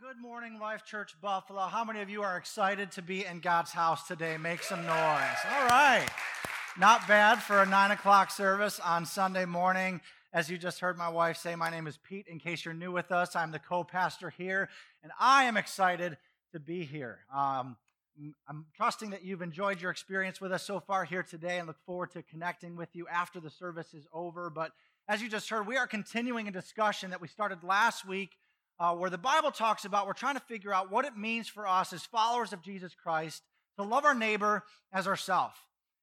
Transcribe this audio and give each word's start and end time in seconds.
good 0.00 0.20
morning, 0.20 0.58
Life 0.58 0.84
Church 0.84 1.14
Buffalo. 1.22 1.62
How 1.62 1.82
many 1.82 2.02
of 2.02 2.10
you 2.10 2.22
are 2.22 2.36
excited 2.36 2.90
to 2.92 3.02
be 3.02 3.24
in 3.24 3.40
God's 3.40 3.70
house 3.70 4.06
today? 4.06 4.36
Make 4.36 4.62
some 4.62 4.84
noise. 4.84 4.90
All 4.92 5.66
right. 5.68 6.06
Not 6.78 7.08
bad 7.08 7.36
for 7.36 7.62
a 7.62 7.66
nine 7.66 7.92
o'clock 7.92 8.30
service 8.30 8.78
on 8.78 9.06
Sunday 9.06 9.46
morning. 9.46 10.02
As 10.34 10.50
you 10.50 10.58
just 10.58 10.80
heard 10.80 10.98
my 10.98 11.08
wife 11.08 11.38
say, 11.38 11.56
my 11.56 11.70
name 11.70 11.86
is 11.86 11.96
Pete. 11.96 12.26
In 12.28 12.38
case 12.38 12.62
you're 12.62 12.74
new 12.74 12.92
with 12.92 13.10
us, 13.10 13.34
I'm 13.34 13.52
the 13.52 13.58
co 13.58 13.84
pastor 13.84 14.28
here, 14.28 14.68
and 15.02 15.12
I 15.18 15.44
am 15.44 15.56
excited 15.56 16.18
to 16.52 16.60
be 16.60 16.84
here. 16.84 17.20
Um, 17.34 17.76
I'm 18.48 18.66
trusting 18.76 19.10
that 19.10 19.24
you've 19.24 19.42
enjoyed 19.42 19.80
your 19.80 19.90
experience 19.90 20.42
with 20.42 20.52
us 20.52 20.62
so 20.62 20.78
far 20.78 21.04
here 21.04 21.22
today 21.22 21.56
and 21.56 21.66
look 21.66 21.82
forward 21.86 22.10
to 22.12 22.22
connecting 22.22 22.76
with 22.76 22.94
you 22.94 23.08
after 23.08 23.40
the 23.40 23.50
service 23.50 23.94
is 23.94 24.06
over. 24.12 24.50
But 24.50 24.72
as 25.08 25.22
you 25.22 25.30
just 25.30 25.48
heard, 25.48 25.66
we 25.66 25.78
are 25.78 25.86
continuing 25.86 26.48
a 26.48 26.52
discussion 26.52 27.10
that 27.10 27.20
we 27.22 27.28
started 27.28 27.64
last 27.64 28.06
week 28.06 28.32
uh, 28.78 28.94
where 28.94 29.10
the 29.10 29.18
Bible 29.18 29.50
talks 29.50 29.84
about 29.84 30.06
we're 30.06 30.12
trying 30.12 30.34
to 30.34 30.40
figure 30.40 30.74
out 30.74 30.90
what 30.90 31.04
it 31.04 31.16
means 31.16 31.48
for 31.48 31.66
us 31.66 31.92
as 31.92 32.04
followers 32.04 32.52
of 32.52 32.62
Jesus 32.62 32.94
Christ 32.94 33.42
to 33.78 33.84
love 33.84 34.04
our 34.04 34.14
neighbor 34.14 34.64
as 34.92 35.06
ourselves. 35.06 35.56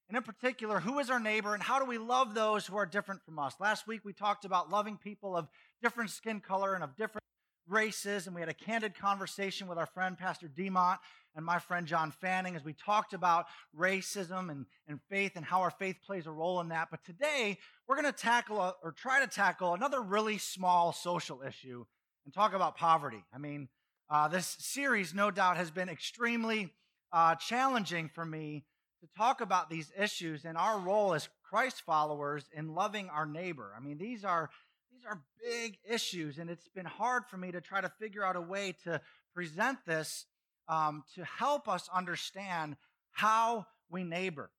And 0.09 0.17
in 0.17 0.23
particular, 0.23 0.80
who 0.80 0.99
is 0.99 1.09
our 1.09 1.20
neighbor 1.20 1.53
and 1.53 1.63
how 1.63 1.80
do 1.80 1.85
we 1.85 1.97
love 1.97 2.33
those 2.33 2.67
who 2.67 2.75
are 2.75 2.85
different 2.85 3.23
from 3.23 3.39
us? 3.39 3.55
Last 3.59 3.88
week 3.88 4.02
we 4.03 4.13
talked 4.13 4.45
about 4.45 4.70
loving 4.70 4.97
people 4.97 5.35
of 5.35 5.47
different 5.81 6.09
skin 6.09 6.39
color 6.39 6.75
and 6.75 6.83
of 6.83 6.95
different 6.95 7.23
races, 7.67 8.27
and 8.27 8.35
we 8.35 8.41
had 8.41 8.49
a 8.49 8.53
candid 8.53 8.95
conversation 8.95 9.67
with 9.67 9.77
our 9.77 9.85
friend 9.85 10.17
Pastor 10.17 10.47
Demont 10.47 10.97
and 11.35 11.45
my 11.45 11.59
friend 11.59 11.88
John 11.88 12.11
Fanning 12.11 12.55
as 12.55 12.63
we 12.63 12.73
talked 12.73 13.13
about 13.13 13.45
racism 13.77 14.52
and, 14.52 14.66
and 14.88 14.99
faith 15.09 15.31
and 15.35 15.45
how 15.45 15.61
our 15.61 15.71
faith 15.71 15.95
plays 16.05 16.27
a 16.27 16.31
role 16.31 16.59
in 16.59 16.69
that. 16.69 16.89
But 16.91 17.03
today 17.05 17.58
we're 17.88 17.99
going 17.99 18.11
to 18.13 18.17
tackle 18.17 18.59
a, 18.59 18.75
or 18.83 18.91
try 18.91 19.21
to 19.21 19.27
tackle 19.27 19.73
another 19.73 20.02
really 20.02 20.38
small 20.38 20.91
social 20.91 21.41
issue 21.41 21.85
and 22.25 22.33
talk 22.33 22.53
about 22.53 22.77
poverty. 22.77 23.23
I 23.33 23.37
mean, 23.37 23.69
uh, 24.09 24.27
this 24.27 24.55
series, 24.59 25.13
no 25.13 25.31
doubt, 25.31 25.57
has 25.57 25.71
been 25.71 25.89
extremely 25.89 26.73
uh, 27.11 27.35
challenging 27.35 28.09
for 28.09 28.25
me 28.25 28.65
to 29.02 29.07
talk 29.17 29.41
about 29.41 29.69
these 29.69 29.91
issues 29.97 30.45
and 30.45 30.57
our 30.57 30.80
role 30.80 31.13
as 31.13 31.30
Christ 31.43 31.81
followers 31.85 32.45
in 32.53 32.73
loving 32.73 33.09
our 33.09 33.25
neighbor. 33.25 33.73
I 33.75 33.80
mean, 33.80 33.97
these 33.97 34.23
are 34.23 34.49
these 34.91 35.03
are 35.05 35.21
big 35.41 35.77
issues, 35.88 36.38
and 36.38 36.49
it's 36.49 36.67
been 36.69 36.85
hard 36.85 37.25
for 37.25 37.38
me 37.38 37.52
to 37.52 37.61
try 37.61 37.81
to 37.81 37.89
figure 37.99 38.23
out 38.23 38.35
a 38.35 38.41
way 38.41 38.75
to 38.85 39.02
present 39.33 39.80
this 39.85 40.25
um, 40.67 41.03
to 41.15 41.25
help 41.25 41.67
us 41.67 41.89
understand 41.93 42.77
how 43.11 43.65
we 43.89 44.03
neighbor. 44.03 44.49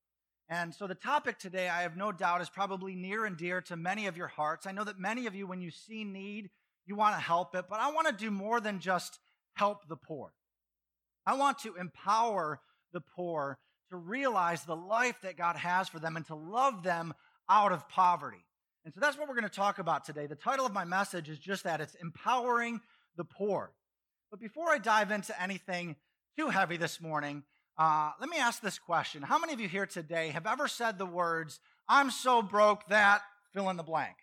And 0.47 0.75
so, 0.75 0.85
the 0.85 0.95
topic 0.95 1.39
today, 1.39 1.67
I 1.67 1.81
have 1.81 1.97
no 1.97 2.11
doubt, 2.11 2.41
is 2.41 2.49
probably 2.49 2.95
near 2.95 3.25
and 3.25 3.35
dear 3.35 3.61
to 3.61 3.75
many 3.75 4.05
of 4.05 4.15
your 4.15 4.27
hearts. 4.27 4.67
I 4.67 4.71
know 4.71 4.83
that 4.83 4.99
many 4.99 5.25
of 5.25 5.33
you, 5.33 5.47
when 5.47 5.61
you 5.61 5.71
see 5.71 6.03
need, 6.03 6.51
you 6.85 6.95
want 6.95 7.15
to 7.15 7.21
help 7.21 7.55
it, 7.55 7.65
but 7.69 7.79
I 7.79 7.91
want 7.91 8.07
to 8.07 8.13
do 8.13 8.31
more 8.31 8.59
than 8.59 8.79
just 8.79 9.19
help 9.53 9.87
the 9.87 9.95
poor. 9.95 10.33
I 11.25 11.35
want 11.35 11.59
to 11.59 11.75
empower 11.75 12.59
the 12.93 13.01
poor 13.01 13.57
to 13.89 13.95
realize 13.95 14.63
the 14.63 14.75
life 14.75 15.15
that 15.23 15.37
God 15.37 15.55
has 15.55 15.89
for 15.89 15.99
them 15.99 16.15
and 16.15 16.25
to 16.27 16.35
love 16.35 16.83
them 16.83 17.13
out 17.49 17.71
of 17.71 17.87
poverty. 17.89 18.43
And 18.83 18.93
so 18.93 18.99
that's 18.99 19.17
what 19.17 19.27
we're 19.27 19.35
going 19.35 19.49
to 19.49 19.55
talk 19.55 19.79
about 19.79 20.05
today. 20.05 20.27
The 20.27 20.35
title 20.35 20.65
of 20.65 20.73
my 20.73 20.85
message 20.85 21.29
is 21.29 21.39
just 21.39 21.63
that 21.63 21.81
it's 21.81 21.95
empowering 21.95 22.81
the 23.17 23.23
poor. 23.23 23.71
But 24.29 24.39
before 24.39 24.69
I 24.69 24.77
dive 24.77 25.11
into 25.11 25.39
anything 25.41 25.95
too 26.37 26.49
heavy 26.49 26.77
this 26.77 27.01
morning, 27.01 27.43
uh, 27.77 28.11
let 28.19 28.29
me 28.29 28.37
ask 28.37 28.61
this 28.61 28.79
question. 28.79 29.21
How 29.21 29.39
many 29.39 29.53
of 29.53 29.59
you 29.59 29.67
here 29.67 29.85
today 29.85 30.29
have 30.29 30.45
ever 30.45 30.67
said 30.67 30.97
the 30.97 31.05
words, 31.05 31.59
I'm 31.89 32.11
so 32.11 32.41
broke 32.41 32.87
that 32.87 33.21
fill 33.53 33.69
in 33.69 33.77
the 33.77 33.83
blank? 33.83 34.15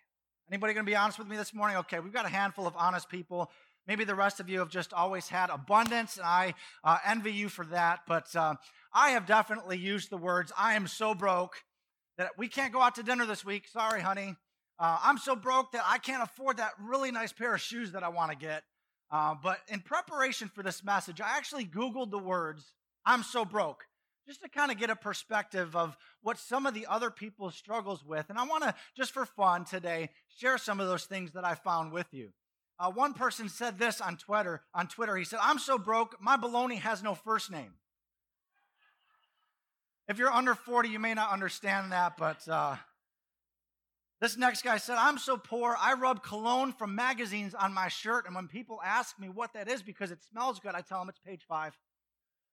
Anybody 0.49 0.73
going 0.73 0.85
to 0.85 0.91
be 0.91 0.95
honest 0.95 1.17
with 1.17 1.27
me 1.27 1.37
this 1.37 1.53
morning? 1.53 1.77
Okay, 1.77 1.99
we've 1.99 2.13
got 2.13 2.25
a 2.25 2.29
handful 2.29 2.67
of 2.67 2.75
honest 2.77 3.09
people. 3.09 3.49
Maybe 3.87 4.03
the 4.03 4.15
rest 4.15 4.39
of 4.39 4.49
you 4.49 4.59
have 4.59 4.69
just 4.69 4.93
always 4.93 5.27
had 5.29 5.49
abundance, 5.49 6.17
and 6.17 6.25
I 6.25 6.53
uh, 6.83 6.97
envy 7.05 7.31
you 7.31 7.49
for 7.49 7.65
that. 7.67 8.01
But 8.07 8.33
uh, 8.35 8.55
I 8.93 9.11
have 9.11 9.25
definitely 9.25 9.77
used 9.77 10.09
the 10.09 10.17
words, 10.17 10.51
I 10.57 10.73
am 10.73 10.87
so 10.87 11.13
broke 11.13 11.55
that 12.17 12.31
we 12.37 12.47
can't 12.47 12.73
go 12.73 12.81
out 12.81 12.95
to 12.95 13.03
dinner 13.03 13.25
this 13.25 13.43
week. 13.43 13.67
Sorry, 13.67 14.01
honey. 14.01 14.35
Uh, 14.79 14.97
I'm 15.01 15.17
so 15.17 15.35
broke 15.35 15.71
that 15.71 15.83
I 15.85 15.97
can't 15.97 16.23
afford 16.23 16.57
that 16.57 16.71
really 16.79 17.11
nice 17.11 17.31
pair 17.31 17.55
of 17.55 17.61
shoes 17.61 17.93
that 17.93 18.03
I 18.03 18.09
want 18.09 18.31
to 18.31 18.37
get. 18.37 18.63
Uh, 19.11 19.35
but 19.41 19.59
in 19.67 19.79
preparation 19.79 20.49
for 20.53 20.63
this 20.63 20.83
message, 20.83 21.21
I 21.21 21.37
actually 21.37 21.65
Googled 21.65 22.11
the 22.11 22.19
words, 22.19 22.73
I'm 23.05 23.23
so 23.23 23.45
broke 23.45 23.85
just 24.25 24.41
to 24.41 24.49
kind 24.49 24.71
of 24.71 24.77
get 24.77 24.89
a 24.89 24.95
perspective 24.95 25.75
of 25.75 25.97
what 26.21 26.37
some 26.37 26.65
of 26.65 26.73
the 26.73 26.85
other 26.87 27.09
people 27.09 27.51
struggles 27.51 28.03
with. 28.05 28.29
And 28.29 28.37
I 28.37 28.45
want 28.45 28.63
to, 28.63 28.73
just 28.95 29.11
for 29.11 29.25
fun 29.25 29.65
today, 29.65 30.09
share 30.37 30.57
some 30.57 30.79
of 30.79 30.87
those 30.87 31.05
things 31.05 31.33
that 31.33 31.45
I 31.45 31.55
found 31.55 31.91
with 31.91 32.07
you. 32.11 32.29
Uh, 32.79 32.89
one 32.89 33.13
person 33.13 33.49
said 33.49 33.77
this 33.77 34.01
on 34.01 34.17
Twitter. 34.17 34.63
On 34.73 34.87
Twitter, 34.87 35.15
he 35.15 35.25
said, 35.25 35.39
"I'm 35.41 35.59
so 35.59 35.77
broke, 35.77 36.19
my 36.19 36.37
baloney 36.37 36.79
has 36.79 37.03
no 37.03 37.15
first 37.15 37.51
name." 37.51 37.73
If 40.07 40.17
you're 40.17 40.31
under 40.31 40.55
40, 40.55 40.89
you 40.89 40.99
may 40.99 41.13
not 41.13 41.31
understand 41.31 41.91
that, 41.91 42.17
but 42.17 42.45
uh, 42.47 42.75
this 44.19 44.37
next 44.37 44.63
guy 44.63 44.77
said, 44.77 44.97
"I'm 44.97 45.17
so 45.17 45.37
poor, 45.37 45.77
I 45.79 45.93
rub 45.93 46.23
cologne 46.23 46.73
from 46.73 46.95
magazines 46.95 47.53
on 47.53 47.73
my 47.73 47.89
shirt, 47.89 48.25
and 48.25 48.35
when 48.35 48.47
people 48.47 48.81
ask 48.83 49.19
me 49.19 49.29
what 49.29 49.53
that 49.53 49.67
is 49.67 49.83
because 49.83 50.11
it 50.11 50.23
smells 50.23 50.59
good, 50.59 50.73
I 50.73 50.81
tell 50.81 50.99
them 50.99 51.09
it's 51.09 51.19
page 51.19 51.45
five. 51.47 51.77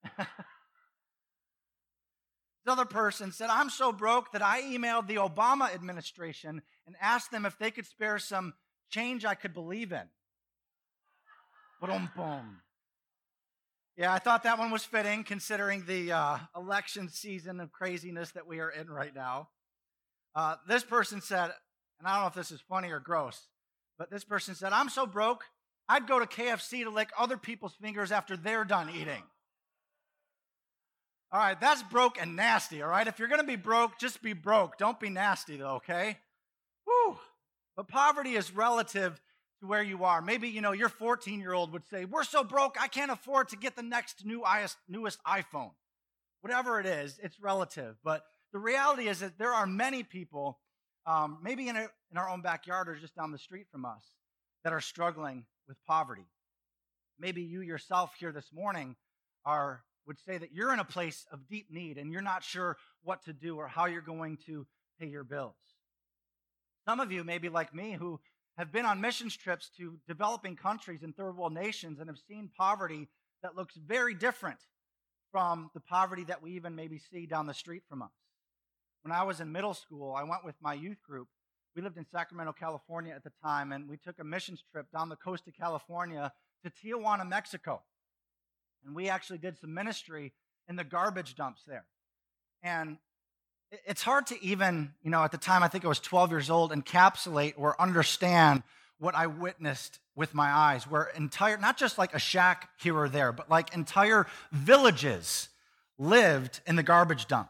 This 2.65 2.73
other 2.73 2.85
person 2.85 3.33
said, 3.33 3.49
I'm 3.49 3.71
so 3.71 3.91
broke 3.91 4.33
that 4.33 4.43
I 4.43 4.63
emailed 4.63 5.07
the 5.07 5.17
Obama 5.17 5.73
administration 5.73 6.63
and 6.87 6.97
asked 7.01 7.31
them 7.31 7.47
if 7.47 7.59
they 7.59 7.71
could 7.71 7.87
spare 7.87 8.19
some 8.19 8.55
change 8.91 9.25
I 9.25 9.35
could 9.35 9.55
believe 9.55 9.93
in. 9.93 10.09
Boom, 11.81 12.11
boom. 12.15 12.59
Yeah, 13.97 14.13
I 14.13 14.19
thought 14.19 14.43
that 14.43 14.59
one 14.59 14.71
was 14.71 14.85
fitting 14.85 15.25
considering 15.25 15.85
the 15.87 16.13
uh, 16.13 16.39
election 16.57 17.09
season 17.09 17.61
of 17.61 17.73
craziness 17.73 18.33
that 18.33 18.47
we 18.47 18.61
are 18.61 18.71
in 18.71 18.89
right 18.89 19.15
now. 19.15 19.49
Uh, 20.35 20.57
this 20.69 20.85
person 20.85 21.21
said, 21.21 21.51
and 21.99 22.07
I 22.09 22.15
don't 22.15 22.23
know 22.23 22.29
if 22.29 22.35
this 22.35 22.51
is 22.51 22.63
funny 22.69 22.91
or 22.91 23.01
gross, 23.01 23.49
but 23.99 24.11
this 24.11 24.25
person 24.25 24.55
said, 24.55 24.73
I'm 24.73 24.89
so 24.89 25.07
broke, 25.07 25.45
I'd 25.89 26.07
go 26.07 26.19
to 26.19 26.27
KFC 26.27 26.85
to 26.85 26.91
lick 26.91 27.11
other 27.19 27.37
people's 27.37 27.75
fingers 27.75 28.13
after 28.13 28.37
they're 28.37 28.65
done 28.65 28.91
eating. 28.91 29.23
All 31.33 31.39
right, 31.39 31.61
that's 31.61 31.83
broke 31.85 32.21
and 32.21 32.35
nasty, 32.35 32.83
all 32.83 32.89
right? 32.89 33.07
If 33.07 33.21
you're 33.21 33.29
going 33.29 33.41
to 33.41 33.47
be 33.47 33.57
broke, 33.57 33.99
just 34.01 34.21
be 34.21 34.33
broke. 34.33 34.79
Don't 34.79 34.99
be 34.99 35.11
nasty, 35.11 35.57
though, 35.57 35.77
okay? 35.77 36.19
Woo! 36.87 37.19
But 37.77 37.87
poverty 37.87 38.35
is 38.35 38.53
relative 38.53 39.21
to 39.61 39.67
where 39.69 39.83
you 39.83 40.03
are. 40.03 40.21
Maybe, 40.21 40.49
you 40.49 40.61
know, 40.61 40.73
your 40.73 40.89
14 40.89 41.39
year 41.39 41.53
old 41.53 41.73
would 41.73 41.87
say, 41.87 42.05
We're 42.05 42.25
so 42.25 42.43
broke, 42.43 42.77
I 42.81 42.89
can't 42.89 43.13
afford 43.13 43.51
to 43.51 43.57
get 43.57 43.77
the 43.77 43.83
next 43.83 44.25
new, 44.25 44.43
newest 44.89 45.23
iPhone. 45.25 45.71
Whatever 46.41 46.81
it 46.81 46.87
is, 46.87 47.21
it's 47.23 47.39
relative. 47.39 47.97
But 48.03 48.25
the 48.53 48.59
reality 48.59 49.07
is 49.07 49.21
that 49.21 49.39
there 49.39 49.53
are 49.53 49.67
many 49.67 50.03
people, 50.03 50.59
um, 51.07 51.39
maybe 51.43 51.69
in, 51.69 51.77
a, 51.77 51.87
in 52.11 52.17
our 52.17 52.29
own 52.29 52.41
backyard 52.41 52.89
or 52.89 52.97
just 52.97 53.15
down 53.15 53.31
the 53.31 53.39
street 53.39 53.67
from 53.71 53.85
us, 53.85 54.05
that 54.65 54.73
are 54.73 54.81
struggling 54.81 55.45
with 55.69 55.77
poverty. 55.87 56.27
Maybe 57.21 57.43
you 57.43 57.61
yourself 57.61 58.15
here 58.19 58.33
this 58.33 58.51
morning 58.53 58.97
are 59.45 59.85
would 60.07 60.19
say 60.19 60.39
that 60.39 60.53
you're 60.53 60.73
in 60.73 60.81
a 60.81 60.85
place 60.85 61.27
of 61.33 61.49
deep 61.49 61.71
need 61.71 61.99
and 61.99 62.13
you're 62.13 62.23
not 62.23 62.43
sure 62.43 62.77
what 63.03 63.25
to 63.25 63.33
do 63.33 63.57
or 63.57 63.69
how 63.69 63.87
you're 63.87 64.01
going 64.01 64.39
to 64.47 64.67
pay 64.99 65.07
your 65.07 65.25
bills. 65.25 65.55
Some 66.87 67.01
of 67.01 67.13
you, 67.13 67.25
maybe 67.25 67.49
like 67.49 67.75
me, 67.75 67.93
who 67.93 68.21
have 68.57 68.73
been 68.73 68.87
on 68.87 69.01
missions 69.01 69.37
trips 69.37 69.71
to 69.77 69.99
developing 70.09 70.57
countries 70.57 71.03
and 71.03 71.17
third 71.17 71.37
world 71.37 71.55
nations 71.55 72.01
and 72.01 72.09
have 72.09 72.19
seen 72.29 72.51
poverty 72.57 73.09
that 73.43 73.57
looks 73.57 73.77
very 73.77 74.15
different 74.15 74.59
from 75.31 75.71
the 75.75 75.81
poverty 75.81 76.25
that 76.25 76.43
we 76.43 76.53
even 76.53 76.75
maybe 76.75 76.99
see 76.99 77.27
down 77.27 77.47
the 77.47 77.55
street 77.55 77.83
from 77.89 78.03
us. 78.03 78.11
When 79.03 79.13
I 79.13 79.23
was 79.23 79.41
in 79.41 79.53
middle 79.53 79.75
school, 79.75 80.15
I 80.15 80.25
went 80.25 80.45
with 80.45 80.57
my 80.61 80.75
youth 80.75 81.03
group. 81.03 81.29
We 81.75 81.83
lived 81.83 81.97
in 81.97 82.07
Sacramento, 82.11 82.53
California 82.59 83.15
at 83.15 83.25
the 83.25 83.33
time, 83.43 83.73
and 83.73 83.89
we 83.89 83.97
took 83.97 84.19
a 84.19 84.25
missions 84.25 84.63
trip 84.73 84.87
down 84.93 85.09
the 85.09 85.17
coast 85.17 85.47
of 85.47 85.55
California 85.55 86.33
to 86.65 86.71
Tijuana, 86.71 87.27
Mexico. 87.27 87.83
And 88.85 88.95
we 88.95 89.09
actually 89.09 89.39
did 89.39 89.59
some 89.59 89.75
ministry 89.75 90.33
in 90.69 90.77
the 90.77 90.85
garbage 90.85 91.35
dumps 91.35 91.63
there. 91.67 91.85
And 92.63 92.99
it's 93.87 94.03
hard 94.03 94.27
to 94.29 94.43
even, 94.43 94.93
you 95.03 95.11
know, 95.11 95.23
at 95.23 95.33
the 95.33 95.39
time, 95.39 95.63
I 95.63 95.69
think 95.69 95.85
I 95.85 95.89
was 95.89 96.01
12 96.01 96.31
years 96.31 96.51
old, 96.51 96.73
encapsulate 96.73 97.55
or 97.57 97.81
understand 97.81 98.63
what 98.99 99.15
I 99.15 99.27
witnessed 99.27 99.99
with 100.15 100.35
my 100.35 100.51
eyes, 100.51 100.85
where 100.85 101.05
entire, 101.17 101.57
not 101.57 101.77
just 101.79 101.97
like 101.97 102.15
a 102.15 102.19
shack 102.19 102.69
here 102.79 102.97
or 102.97 103.09
there, 103.09 103.33
but 103.33 103.49
like 103.49 103.75
entire 103.75 104.27
villages 104.53 105.49
lived 105.99 106.61
in 106.67 106.77
the 106.77 106.83
garbage 106.83 107.27
dump. 107.27 107.49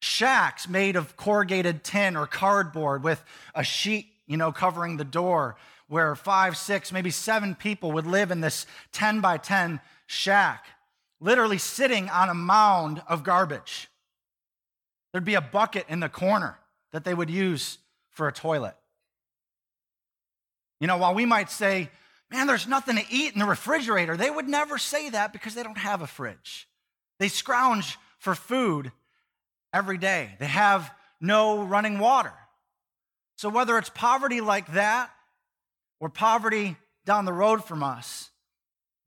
Shacks 0.00 0.68
made 0.68 0.94
of 0.94 1.16
corrugated 1.16 1.82
tin 1.82 2.16
or 2.16 2.26
cardboard 2.26 3.02
with 3.02 3.24
a 3.54 3.64
sheet, 3.64 4.06
you 4.26 4.36
know, 4.36 4.52
covering 4.52 4.96
the 4.96 5.04
door, 5.04 5.56
where 5.88 6.14
five, 6.14 6.56
six, 6.56 6.92
maybe 6.92 7.10
seven 7.10 7.54
people 7.54 7.92
would 7.92 8.06
live 8.06 8.30
in 8.30 8.40
this 8.40 8.66
10 8.92 9.20
by 9.20 9.38
10 9.38 9.80
shack, 10.08 10.64
literally 11.20 11.58
sitting 11.58 12.08
on 12.08 12.28
a 12.28 12.34
mound 12.34 13.02
of 13.06 13.22
garbage. 13.22 13.88
There'd 15.12 15.24
be 15.24 15.34
a 15.34 15.40
bucket 15.40 15.86
in 15.88 16.00
the 16.00 16.08
corner 16.08 16.58
that 16.92 17.04
they 17.04 17.14
would 17.14 17.30
use 17.30 17.78
for 18.10 18.26
a 18.26 18.32
toilet. 18.32 18.74
You 20.80 20.86
know, 20.86 20.96
while 20.96 21.14
we 21.14 21.26
might 21.26 21.50
say, 21.50 21.90
Man, 22.30 22.46
there's 22.46 22.66
nothing 22.66 22.96
to 22.96 23.04
eat 23.10 23.32
in 23.32 23.38
the 23.38 23.46
refrigerator. 23.46 24.14
They 24.14 24.30
would 24.30 24.48
never 24.48 24.76
say 24.76 25.08
that 25.10 25.32
because 25.32 25.54
they 25.54 25.62
don't 25.62 25.78
have 25.78 26.02
a 26.02 26.06
fridge. 26.06 26.68
They 27.18 27.28
scrounge 27.28 27.98
for 28.18 28.34
food 28.34 28.92
every 29.72 29.96
day, 29.98 30.36
they 30.38 30.46
have 30.46 30.90
no 31.20 31.62
running 31.62 31.98
water. 31.98 32.32
So, 33.36 33.48
whether 33.48 33.78
it's 33.78 33.90
poverty 33.90 34.40
like 34.40 34.72
that 34.72 35.10
or 36.00 36.08
poverty 36.08 36.76
down 37.06 37.24
the 37.24 37.32
road 37.32 37.64
from 37.64 37.82
us, 37.82 38.30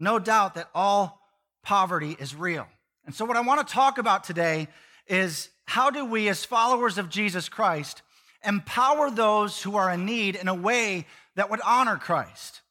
no 0.01 0.19
doubt 0.19 0.55
that 0.55 0.69
all 0.73 1.21
poverty 1.63 2.17
is 2.19 2.35
real. 2.35 2.67
And 3.05 3.15
so, 3.15 3.25
what 3.25 3.37
I 3.37 3.41
want 3.41 3.65
to 3.65 3.73
talk 3.73 3.97
about 3.97 4.23
today 4.23 4.67
is 5.07 5.49
how 5.65 5.89
do 5.89 6.05
we, 6.05 6.27
as 6.27 6.43
followers 6.43 6.97
of 6.97 7.09
Jesus 7.09 7.47
Christ, 7.49 8.01
empower 8.43 9.09
those 9.09 9.61
who 9.61 9.75
are 9.75 9.91
in 9.91 10.05
need 10.05 10.35
in 10.35 10.47
a 10.47 10.55
way 10.55 11.05
that 11.35 11.49
would 11.49 11.61
honor 11.65 11.97
Christ? 11.97 12.61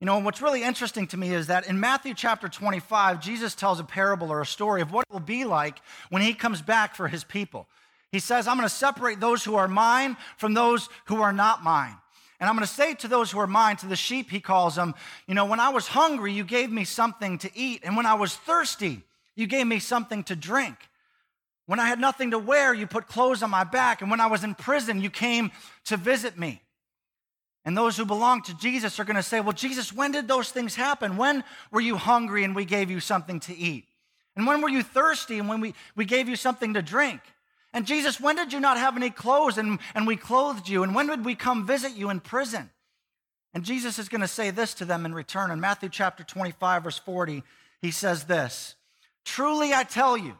You 0.00 0.06
know, 0.06 0.16
and 0.16 0.24
what's 0.24 0.42
really 0.42 0.62
interesting 0.62 1.06
to 1.08 1.16
me 1.16 1.32
is 1.32 1.46
that 1.46 1.66
in 1.66 1.80
Matthew 1.80 2.12
chapter 2.12 2.48
25, 2.48 3.20
Jesus 3.20 3.54
tells 3.54 3.80
a 3.80 3.84
parable 3.84 4.30
or 4.30 4.42
a 4.42 4.46
story 4.46 4.82
of 4.82 4.92
what 4.92 5.06
it 5.08 5.12
will 5.12 5.20
be 5.20 5.44
like 5.44 5.78
when 6.10 6.20
he 6.20 6.34
comes 6.34 6.60
back 6.60 6.94
for 6.94 7.08
his 7.08 7.24
people. 7.24 7.66
He 8.12 8.18
says, 8.18 8.46
I'm 8.46 8.56
going 8.56 8.68
to 8.68 8.74
separate 8.74 9.20
those 9.20 9.42
who 9.42 9.54
are 9.54 9.68
mine 9.68 10.16
from 10.36 10.54
those 10.54 10.88
who 11.06 11.22
are 11.22 11.32
not 11.32 11.64
mine. 11.64 11.96
And 12.38 12.48
I'm 12.48 12.54
going 12.56 12.66
to 12.66 12.72
say 12.72 12.94
to 12.94 13.08
those 13.08 13.30
who 13.30 13.38
are 13.38 13.46
mine, 13.46 13.76
to 13.78 13.86
the 13.86 13.96
sheep, 13.96 14.30
he 14.30 14.40
calls 14.40 14.74
them, 14.74 14.94
you 15.26 15.34
know, 15.34 15.46
when 15.46 15.60
I 15.60 15.70
was 15.70 15.86
hungry, 15.86 16.32
you 16.32 16.44
gave 16.44 16.70
me 16.70 16.84
something 16.84 17.38
to 17.38 17.50
eat. 17.56 17.80
And 17.82 17.96
when 17.96 18.06
I 18.06 18.14
was 18.14 18.34
thirsty, 18.34 19.02
you 19.34 19.46
gave 19.46 19.66
me 19.66 19.78
something 19.78 20.22
to 20.24 20.36
drink. 20.36 20.76
When 21.66 21.80
I 21.80 21.86
had 21.86 21.98
nothing 21.98 22.30
to 22.32 22.38
wear, 22.38 22.74
you 22.74 22.86
put 22.86 23.08
clothes 23.08 23.42
on 23.42 23.50
my 23.50 23.64
back. 23.64 24.02
And 24.02 24.10
when 24.10 24.20
I 24.20 24.26
was 24.26 24.44
in 24.44 24.54
prison, 24.54 25.00
you 25.00 25.10
came 25.10 25.50
to 25.86 25.96
visit 25.96 26.38
me. 26.38 26.62
And 27.64 27.76
those 27.76 27.96
who 27.96 28.04
belong 28.04 28.42
to 28.42 28.56
Jesus 28.56 29.00
are 29.00 29.04
going 29.04 29.16
to 29.16 29.22
say, 29.22 29.40
Well, 29.40 29.52
Jesus, 29.52 29.92
when 29.92 30.12
did 30.12 30.28
those 30.28 30.50
things 30.50 30.76
happen? 30.76 31.16
When 31.16 31.42
were 31.72 31.80
you 31.80 31.96
hungry 31.96 32.44
and 32.44 32.54
we 32.54 32.64
gave 32.64 32.90
you 32.90 33.00
something 33.00 33.40
to 33.40 33.56
eat? 33.56 33.86
And 34.36 34.46
when 34.46 34.60
were 34.60 34.68
you 34.68 34.84
thirsty 34.84 35.38
and 35.38 35.48
when 35.48 35.60
we, 35.60 35.74
we 35.96 36.04
gave 36.04 36.28
you 36.28 36.36
something 36.36 36.74
to 36.74 36.82
drink? 36.82 37.20
And 37.76 37.86
Jesus, 37.86 38.18
when 38.18 38.36
did 38.36 38.54
you 38.54 38.58
not 38.58 38.78
have 38.78 38.96
any 38.96 39.10
clothes 39.10 39.58
and, 39.58 39.78
and 39.94 40.06
we 40.06 40.16
clothed 40.16 40.66
you? 40.66 40.82
And 40.82 40.94
when 40.94 41.08
did 41.08 41.26
we 41.26 41.34
come 41.34 41.66
visit 41.66 41.92
you 41.92 42.08
in 42.08 42.20
prison? 42.20 42.70
And 43.52 43.64
Jesus 43.64 43.98
is 43.98 44.08
going 44.08 44.22
to 44.22 44.26
say 44.26 44.50
this 44.50 44.72
to 44.74 44.86
them 44.86 45.04
in 45.04 45.14
return. 45.14 45.50
In 45.50 45.60
Matthew 45.60 45.90
chapter 45.90 46.24
25, 46.24 46.84
verse 46.84 46.98
40, 46.98 47.42
he 47.82 47.90
says 47.90 48.24
this 48.24 48.76
Truly 49.26 49.74
I 49.74 49.84
tell 49.84 50.16
you 50.16 50.38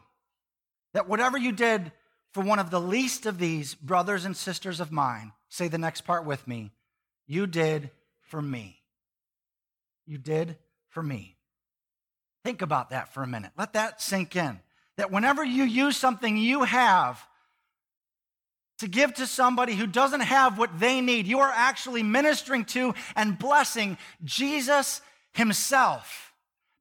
that 0.93 1.07
whatever 1.07 1.37
you 1.37 1.51
did 1.51 1.91
for 2.31 2.41
one 2.41 2.57
of 2.57 2.71
the 2.71 2.81
least 2.81 3.27
of 3.27 3.37
these 3.37 3.75
brothers 3.75 4.25
and 4.25 4.35
sisters 4.35 4.79
of 4.79 4.91
mine, 4.91 5.31
say 5.47 5.67
the 5.67 5.77
next 5.77 6.05
part 6.05 6.25
with 6.25 6.47
me, 6.47 6.71
you 7.27 7.45
did 7.45 7.91
for 8.21 8.41
me. 8.41 8.79
You 10.07 10.17
did 10.17 10.57
for 10.89 11.03
me. 11.03 11.35
Think 12.43 12.63
about 12.63 12.89
that 12.89 13.13
for 13.13 13.21
a 13.21 13.27
minute. 13.27 13.51
Let 13.55 13.73
that 13.73 14.01
sink 14.01 14.35
in 14.35 14.59
that 14.97 15.11
whenever 15.11 15.43
you 15.43 15.63
use 15.63 15.95
something 15.95 16.37
you 16.37 16.63
have 16.63 17.23
to 18.79 18.87
give 18.87 19.13
to 19.15 19.25
somebody 19.25 19.75
who 19.75 19.87
doesn't 19.87 20.21
have 20.21 20.57
what 20.57 20.79
they 20.79 21.01
need, 21.01 21.25
you 21.25 21.39
are 21.39 21.51
actually 21.53 22.03
ministering 22.03 22.65
to 22.65 22.93
and 23.15 23.39
blessing 23.39 23.97
Jesus 24.23 25.01
Himself. 25.33 26.33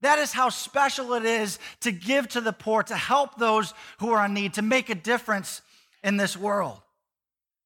That 0.02 0.18
is 0.18 0.32
how 0.32 0.50
special 0.50 1.14
it 1.14 1.24
is 1.24 1.58
to 1.80 1.92
give 1.92 2.28
to 2.28 2.40
the 2.40 2.52
poor, 2.52 2.82
to 2.84 2.96
help 2.96 3.38
those 3.38 3.72
who 3.98 4.10
are 4.10 4.26
in 4.26 4.34
need, 4.34 4.54
to 4.54 4.62
make 4.62 4.90
a 4.90 4.94
difference 4.94 5.62
in 6.04 6.18
this 6.18 6.36
world. 6.36 6.80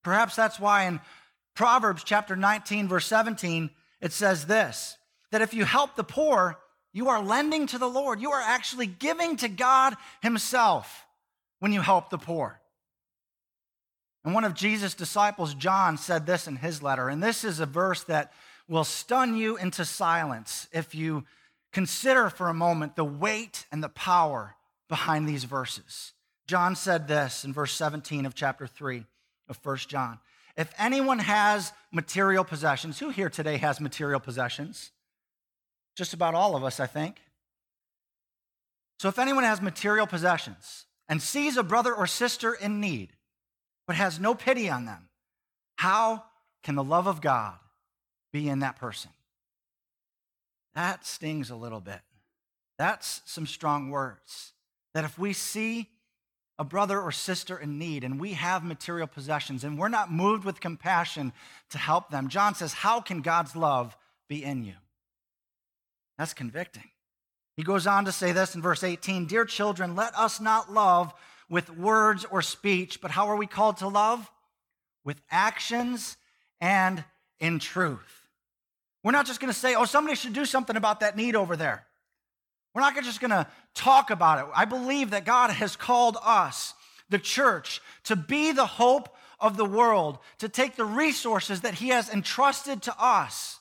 Perhaps 0.04 0.36
that's 0.36 0.60
why 0.60 0.84
in 0.84 1.00
Proverbs 1.54 2.04
chapter 2.04 2.36
19, 2.36 2.88
verse 2.88 3.06
17, 3.06 3.70
it 4.00 4.12
says 4.12 4.46
this 4.46 4.96
that 5.32 5.42
if 5.42 5.54
you 5.54 5.64
help 5.64 5.94
the 5.94 6.04
poor, 6.04 6.58
you 6.92 7.08
are 7.08 7.22
lending 7.22 7.66
to 7.68 7.78
the 7.78 7.88
Lord. 7.88 8.20
You 8.20 8.32
are 8.32 8.40
actually 8.40 8.86
giving 8.86 9.36
to 9.38 9.48
God 9.48 9.96
Himself 10.22 11.06
when 11.60 11.72
you 11.72 11.80
help 11.80 12.10
the 12.10 12.18
poor. 12.18 12.60
And 14.24 14.34
one 14.34 14.44
of 14.44 14.54
Jesus' 14.54 14.94
disciples, 14.94 15.54
John, 15.54 15.96
said 15.96 16.26
this 16.26 16.46
in 16.46 16.56
his 16.56 16.82
letter, 16.82 17.08
and 17.08 17.22
this 17.22 17.44
is 17.44 17.60
a 17.60 17.66
verse 17.66 18.04
that 18.04 18.32
will 18.68 18.84
stun 18.84 19.36
you 19.36 19.56
into 19.56 19.84
silence 19.84 20.68
if 20.72 20.94
you 20.94 21.24
consider 21.72 22.28
for 22.28 22.48
a 22.48 22.54
moment 22.54 22.96
the 22.96 23.04
weight 23.04 23.66
and 23.72 23.82
the 23.82 23.88
power 23.88 24.56
behind 24.88 25.28
these 25.28 25.44
verses. 25.44 26.12
John 26.46 26.76
said 26.76 27.08
this 27.08 27.44
in 27.44 27.52
verse 27.52 27.72
17 27.72 28.26
of 28.26 28.34
chapter 28.34 28.66
3 28.66 29.04
of 29.48 29.58
1 29.62 29.76
John. 29.88 30.18
If 30.56 30.72
anyone 30.78 31.20
has 31.20 31.72
material 31.90 32.44
possessions, 32.44 32.98
who 32.98 33.10
here 33.10 33.30
today 33.30 33.56
has 33.56 33.80
material 33.80 34.20
possessions? 34.20 34.90
Just 35.96 36.14
about 36.14 36.34
all 36.34 36.56
of 36.56 36.64
us, 36.64 36.80
I 36.80 36.86
think. 36.86 37.16
So 38.98 39.08
if 39.08 39.18
anyone 39.18 39.44
has 39.44 39.60
material 39.60 40.06
possessions 40.06 40.86
and 41.08 41.22
sees 41.22 41.56
a 41.56 41.62
brother 41.62 41.94
or 41.94 42.06
sister 42.06 42.52
in 42.52 42.80
need, 42.80 43.10
but 43.86 43.96
has 43.96 44.20
no 44.20 44.34
pity 44.34 44.68
on 44.68 44.84
them, 44.84 45.08
how 45.76 46.24
can 46.62 46.74
the 46.74 46.84
love 46.84 47.06
of 47.06 47.20
God 47.20 47.54
be 48.32 48.48
in 48.48 48.60
that 48.60 48.76
person? 48.76 49.10
That 50.74 51.06
stings 51.06 51.50
a 51.50 51.56
little 51.56 51.80
bit. 51.80 52.00
That's 52.78 53.22
some 53.24 53.46
strong 53.46 53.90
words. 53.90 54.52
That 54.94 55.04
if 55.04 55.18
we 55.18 55.32
see 55.32 55.88
a 56.58 56.64
brother 56.64 57.00
or 57.00 57.10
sister 57.10 57.58
in 57.58 57.78
need 57.78 58.04
and 58.04 58.20
we 58.20 58.34
have 58.34 58.62
material 58.62 59.06
possessions 59.06 59.64
and 59.64 59.78
we're 59.78 59.88
not 59.88 60.12
moved 60.12 60.44
with 60.44 60.60
compassion 60.60 61.32
to 61.70 61.78
help 61.78 62.10
them, 62.10 62.28
John 62.28 62.54
says, 62.54 62.74
How 62.74 63.00
can 63.00 63.22
God's 63.22 63.56
love 63.56 63.96
be 64.28 64.44
in 64.44 64.64
you? 64.64 64.74
That's 66.20 66.34
convicting. 66.34 66.84
He 67.56 67.62
goes 67.62 67.86
on 67.86 68.04
to 68.04 68.12
say 68.12 68.32
this 68.32 68.54
in 68.54 68.60
verse 68.60 68.84
18 68.84 69.24
Dear 69.24 69.46
children, 69.46 69.96
let 69.96 70.14
us 70.14 70.38
not 70.38 70.70
love 70.70 71.14
with 71.48 71.74
words 71.74 72.26
or 72.30 72.42
speech, 72.42 73.00
but 73.00 73.10
how 73.10 73.28
are 73.28 73.36
we 73.36 73.46
called 73.46 73.78
to 73.78 73.88
love? 73.88 74.30
With 75.02 75.18
actions 75.30 76.18
and 76.60 77.02
in 77.38 77.58
truth. 77.58 78.28
We're 79.02 79.12
not 79.12 79.24
just 79.24 79.40
going 79.40 79.50
to 79.50 79.58
say, 79.58 79.74
oh, 79.74 79.86
somebody 79.86 80.14
should 80.14 80.34
do 80.34 80.44
something 80.44 80.76
about 80.76 81.00
that 81.00 81.16
need 81.16 81.34
over 81.34 81.56
there. 81.56 81.86
We're 82.74 82.82
not 82.82 82.94
just 82.96 83.22
going 83.22 83.30
to 83.30 83.46
talk 83.74 84.10
about 84.10 84.40
it. 84.40 84.52
I 84.54 84.66
believe 84.66 85.12
that 85.12 85.24
God 85.24 85.48
has 85.48 85.74
called 85.74 86.18
us, 86.22 86.74
the 87.08 87.18
church, 87.18 87.80
to 88.04 88.14
be 88.14 88.52
the 88.52 88.66
hope 88.66 89.08
of 89.40 89.56
the 89.56 89.64
world, 89.64 90.18
to 90.40 90.50
take 90.50 90.76
the 90.76 90.84
resources 90.84 91.62
that 91.62 91.72
He 91.72 91.88
has 91.88 92.10
entrusted 92.10 92.82
to 92.82 92.94
us 93.02 93.59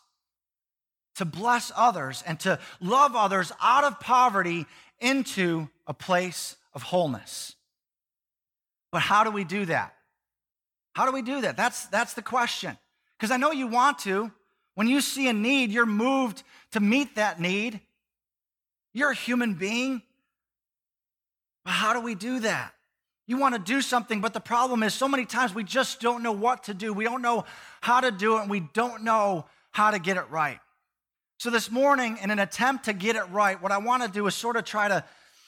to 1.19 1.25
bless 1.25 1.69
others 1.75 2.23
and 2.25 2.39
to 2.39 2.57
love 2.79 3.13
others 3.13 3.51
out 3.61 3.83
of 3.83 3.99
poverty 3.99 4.65
into 5.01 5.67
a 5.85 5.93
place 5.93 6.55
of 6.73 6.81
wholeness. 6.81 7.55
But 8.89 9.01
how 9.01 9.25
do 9.25 9.29
we 9.29 9.43
do 9.43 9.65
that? 9.65 9.93
How 10.93 11.05
do 11.05 11.11
we 11.11 11.21
do 11.21 11.41
that? 11.41 11.57
That's, 11.57 11.87
that's 11.87 12.13
the 12.13 12.21
question. 12.21 12.77
Because 13.17 13.31
I 13.31 13.37
know 13.37 13.51
you 13.51 13.67
want 13.67 13.99
to. 13.99 14.31
When 14.75 14.87
you 14.87 15.01
see 15.01 15.27
a 15.27 15.33
need, 15.33 15.71
you're 15.71 15.85
moved 15.85 16.41
to 16.71 16.79
meet 16.79 17.15
that 17.15 17.37
need. 17.37 17.81
You're 18.93 19.11
a 19.11 19.15
human 19.15 19.55
being. 19.55 20.01
But 21.65 21.71
how 21.71 21.91
do 21.91 21.99
we 21.99 22.15
do 22.15 22.39
that? 22.39 22.73
You 23.27 23.37
want 23.37 23.55
to 23.55 23.59
do 23.59 23.81
something, 23.81 24.21
but 24.21 24.33
the 24.33 24.39
problem 24.39 24.83
is 24.83 24.93
so 24.93 25.09
many 25.09 25.25
times 25.25 25.53
we 25.53 25.65
just 25.65 25.99
don't 25.99 26.23
know 26.23 26.31
what 26.31 26.63
to 26.63 26.73
do. 26.73 26.93
We 26.93 27.03
don't 27.03 27.21
know 27.21 27.43
how 27.81 27.99
to 27.99 28.09
do 28.09 28.37
it, 28.37 28.43
and 28.43 28.49
we 28.49 28.61
don't 28.61 29.03
know 29.03 29.45
how 29.71 29.91
to 29.91 29.99
get 29.99 30.15
it 30.15 30.29
right. 30.29 30.59
So, 31.39 31.49
this 31.49 31.71
morning, 31.71 32.17
in 32.21 32.31
an 32.31 32.39
attempt 32.39 32.83
to 32.85 32.93
get 32.93 33.15
it 33.15 33.23
right, 33.29 33.61
what 33.61 33.71
I 33.71 33.77
want 33.77 34.03
to 34.03 34.09
do 34.09 34.27
is 34.27 34.35
sort 34.35 34.57
of 34.57 34.65
try 34.65 34.89
to, 34.89 35.05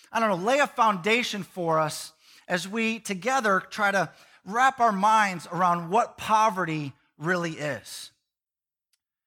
I 0.10 0.22
don't 0.22 0.30
know, 0.30 0.46
lay 0.46 0.60
a 0.60 0.68
foundation 0.68 1.44
for 1.44 1.80
us 1.80 2.14
as 2.48 2.66
we 2.66 3.00
together 3.00 3.62
try 3.70 3.92
to 3.92 4.10
wrap 4.46 4.80
our 4.80 4.94
minds 4.94 5.50
around 5.52 5.90
what 5.90 6.18
poverty 6.18 6.94
really 7.18 7.52
is. 7.52 8.12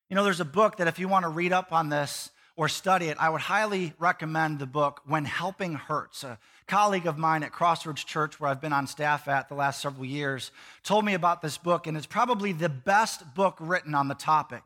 You 0.08 0.16
know, 0.16 0.24
there's 0.24 0.40
a 0.40 0.46
book 0.46 0.78
that 0.78 0.88
if 0.88 0.98
you 0.98 1.06
want 1.06 1.24
to 1.24 1.28
read 1.28 1.52
up 1.52 1.70
on 1.70 1.90
this 1.90 2.30
or 2.56 2.70
study 2.70 3.08
it, 3.08 3.18
I 3.20 3.28
would 3.28 3.42
highly 3.42 3.92
recommend 3.98 4.58
the 4.58 4.64
book 4.64 5.02
When 5.04 5.26
Helping 5.26 5.74
Hurts. 5.74 6.24
A 6.24 6.38
colleague 6.66 7.06
of 7.06 7.18
mine 7.18 7.42
at 7.42 7.52
Crossroads 7.52 8.04
Church, 8.04 8.40
where 8.40 8.48
I've 8.48 8.62
been 8.62 8.72
on 8.72 8.86
staff 8.86 9.28
at 9.28 9.50
the 9.50 9.54
last 9.54 9.82
several 9.82 10.06
years, 10.06 10.50
told 10.82 11.04
me 11.04 11.12
about 11.12 11.42
this 11.42 11.58
book, 11.58 11.86
and 11.86 11.94
it's 11.94 12.06
probably 12.06 12.54
the 12.54 12.70
best 12.70 13.34
book 13.34 13.58
written 13.60 13.94
on 13.94 14.08
the 14.08 14.14
topic 14.14 14.62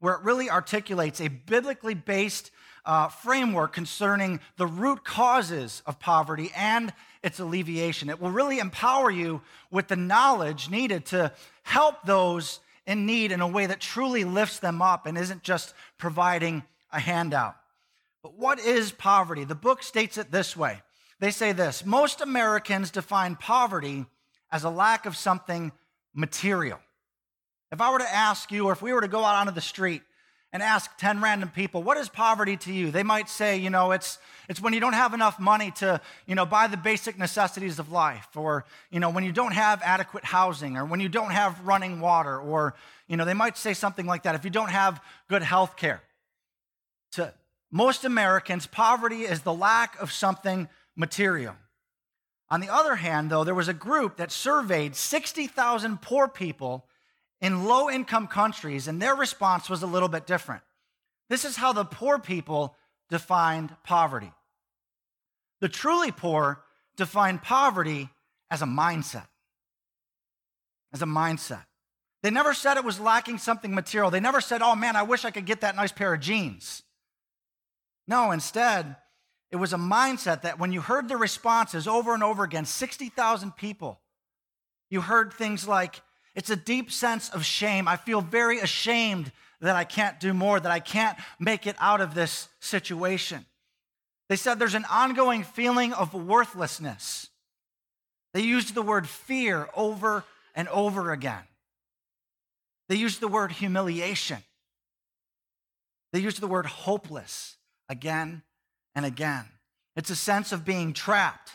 where 0.00 0.14
it 0.14 0.22
really 0.22 0.50
articulates 0.50 1.20
a 1.20 1.28
biblically 1.28 1.94
based 1.94 2.50
uh, 2.84 3.08
framework 3.08 3.72
concerning 3.72 4.40
the 4.56 4.66
root 4.66 5.04
causes 5.04 5.82
of 5.86 5.98
poverty 5.98 6.50
and 6.56 6.92
its 7.22 7.38
alleviation. 7.38 8.08
It 8.08 8.20
will 8.20 8.30
really 8.30 8.58
empower 8.58 9.10
you 9.10 9.42
with 9.70 9.88
the 9.88 9.96
knowledge 9.96 10.70
needed 10.70 11.04
to 11.06 11.32
help 11.64 12.04
those 12.04 12.60
in 12.86 13.04
need 13.04 13.32
in 13.32 13.40
a 13.40 13.48
way 13.48 13.66
that 13.66 13.80
truly 13.80 14.24
lifts 14.24 14.60
them 14.60 14.80
up 14.80 15.04
and 15.04 15.18
isn't 15.18 15.42
just 15.42 15.74
providing 15.98 16.62
a 16.90 16.98
handout. 16.98 17.56
But 18.22 18.34
what 18.34 18.58
is 18.58 18.92
poverty? 18.92 19.44
The 19.44 19.54
book 19.54 19.82
states 19.82 20.16
it 20.16 20.30
this 20.30 20.56
way 20.56 20.80
they 21.20 21.30
say 21.30 21.52
this 21.52 21.84
most 21.84 22.20
Americans 22.20 22.90
define 22.90 23.36
poverty 23.36 24.06
as 24.50 24.64
a 24.64 24.70
lack 24.70 25.04
of 25.04 25.16
something 25.16 25.72
material. 26.14 26.78
If 27.70 27.80
I 27.80 27.92
were 27.92 27.98
to 27.98 28.14
ask 28.14 28.50
you, 28.50 28.66
or 28.66 28.72
if 28.72 28.80
we 28.80 28.92
were 28.92 29.02
to 29.02 29.08
go 29.08 29.24
out 29.24 29.36
onto 29.36 29.52
the 29.52 29.60
street 29.60 30.02
and 30.52 30.62
ask 30.62 30.90
10 30.96 31.20
random 31.20 31.50
people, 31.50 31.82
what 31.82 31.98
is 31.98 32.08
poverty 32.08 32.56
to 32.56 32.72
you? 32.72 32.90
They 32.90 33.02
might 33.02 33.28
say, 33.28 33.58
you 33.58 33.68
know, 33.68 33.92
it's, 33.92 34.18
it's 34.48 34.60
when 34.60 34.72
you 34.72 34.80
don't 34.80 34.94
have 34.94 35.12
enough 35.12 35.38
money 35.38 35.70
to, 35.72 36.00
you 36.26 36.34
know, 36.34 36.46
buy 36.46 36.66
the 36.66 36.78
basic 36.78 37.18
necessities 37.18 37.78
of 37.78 37.92
life, 37.92 38.28
or, 38.34 38.64
you 38.90 39.00
know, 39.00 39.10
when 39.10 39.24
you 39.24 39.32
don't 39.32 39.52
have 39.52 39.82
adequate 39.82 40.24
housing, 40.24 40.78
or 40.78 40.86
when 40.86 41.00
you 41.00 41.10
don't 41.10 41.32
have 41.32 41.60
running 41.66 42.00
water, 42.00 42.40
or, 42.40 42.74
you 43.06 43.18
know, 43.18 43.26
they 43.26 43.34
might 43.34 43.58
say 43.58 43.74
something 43.74 44.06
like 44.06 44.22
that, 44.22 44.34
if 44.34 44.44
you 44.44 44.50
don't 44.50 44.70
have 44.70 45.02
good 45.28 45.42
health 45.42 45.76
care. 45.76 46.00
To 47.12 47.34
most 47.70 48.06
Americans, 48.06 48.66
poverty 48.66 49.22
is 49.22 49.42
the 49.42 49.52
lack 49.52 50.00
of 50.00 50.10
something 50.10 50.68
material. 50.96 51.54
On 52.50 52.60
the 52.60 52.72
other 52.72 52.96
hand, 52.96 53.28
though, 53.28 53.44
there 53.44 53.54
was 53.54 53.68
a 53.68 53.74
group 53.74 54.16
that 54.16 54.32
surveyed 54.32 54.96
60,000 54.96 56.00
poor 56.00 56.26
people 56.28 56.86
in 57.40 57.64
low 57.64 57.88
income 57.88 58.26
countries, 58.26 58.88
and 58.88 59.00
their 59.00 59.14
response 59.14 59.70
was 59.70 59.82
a 59.82 59.86
little 59.86 60.08
bit 60.08 60.26
different. 60.26 60.62
This 61.28 61.44
is 61.44 61.56
how 61.56 61.72
the 61.72 61.84
poor 61.84 62.18
people 62.18 62.74
defined 63.10 63.74
poverty. 63.84 64.32
The 65.60 65.68
truly 65.68 66.10
poor 66.10 66.62
defined 66.96 67.42
poverty 67.42 68.08
as 68.50 68.62
a 68.62 68.66
mindset. 68.66 69.26
As 70.92 71.02
a 71.02 71.06
mindset. 71.06 71.64
They 72.22 72.30
never 72.30 72.54
said 72.54 72.76
it 72.76 72.84
was 72.84 72.98
lacking 72.98 73.38
something 73.38 73.74
material. 73.74 74.10
They 74.10 74.20
never 74.20 74.40
said, 74.40 74.62
oh 74.62 74.74
man, 74.74 74.96
I 74.96 75.02
wish 75.02 75.24
I 75.24 75.30
could 75.30 75.46
get 75.46 75.60
that 75.60 75.76
nice 75.76 75.92
pair 75.92 76.12
of 76.14 76.20
jeans. 76.20 76.82
No, 78.08 78.32
instead, 78.32 78.96
it 79.50 79.56
was 79.56 79.72
a 79.72 79.78
mindset 79.78 80.42
that 80.42 80.58
when 80.58 80.72
you 80.72 80.80
heard 80.80 81.08
the 81.08 81.16
responses 81.16 81.86
over 81.86 82.14
and 82.14 82.24
over 82.24 82.42
again, 82.42 82.64
60,000 82.64 83.54
people, 83.56 84.00
you 84.90 85.00
heard 85.00 85.32
things 85.32 85.68
like, 85.68 86.00
it's 86.34 86.50
a 86.50 86.56
deep 86.56 86.90
sense 86.90 87.28
of 87.30 87.44
shame. 87.44 87.88
I 87.88 87.96
feel 87.96 88.20
very 88.20 88.60
ashamed 88.60 89.32
that 89.60 89.76
I 89.76 89.84
can't 89.84 90.20
do 90.20 90.32
more, 90.32 90.60
that 90.60 90.70
I 90.70 90.80
can't 90.80 91.18
make 91.38 91.66
it 91.66 91.76
out 91.78 92.00
of 92.00 92.14
this 92.14 92.48
situation. 92.60 93.44
They 94.28 94.36
said 94.36 94.58
there's 94.58 94.74
an 94.74 94.84
ongoing 94.90 95.42
feeling 95.42 95.92
of 95.92 96.14
worthlessness. 96.14 97.28
They 98.34 98.42
used 98.42 98.74
the 98.74 98.82
word 98.82 99.08
fear 99.08 99.68
over 99.74 100.24
and 100.54 100.68
over 100.68 101.12
again. 101.12 101.42
They 102.88 102.96
used 102.96 103.20
the 103.20 103.28
word 103.28 103.52
humiliation. 103.52 104.38
They 106.12 106.20
used 106.20 106.40
the 106.40 106.46
word 106.46 106.66
hopeless 106.66 107.56
again 107.88 108.42
and 108.94 109.04
again. 109.04 109.44
It's 109.96 110.10
a 110.10 110.16
sense 110.16 110.52
of 110.52 110.64
being 110.64 110.92
trapped. 110.92 111.52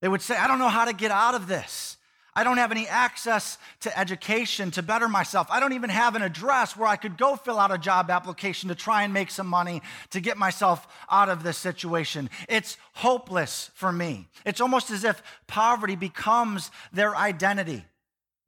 They 0.00 0.08
would 0.08 0.22
say, 0.22 0.36
I 0.36 0.46
don't 0.46 0.58
know 0.58 0.68
how 0.68 0.84
to 0.84 0.92
get 0.92 1.10
out 1.10 1.34
of 1.34 1.46
this. 1.46 1.96
I 2.34 2.44
don't 2.44 2.56
have 2.56 2.72
any 2.72 2.88
access 2.88 3.58
to 3.80 3.98
education 3.98 4.70
to 4.72 4.82
better 4.82 5.06
myself. 5.06 5.48
I 5.50 5.60
don't 5.60 5.74
even 5.74 5.90
have 5.90 6.14
an 6.16 6.22
address 6.22 6.74
where 6.76 6.88
I 6.88 6.96
could 6.96 7.18
go 7.18 7.36
fill 7.36 7.58
out 7.58 7.70
a 7.70 7.76
job 7.76 8.10
application 8.10 8.70
to 8.70 8.74
try 8.74 9.02
and 9.02 9.12
make 9.12 9.30
some 9.30 9.46
money 9.46 9.82
to 10.10 10.20
get 10.20 10.38
myself 10.38 10.86
out 11.10 11.28
of 11.28 11.42
this 11.42 11.58
situation. 11.58 12.30
It's 12.48 12.78
hopeless 12.94 13.70
for 13.74 13.92
me. 13.92 14.28
It's 14.46 14.62
almost 14.62 14.90
as 14.90 15.04
if 15.04 15.22
poverty 15.46 15.94
becomes 15.94 16.70
their 16.90 17.14
identity. 17.14 17.84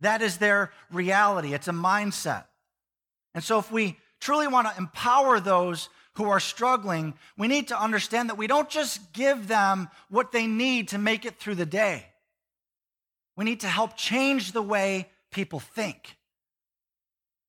That 0.01 0.23
is 0.23 0.39
their 0.39 0.73
reality. 0.91 1.53
It's 1.53 1.69
a 1.69 1.73
mindset. 1.73 2.45
And 3.35 3.45
so, 3.45 3.59
if 3.59 3.71
we 3.71 3.99
truly 4.19 4.47
want 4.47 4.69
to 4.69 4.79
empower 4.79 5.41
those 5.41 5.91
who 6.15 6.31
are 6.31 6.41
struggling, 6.41 7.15
we 7.37 7.49
need 7.49 7.69
to 7.69 7.79
understand 7.79 8.31
that 8.31 8.39
we 8.39 8.47
don't 8.47 8.71
just 8.71 9.13
give 9.13 9.49
them 9.49 9.89
what 10.09 10.33
they 10.33 10.47
need 10.47 10.89
to 10.89 10.99
make 10.99 11.27
it 11.27 11.39
through 11.39 11.57
the 11.57 11.67
day. 11.67 12.07
We 13.37 13.45
need 13.45 13.61
to 13.61 13.69
help 13.69 13.97
change 13.97 14.53
the 14.53 14.63
way 14.63 15.09
people 15.31 15.61
think. 15.61 16.17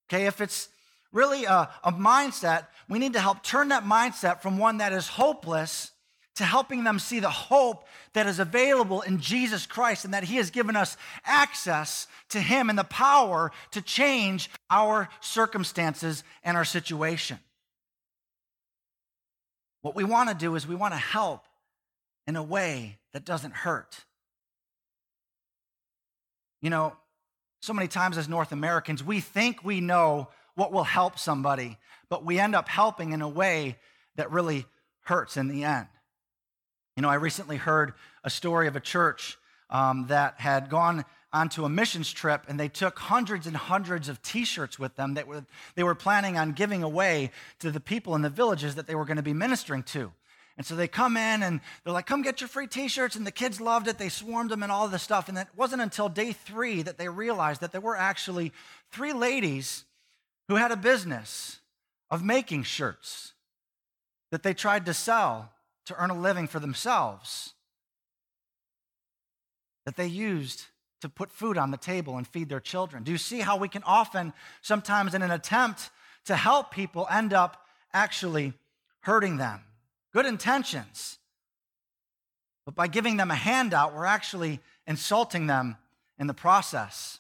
Okay, 0.08 0.26
if 0.26 0.42
it's 0.42 0.70
really 1.12 1.46
a, 1.46 1.70
a, 1.84 1.92
mindset, 1.92 2.68
we 2.90 3.00
need 3.00 3.14
to 3.14 3.20
help 3.20 3.42
turn 3.42 3.70
that 3.70 3.84
mindset 3.84 4.42
from 4.42 4.58
one 4.58 4.78
that 4.78 4.94
is 4.94 5.08
hopeless 5.08 5.92
to 6.36 6.44
helping 6.44 6.84
them 6.84 7.00
see 7.00 7.20
the 7.20 7.30
hope 7.30 7.88
that 8.14 8.28
is 8.28 8.40
available 8.40 9.02
in 9.02 9.20
Jesus 9.20 9.66
Christ 9.66 10.06
and 10.06 10.14
that 10.14 10.26
He 10.26 10.36
has 10.36 10.52
given 10.52 10.76
us 10.76 10.98
access 11.24 12.08
to 12.30 12.40
Him 12.40 12.70
and 12.70 12.78
the 12.78 12.84
power 12.84 13.52
to 13.72 13.82
change 13.82 14.50
our 14.70 15.10
circumstances 15.22 16.24
and 16.44 16.58
our 16.58 16.66
situation. 16.66 17.40
What 19.82 19.96
we 19.96 20.04
want 20.04 20.30
to 20.30 20.36
do 20.36 20.56
is 20.56 20.68
we 20.68 20.76
want 20.76 20.94
to 20.94 21.00
help 21.00 21.46
in 22.28 22.36
a 22.36 22.44
way 22.44 22.98
that 23.14 23.24
doesn't 23.24 23.54
hurt. 23.54 24.05
You 26.62 26.70
know, 26.70 26.96
so 27.62 27.74
many 27.74 27.88
times 27.88 28.18
as 28.18 28.30
North 28.30 28.52
Americans, 28.52 29.04
we 29.04 29.20
think 29.20 29.64
we 29.64 29.82
know 29.82 30.30
what 30.56 30.72
will 30.72 30.84
help 30.84 31.20
somebody, 31.20 31.78
but 32.10 32.24
we 32.24 32.40
end 32.40 32.56
up 32.56 32.70
helping 32.70 33.12
in 33.12 33.22
a 33.22 33.28
way 33.28 33.78
that 34.16 34.32
really 34.32 34.66
hurts 35.02 35.38
in 35.38 35.48
the 35.48 35.64
end. 35.64 35.88
You 36.96 37.02
know, 37.02 37.10
I 37.10 37.16
recently 37.16 37.58
heard 37.58 37.94
a 38.24 38.30
story 38.30 38.68
of 38.68 38.76
a 38.76 38.80
church 38.80 39.38
um, 39.70 40.08
that 40.08 40.40
had 40.40 40.70
gone 40.70 41.06
onto 41.34 41.66
a 41.66 41.70
missions 41.70 42.12
trip 42.14 42.46
and 42.48 42.58
they 42.58 42.70
took 42.70 42.98
hundreds 42.98 43.46
and 43.46 43.58
hundreds 43.58 44.08
of 44.08 44.22
t 44.22 44.46
shirts 44.46 44.80
with 44.80 44.96
them 44.96 45.16
that 45.16 45.28
were, 45.28 45.46
they 45.76 45.84
were 45.84 45.96
planning 45.96 46.38
on 46.38 46.54
giving 46.54 46.82
away 46.82 47.32
to 47.60 47.72
the 47.72 47.82
people 47.82 48.16
in 48.16 48.22
the 48.22 48.30
villages 48.30 48.76
that 48.76 48.88
they 48.88 48.96
were 48.96 49.04
going 49.04 49.18
to 49.18 49.24
be 49.24 49.34
ministering 49.34 49.84
to. 49.84 50.14
And 50.58 50.66
so 50.66 50.76
they 50.76 50.88
come 50.88 51.18
in 51.18 51.44
and 51.44 51.60
they're 51.84 51.94
like, 51.94 52.06
come 52.06 52.22
get 52.22 52.40
your 52.40 52.48
free 52.48 52.68
t 52.68 52.88
shirts. 52.88 53.16
And 53.16 53.28
the 53.28 53.32
kids 53.32 53.60
loved 53.60 53.88
it. 53.88 53.98
They 53.98 54.10
swarmed 54.10 54.52
them 54.52 54.64
and 54.64 54.72
all 54.72 54.88
this 54.88 55.04
stuff. 55.04 55.28
And 55.28 55.38
it 55.38 55.48
wasn't 55.56 55.82
until 55.82 56.08
day 56.08 56.32
three 56.32 56.82
that 56.82 56.98
they 56.98 57.10
realized 57.10 57.62
that 57.62 57.72
there 57.72 57.82
were 57.82 57.98
actually 57.98 58.54
three 58.92 59.12
ladies 59.12 59.84
who 60.48 60.56
had 60.56 60.72
a 60.72 60.78
business 60.78 61.60
of 62.10 62.24
making 62.24 62.64
shirts 62.64 63.34
that 64.32 64.44
they 64.44 64.54
tried 64.54 64.86
to 64.86 64.94
sell 64.94 65.52
to 65.86 65.96
earn 66.02 66.10
a 66.10 66.20
living 66.20 66.48
for 66.48 66.60
themselves, 66.60 67.54
that 69.86 69.98
they 69.98 70.08
used 70.08 70.66
to 71.02 71.10
put 71.10 71.32
food 71.32 71.58
on 71.58 71.72
the 71.72 71.78
table 71.78 72.18
and 72.18 72.28
feed 72.28 72.50
their 72.50 72.60
children. 72.60 73.04
Do 73.04 73.12
you 73.12 73.18
see 73.18 73.42
how 73.42 73.58
we 73.58 73.68
can 73.68 73.84
often, 73.84 74.34
sometimes 74.62 75.14
in 75.14 75.22
an 75.22 75.32
attempt 75.32 75.90
to 76.26 76.36
help 76.36 76.72
people, 76.72 77.08
end 77.12 77.34
up 77.34 77.66
actually 77.94 78.54
hurting 79.02 79.38
them? 79.38 79.62
Good 80.16 80.26
intentions. 80.26 81.18
But 82.66 82.74
by 82.74 82.88
giving 82.88 83.18
them 83.18 83.32
a 83.32 83.36
handout, 83.36 83.94
we're 83.94 84.06
actually 84.06 84.62
insulting 84.88 85.46
them 85.46 85.76
in 86.18 86.28
the 86.28 86.34
process. 86.34 87.20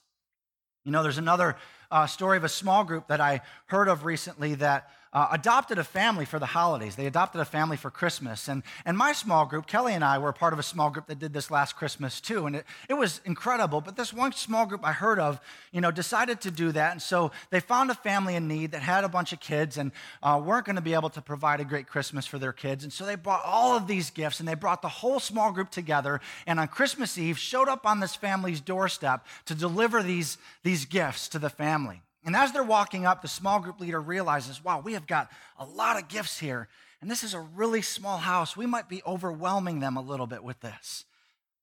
You 0.86 0.94
know, 0.94 1.04
there's 1.04 1.18
another 1.18 1.58
uh, 1.92 2.08
story 2.08 2.38
of 2.38 2.46
a 2.46 2.50
small 2.50 2.86
group 2.86 3.10
that 3.10 3.20
I 3.20 3.42
heard 3.66 3.90
of 3.90 4.06
recently 4.06 4.56
that 4.56 4.90
uh, 5.16 5.30
adopted 5.32 5.80
a 5.80 5.84
family 5.84 6.26
for 6.26 6.40
the 6.40 6.46
holidays. 6.46 6.98
They 6.98 7.06
adopted 7.06 7.40
a 7.40 7.46
family 7.46 7.78
for 7.78 7.90
Christmas. 7.90 8.50
And, 8.50 8.64
and 8.84 8.98
my 8.98 9.14
small 9.14 9.46
group, 9.46 9.66
Kelly 9.66 9.94
and 9.94 10.04
I, 10.04 10.18
were 10.18 10.34
part 10.34 10.52
of 10.52 10.60
a 10.60 10.64
small 10.64 10.90
group 10.90 11.08
that 11.08 11.20
did 11.20 11.32
this 11.32 11.50
last 11.50 11.78
Christmas 11.78 12.20
too. 12.20 12.46
And 12.46 12.58
it, 12.58 12.66
it 12.90 12.96
was 12.96 13.22
incredible. 13.24 13.80
But 13.80 13.96
this 13.96 14.12
one 14.12 14.34
small 14.34 14.66
group 14.66 14.82
I 14.84 14.92
heard 14.92 15.18
of, 15.18 15.40
you 15.72 15.80
know, 15.80 15.90
decided 15.90 16.42
to 16.42 16.52
do 16.52 16.74
that. 16.74 16.92
And 16.92 17.02
so 17.02 17.32
they 17.50 17.62
found 17.62 17.90
a 17.92 17.96
family 17.96 18.36
in 18.36 18.50
need 18.50 18.72
that 18.72 18.82
had 18.82 19.06
a 19.06 19.10
bunch 19.10 19.32
of 19.32 19.40
kids 19.40 19.78
and 19.78 19.94
uh, 20.22 20.42
weren't 20.44 20.66
going 20.66 20.76
to 20.76 20.82
be 20.82 20.94
able 20.94 21.10
to 21.12 21.22
provide 21.22 21.62
a 21.62 21.66
great 21.66 21.88
Christmas 21.88 22.26
for 22.26 22.38
their 22.38 22.54
kids. 22.54 22.84
And 22.84 22.92
so 22.92 23.06
they 23.06 23.16
brought 23.16 23.46
all 23.46 23.78
of 23.78 23.88
these 23.88 24.10
gifts 24.10 24.42
and 24.42 24.50
they 24.50 24.56
brought 24.56 24.82
the 24.82 24.90
whole 24.90 25.22
small 25.22 25.54
group 25.54 25.70
together. 25.70 26.20
And 26.46 26.60
on 26.60 26.68
Christmas 26.68 27.18
Eve, 27.18 27.38
showed 27.38 27.70
up 27.70 27.86
on 27.86 28.02
this 28.02 28.16
family's 28.16 28.60
doorstep 28.60 29.26
to 29.46 29.56
deliver 29.56 30.04
these, 30.04 30.38
these 30.64 30.84
gifts 30.84 31.30
to 31.30 31.40
the 31.40 31.50
family. 31.50 32.02
And 32.26 32.36
as 32.36 32.52
they're 32.52 32.64
walking 32.64 33.06
up, 33.06 33.22
the 33.22 33.28
small 33.28 33.60
group 33.60 33.80
leader 33.80 34.02
realizes, 34.02 34.64
wow, 34.64 34.82
we 34.84 34.94
have 34.94 35.06
got 35.06 35.30
a 35.60 35.66
lot 35.66 35.98
of 35.98 36.08
gifts 36.08 36.40
here. 36.40 36.68
And 37.00 37.10
this 37.10 37.24
is 37.24 37.36
a 37.36 37.40
really 37.40 37.84
small 37.84 38.18
house. 38.18 38.58
We 38.58 38.66
might 38.66 38.90
be 38.90 39.04
overwhelming 39.06 39.80
them 39.80 39.96
a 39.96 40.02
little 40.02 40.26
bit 40.26 40.44
with 40.44 40.60
this. 40.60 41.06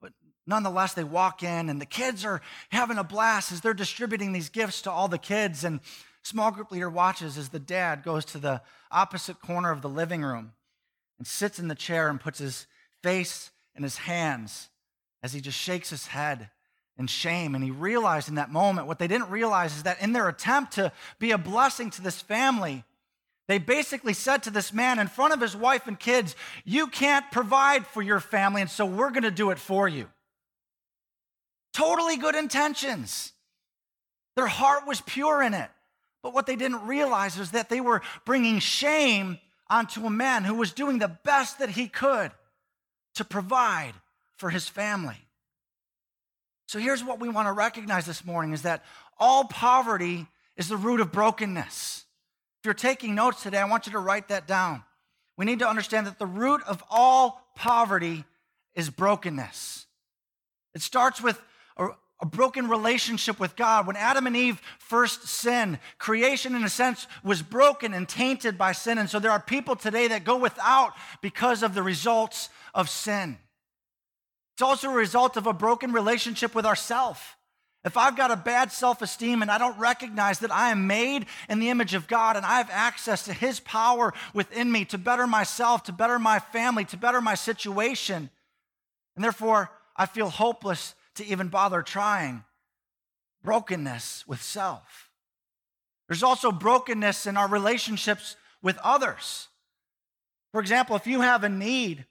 But 0.00 0.12
nonetheless, 0.46 0.94
they 0.94 1.02
walk 1.02 1.42
in, 1.42 1.68
and 1.68 1.80
the 1.80 1.86
kids 1.86 2.24
are 2.24 2.40
having 2.70 2.96
a 2.96 3.02
blast 3.02 3.50
as 3.50 3.60
they're 3.60 3.74
distributing 3.74 4.32
these 4.32 4.50
gifts 4.50 4.82
to 4.82 4.90
all 4.92 5.08
the 5.08 5.18
kids. 5.18 5.64
And 5.64 5.80
small 6.22 6.52
group 6.52 6.70
leader 6.70 6.88
watches 6.88 7.36
as 7.36 7.48
the 7.48 7.58
dad 7.58 8.04
goes 8.04 8.24
to 8.26 8.38
the 8.38 8.62
opposite 8.92 9.40
corner 9.40 9.72
of 9.72 9.82
the 9.82 9.88
living 9.88 10.22
room 10.22 10.52
and 11.18 11.26
sits 11.26 11.58
in 11.58 11.66
the 11.66 11.74
chair 11.74 12.08
and 12.08 12.20
puts 12.20 12.38
his 12.38 12.68
face 13.02 13.50
in 13.74 13.82
his 13.82 13.96
hands 13.96 14.68
as 15.24 15.32
he 15.32 15.40
just 15.40 15.58
shakes 15.58 15.90
his 15.90 16.06
head 16.06 16.50
and 16.98 17.08
shame. 17.08 17.54
And 17.54 17.64
he 17.64 17.70
realized 17.70 18.28
in 18.28 18.36
that 18.36 18.50
moment 18.50 18.86
what 18.86 18.98
they 18.98 19.08
didn't 19.08 19.30
realize 19.30 19.76
is 19.76 19.82
that 19.84 20.00
in 20.02 20.12
their 20.12 20.28
attempt 20.28 20.74
to 20.74 20.92
be 21.18 21.30
a 21.30 21.38
blessing 21.38 21.90
to 21.90 22.02
this 22.02 22.20
family, 22.20 22.84
they 23.48 23.58
basically 23.58 24.14
said 24.14 24.42
to 24.44 24.50
this 24.50 24.72
man 24.72 24.98
in 24.98 25.08
front 25.08 25.32
of 25.32 25.40
his 25.40 25.56
wife 25.56 25.86
and 25.86 25.98
kids, 25.98 26.36
You 26.64 26.86
can't 26.86 27.30
provide 27.30 27.86
for 27.86 28.02
your 28.02 28.20
family, 28.20 28.60
and 28.60 28.70
so 28.70 28.86
we're 28.86 29.10
going 29.10 29.24
to 29.24 29.30
do 29.30 29.50
it 29.50 29.58
for 29.58 29.88
you. 29.88 30.08
Totally 31.72 32.16
good 32.16 32.34
intentions. 32.34 33.32
Their 34.36 34.46
heart 34.46 34.86
was 34.86 35.00
pure 35.00 35.42
in 35.42 35.54
it. 35.54 35.70
But 36.22 36.34
what 36.34 36.46
they 36.46 36.56
didn't 36.56 36.86
realize 36.86 37.38
is 37.38 37.50
that 37.50 37.68
they 37.68 37.80
were 37.80 38.02
bringing 38.24 38.60
shame 38.60 39.38
onto 39.68 40.06
a 40.06 40.10
man 40.10 40.44
who 40.44 40.54
was 40.54 40.72
doing 40.72 40.98
the 40.98 41.08
best 41.08 41.58
that 41.58 41.70
he 41.70 41.88
could 41.88 42.30
to 43.14 43.24
provide 43.24 43.94
for 44.36 44.50
his 44.50 44.68
family. 44.68 45.16
So 46.72 46.78
here's 46.78 47.04
what 47.04 47.20
we 47.20 47.28
want 47.28 47.48
to 47.48 47.52
recognize 47.52 48.06
this 48.06 48.24
morning 48.24 48.54
is 48.54 48.62
that 48.62 48.82
all 49.18 49.44
poverty 49.44 50.26
is 50.56 50.68
the 50.68 50.76
root 50.78 51.00
of 51.00 51.12
brokenness. 51.12 52.06
If 52.60 52.64
you're 52.64 52.72
taking 52.72 53.14
notes 53.14 53.42
today, 53.42 53.58
I 53.58 53.66
want 53.66 53.84
you 53.84 53.92
to 53.92 53.98
write 53.98 54.28
that 54.28 54.46
down. 54.46 54.82
We 55.36 55.44
need 55.44 55.58
to 55.58 55.68
understand 55.68 56.06
that 56.06 56.18
the 56.18 56.24
root 56.24 56.62
of 56.66 56.82
all 56.88 57.42
poverty 57.54 58.24
is 58.74 58.88
brokenness. 58.88 59.84
It 60.74 60.80
starts 60.80 61.20
with 61.20 61.38
a, 61.76 61.88
a, 62.22 62.24
broken 62.24 62.70
relationship 62.70 63.38
with 63.38 63.54
God. 63.54 63.86
When 63.86 63.96
Adam 63.96 64.26
and 64.26 64.34
Eve 64.34 64.58
first 64.78 65.28
sinned, 65.28 65.78
creation, 65.98 66.54
in 66.54 66.64
a 66.64 66.70
sense, 66.70 67.06
was 67.22 67.42
broken 67.42 67.92
and 67.92 68.08
tainted 68.08 68.56
by 68.56 68.72
sin. 68.72 68.96
And 68.96 69.10
so 69.10 69.18
there 69.18 69.30
are 69.30 69.40
people 69.40 69.76
today 69.76 70.08
that 70.08 70.24
go 70.24 70.38
without 70.38 70.94
because 71.20 71.62
of 71.62 71.74
the 71.74 71.82
results 71.82 72.48
of 72.74 72.88
sin. 72.88 73.36
It's 74.54 74.62
also 74.62 74.90
a 74.90 74.94
result 74.94 75.36
of 75.36 75.46
a 75.46 75.52
broken 75.52 75.92
relationship 75.92 76.54
with 76.54 76.66
ourself. 76.66 77.36
If 77.84 77.96
I've 77.96 78.16
got 78.16 78.30
a 78.30 78.36
bad 78.36 78.70
self 78.70 79.02
esteem 79.02 79.42
and 79.42 79.50
I 79.50 79.58
don't 79.58 79.78
recognize 79.78 80.38
that 80.40 80.52
I 80.52 80.70
am 80.70 80.86
made 80.86 81.26
in 81.48 81.58
the 81.58 81.70
image 81.70 81.94
of 81.94 82.06
God 82.06 82.36
and 82.36 82.46
I 82.46 82.58
have 82.58 82.70
access 82.70 83.24
to 83.24 83.32
His 83.32 83.58
power 83.58 84.12
within 84.32 84.70
me 84.70 84.84
to 84.86 84.98
better 84.98 85.26
myself, 85.26 85.82
to 85.84 85.92
better 85.92 86.18
my 86.18 86.38
family, 86.38 86.84
to 86.86 86.96
better 86.96 87.20
my 87.20 87.34
situation, 87.34 88.30
and 89.16 89.24
therefore 89.24 89.70
I 89.96 90.06
feel 90.06 90.28
hopeless 90.30 90.94
to 91.16 91.26
even 91.26 91.48
bother 91.48 91.82
trying, 91.82 92.44
brokenness 93.42 94.26
with 94.26 94.40
self. 94.40 95.10
There's 96.08 96.22
also 96.22 96.52
brokenness 96.52 97.26
in 97.26 97.36
our 97.36 97.48
relationships 97.48 98.36
with 98.62 98.78
others. 98.84 99.48
For 100.52 100.60
example, 100.60 100.94
if 100.94 101.06
you 101.06 101.22
have 101.22 101.42
a 101.42 101.48
need 101.48 102.06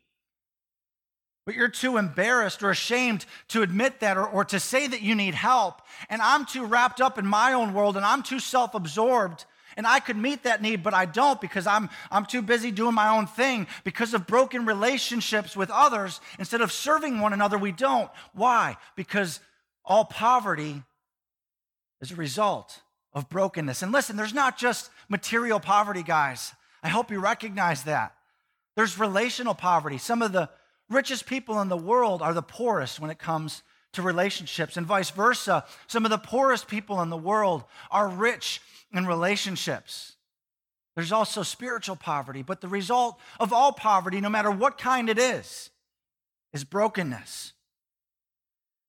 but 1.46 1.56
you're 1.56 1.70
too 1.70 1.98
embarrassed 1.98 2.62
or 2.62 2.70
ashamed 2.70 3.26
to 3.50 3.62
admit 3.62 4.00
that 4.00 4.18
or, 4.18 4.26
or 4.26 4.46
to 4.46 4.60
say 4.60 4.88
that 4.88 5.02
you 5.02 5.16
need 5.16 5.34
help. 5.34 5.82
And 6.10 6.22
I'm 6.22 6.46
too 6.46 6.66
wrapped 6.66 7.02
up 7.02 7.18
in 7.18 7.26
my 7.26 7.54
own 7.54 7.74
world 7.74 7.98
and 7.98 8.06
I'm 8.06 8.24
too 8.24 8.40
self 8.40 8.76
absorbed. 8.76 9.46
And 9.78 9.88
I 9.88 10.02
could 10.02 10.18
meet 10.18 10.44
that 10.44 10.62
need, 10.62 10.84
but 10.84 10.94
I 10.94 11.06
don't 11.06 11.40
because 11.40 11.66
I'm, 11.66 11.90
I'm 12.12 12.26
too 12.26 12.42
busy 12.42 12.72
doing 12.72 12.94
my 12.94 13.08
own 13.08 13.26
thing. 13.26 13.68
Because 13.86 14.14
of 14.14 14.28
broken 14.28 14.66
relationships 14.66 15.56
with 15.56 15.72
others, 15.72 16.20
instead 16.38 16.60
of 16.60 16.74
serving 16.74 17.22
one 17.22 17.32
another, 17.32 17.58
we 17.58 17.72
don't. 17.72 18.12
Why? 18.34 18.76
Because 18.98 19.40
all 19.86 20.04
poverty 20.04 20.84
is 22.02 22.12
a 22.12 22.16
result 22.16 22.82
of 23.14 23.30
brokenness. 23.30 23.82
And 23.82 23.94
listen, 23.94 24.18
there's 24.18 24.34
not 24.34 24.58
just 24.58 24.90
material 25.08 25.60
poverty, 25.60 26.04
guys. 26.04 26.54
I 26.84 26.90
hope 26.90 27.10
you 27.10 27.20
recognize 27.20 27.84
that. 27.84 28.14
There's 28.76 29.00
relational 29.00 29.54
poverty. 29.54 29.98
Some 29.98 30.22
of 30.22 30.32
the 30.34 30.50
richest 30.92 31.26
people 31.26 31.62
in 31.62 31.70
the 31.70 31.78
world 31.78 32.22
are 32.22 32.34
the 32.34 32.42
poorest 32.42 33.00
when 33.00 33.10
it 33.10 33.20
comes 33.20 33.64
to 33.94 34.02
relationships, 34.02 34.78
and 34.78 34.86
vice 34.86 35.10
versa. 35.10 35.66
Some 35.88 36.06
of 36.06 36.12
the 36.12 36.18
poorest 36.18 36.68
people 36.68 37.02
in 37.02 37.10
the 37.10 37.18
world 37.18 37.64
are 37.90 38.08
rich 38.08 38.62
in 38.94 39.06
relationships. 39.06 40.16
There's 40.96 41.12
also 41.12 41.44
spiritual 41.44 41.96
poverty, 41.96 42.42
but 42.42 42.62
the 42.62 42.68
result 42.68 43.20
of 43.40 43.54
all 43.54 43.72
poverty, 43.72 44.22
no 44.22 44.30
matter 44.30 44.52
what 44.52 44.78
kind 44.78 45.10
it 45.10 45.18
is, 45.18 45.70
is 46.54 46.64
brokenness. 46.64 47.54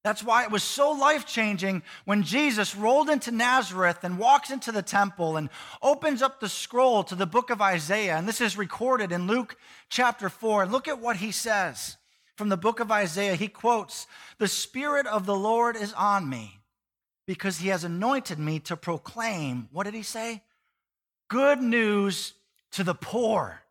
That's 0.04 0.25
why 0.25 0.42
it 0.42 0.50
was 0.50 0.64
so 0.64 0.90
life 0.90 1.26
changing 1.26 1.82
when 2.04 2.25
Jesus 2.25 2.75
rolled 2.75 3.09
into 3.09 3.30
Nazareth 3.30 4.02
and 4.02 4.18
walks 4.18 4.50
into 4.50 4.73
the 4.73 4.82
temple 4.82 5.37
and 5.37 5.49
opens 5.80 6.23
up 6.23 6.40
the 6.40 6.49
scroll 6.49 7.04
to 7.04 7.14
the 7.14 7.26
book 7.26 7.50
of 7.50 7.62
Isaiah. 7.62 8.16
And 8.16 8.26
this 8.26 8.40
is 8.40 8.56
recorded 8.56 9.12
in 9.12 9.28
Luke 9.28 9.56
chapter 9.88 10.28
4. 10.28 10.64
And 10.64 10.73
look 10.73 10.88
at 10.88 11.00
what 11.00 11.16
he 11.16 11.30
says 11.30 11.99
from 12.37 12.49
the 12.49 12.56
book 12.56 12.80
of 12.80 12.90
Isaiah. 12.90 13.37
He 13.37 13.47
quotes, 13.47 14.09
The 14.38 14.49
Spirit 14.49 15.06
of 15.06 15.25
the 15.25 15.37
Lord 15.37 15.76
is 15.76 15.92
on 15.92 16.28
me 16.28 16.59
because 17.25 17.59
he 17.59 17.68
has 17.68 17.85
anointed 17.85 18.40
me 18.40 18.59
to 18.61 18.76
proclaim, 18.76 19.68
what 19.71 19.85
did 19.85 19.94
he 19.94 20.02
say? 20.02 20.42
Good 21.28 21.62
news 21.62 22.35
to 22.73 22.82
the 22.82 22.94
poor. 22.94 23.62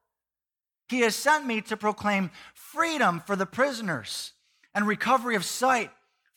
He 0.88 1.02
has 1.02 1.16
sent 1.16 1.46
me 1.46 1.60
to 1.62 1.76
proclaim 1.76 2.32
freedom 2.54 3.20
for 3.20 3.36
the 3.36 3.46
prisoners 3.46 4.32
and 4.74 4.88
recovery 4.88 5.36
of 5.36 5.44
sight 5.44 5.92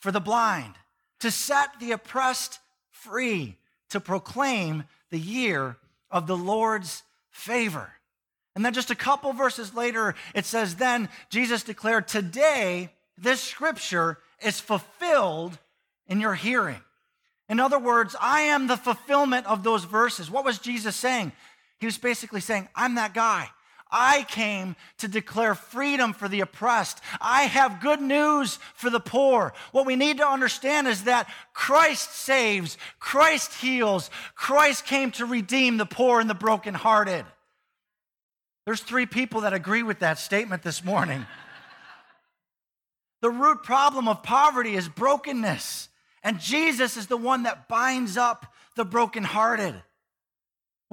for 0.04 0.12
the 0.12 0.20
blind, 0.20 0.74
to 1.18 1.30
set 1.30 1.80
the 1.80 1.92
oppressed 1.92 2.58
free, 2.90 3.56
to 3.88 3.98
proclaim 3.98 4.84
the 5.08 5.18
year 5.18 5.78
of 6.10 6.26
the 6.26 6.36
Lord's 6.36 7.02
favor. 7.30 7.90
And 8.54 8.62
then 8.62 8.74
just 8.74 8.90
a 8.90 8.94
couple 8.94 9.32
verses 9.32 9.74
later, 9.74 10.14
it 10.34 10.44
says, 10.44 10.74
Then 10.74 11.08
Jesus 11.30 11.62
declared, 11.62 12.06
Today, 12.06 12.90
this 13.16 13.40
scripture 13.40 14.18
is 14.42 14.60
fulfilled 14.60 15.56
in 16.06 16.20
your 16.20 16.34
hearing. 16.34 16.82
In 17.48 17.58
other 17.58 17.78
words, 17.78 18.14
I 18.20 18.42
am 18.42 18.66
the 18.66 18.76
fulfillment 18.76 19.46
of 19.46 19.62
those 19.62 19.84
verses. 19.84 20.30
What 20.30 20.44
was 20.44 20.58
Jesus 20.58 20.94
saying? 20.94 21.32
He 21.80 21.86
was 21.86 21.96
basically 21.96 22.42
saying, 22.42 22.68
I'm 22.76 22.96
that 22.96 23.14
guy. 23.14 23.48
I 23.90 24.24
came 24.28 24.76
to 24.98 25.08
declare 25.08 25.54
freedom 25.54 26.12
for 26.12 26.28
the 26.28 26.40
oppressed. 26.40 27.00
I 27.20 27.42
have 27.42 27.80
good 27.80 28.00
news 28.00 28.58
for 28.74 28.90
the 28.90 29.00
poor. 29.00 29.52
What 29.72 29.86
we 29.86 29.94
need 29.96 30.18
to 30.18 30.26
understand 30.26 30.88
is 30.88 31.04
that 31.04 31.28
Christ 31.52 32.12
saves, 32.14 32.76
Christ 32.98 33.54
heals, 33.54 34.10
Christ 34.34 34.86
came 34.86 35.10
to 35.12 35.26
redeem 35.26 35.76
the 35.76 35.86
poor 35.86 36.20
and 36.20 36.28
the 36.28 36.34
brokenhearted. 36.34 37.24
There's 38.66 38.80
three 38.80 39.06
people 39.06 39.42
that 39.42 39.52
agree 39.52 39.82
with 39.82 39.98
that 40.00 40.18
statement 40.18 40.62
this 40.62 40.82
morning. 40.82 41.26
the 43.20 43.30
root 43.30 43.62
problem 43.62 44.08
of 44.08 44.22
poverty 44.22 44.74
is 44.74 44.88
brokenness, 44.88 45.88
and 46.22 46.40
Jesus 46.40 46.96
is 46.96 47.06
the 47.06 47.16
one 47.16 47.42
that 47.42 47.68
binds 47.68 48.16
up 48.16 48.52
the 48.74 48.84
brokenhearted. 48.84 49.82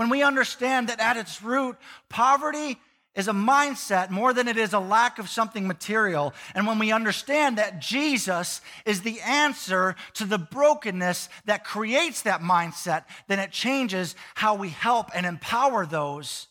When 0.02 0.10
we 0.10 0.24
understand 0.24 0.90
that 0.90 1.00
at 1.00 1.16
its 1.16 1.44
root, 1.44 1.78
poverty 2.10 2.80
is 3.14 3.28
a 3.28 3.34
mindset 3.34 4.10
more 4.10 4.34
than 4.34 4.48
it 4.48 4.58
is 4.58 4.74
a 4.74 4.80
lack 4.80 5.20
of 5.20 5.30
something 5.30 5.68
material. 5.68 6.34
And 6.56 6.66
when 6.66 6.80
we 6.80 6.92
understand 6.92 7.60
that 7.60 7.80
Jesus 7.80 8.62
is 8.84 9.02
the 9.02 9.22
answer 9.22 9.96
to 10.16 10.26
the 10.26 10.40
brokenness 10.40 11.30
that 11.46 11.64
creates 11.64 12.24
that 12.24 12.42
mindset, 12.42 13.04
then 13.28 13.38
it 13.38 13.52
changes 13.52 14.16
how 14.34 14.56
we 14.56 14.70
help 14.70 15.12
and 15.14 15.24
empower 15.24 15.86
those 15.86 16.48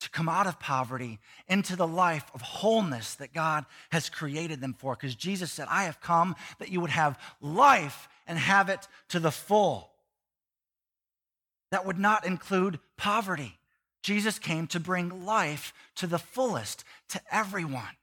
to 0.00 0.10
come 0.10 0.28
out 0.28 0.48
of 0.48 0.58
poverty 0.58 1.20
into 1.46 1.76
the 1.76 1.86
life 1.86 2.28
of 2.34 2.40
wholeness 2.40 3.14
that 3.14 3.32
God 3.32 3.64
has 3.92 4.10
created 4.10 4.60
them 4.60 4.74
for. 4.76 4.96
Because 4.96 5.14
Jesus 5.14 5.52
said, 5.52 5.68
I 5.70 5.84
have 5.84 6.00
come 6.00 6.34
that 6.58 6.72
you 6.72 6.80
would 6.80 6.90
have 6.90 7.16
life 7.40 8.08
and 8.26 8.36
have 8.36 8.70
it 8.70 8.88
to 9.10 9.20
the 9.20 9.30
full. 9.30 9.92
That 11.70 11.86
would 11.86 11.98
not 11.98 12.26
include 12.26 12.78
poverty. 12.96 13.58
Jesus 14.02 14.38
came 14.38 14.66
to 14.68 14.80
bring 14.80 15.24
life 15.24 15.72
to 15.96 16.06
the 16.06 16.18
fullest 16.18 16.84
to 17.08 17.20
everyone. 17.30 17.96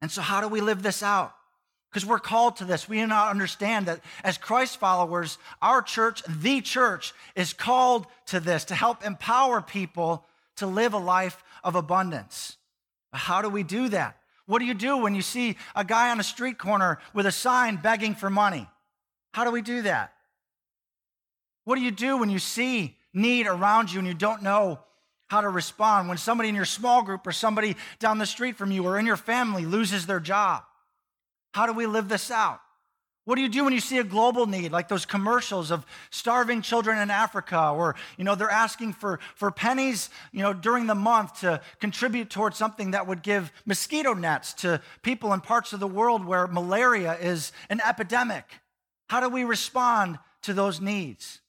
And 0.00 0.10
so, 0.10 0.22
how 0.22 0.40
do 0.40 0.48
we 0.48 0.60
live 0.60 0.82
this 0.82 1.02
out? 1.02 1.34
Because 1.90 2.06
we're 2.06 2.18
called 2.18 2.56
to 2.56 2.64
this. 2.64 2.88
We 2.88 2.98
do 2.98 3.06
not 3.06 3.30
understand 3.30 3.86
that 3.86 4.00
as 4.24 4.38
Christ 4.38 4.78
followers, 4.78 5.38
our 5.60 5.82
church, 5.82 6.22
the 6.28 6.60
church, 6.60 7.12
is 7.36 7.52
called 7.52 8.06
to 8.26 8.40
this 8.40 8.64
to 8.66 8.74
help 8.74 9.04
empower 9.04 9.60
people 9.60 10.24
to 10.56 10.66
live 10.66 10.94
a 10.94 10.98
life 10.98 11.42
of 11.62 11.74
abundance. 11.74 12.56
How 13.12 13.42
do 13.42 13.48
we 13.48 13.62
do 13.62 13.88
that? 13.90 14.16
What 14.46 14.58
do 14.58 14.64
you 14.64 14.74
do 14.74 14.96
when 14.96 15.14
you 15.14 15.22
see 15.22 15.56
a 15.76 15.84
guy 15.84 16.10
on 16.10 16.18
a 16.18 16.24
street 16.24 16.58
corner 16.58 16.98
with 17.12 17.26
a 17.26 17.32
sign 17.32 17.76
begging 17.76 18.14
for 18.14 18.30
money? 18.30 18.68
How 19.32 19.44
do 19.44 19.50
we 19.50 19.62
do 19.62 19.82
that? 19.82 20.12
What 21.64 21.76
do 21.76 21.82
you 21.82 21.90
do 21.90 22.18
when 22.18 22.30
you 22.30 22.38
see 22.38 22.96
need 23.14 23.46
around 23.46 23.92
you 23.92 23.98
and 23.98 24.08
you 24.08 24.14
don't 24.14 24.42
know 24.42 24.80
how 25.28 25.40
to 25.40 25.48
respond. 25.48 26.08
When 26.08 26.18
somebody 26.18 26.50
in 26.50 26.54
your 26.54 26.66
small 26.66 27.02
group 27.02 27.26
or 27.26 27.32
somebody 27.32 27.76
down 27.98 28.18
the 28.18 28.26
street 28.26 28.56
from 28.56 28.70
you 28.70 28.84
or 28.84 28.98
in 28.98 29.06
your 29.06 29.16
family 29.16 29.64
loses 29.64 30.06
their 30.06 30.20
job, 30.20 30.62
how 31.54 31.66
do 31.66 31.72
we 31.72 31.86
live 31.86 32.08
this 32.08 32.30
out? 32.30 32.60
What 33.24 33.36
do 33.36 33.40
you 33.40 33.48
do 33.48 33.64
when 33.64 33.72
you 33.72 33.80
see 33.80 33.98
a 33.98 34.04
global 34.04 34.46
need, 34.46 34.72
like 34.72 34.88
those 34.88 35.06
commercials 35.06 35.70
of 35.70 35.86
starving 36.10 36.60
children 36.60 36.98
in 36.98 37.08
Africa, 37.08 37.70
or 37.70 37.94
you 38.18 38.24
know 38.24 38.34
they're 38.34 38.50
asking 38.50 38.94
for, 38.94 39.20
for 39.36 39.50
pennies, 39.52 40.10
you 40.32 40.42
know, 40.42 40.52
during 40.52 40.86
the 40.86 40.94
month 40.94 41.40
to 41.40 41.60
contribute 41.80 42.30
towards 42.30 42.58
something 42.58 42.90
that 42.90 43.06
would 43.06 43.22
give 43.22 43.52
mosquito 43.64 44.12
nets 44.12 44.52
to 44.54 44.82
people 45.02 45.32
in 45.32 45.40
parts 45.40 45.72
of 45.72 45.78
the 45.78 45.86
world 45.86 46.24
where 46.24 46.48
malaria 46.48 47.16
is 47.18 47.52
an 47.70 47.80
epidemic? 47.86 48.44
How 49.08 49.20
do 49.20 49.28
we 49.28 49.44
respond 49.44 50.18
to 50.42 50.52
those 50.52 50.80
needs? 50.80 51.41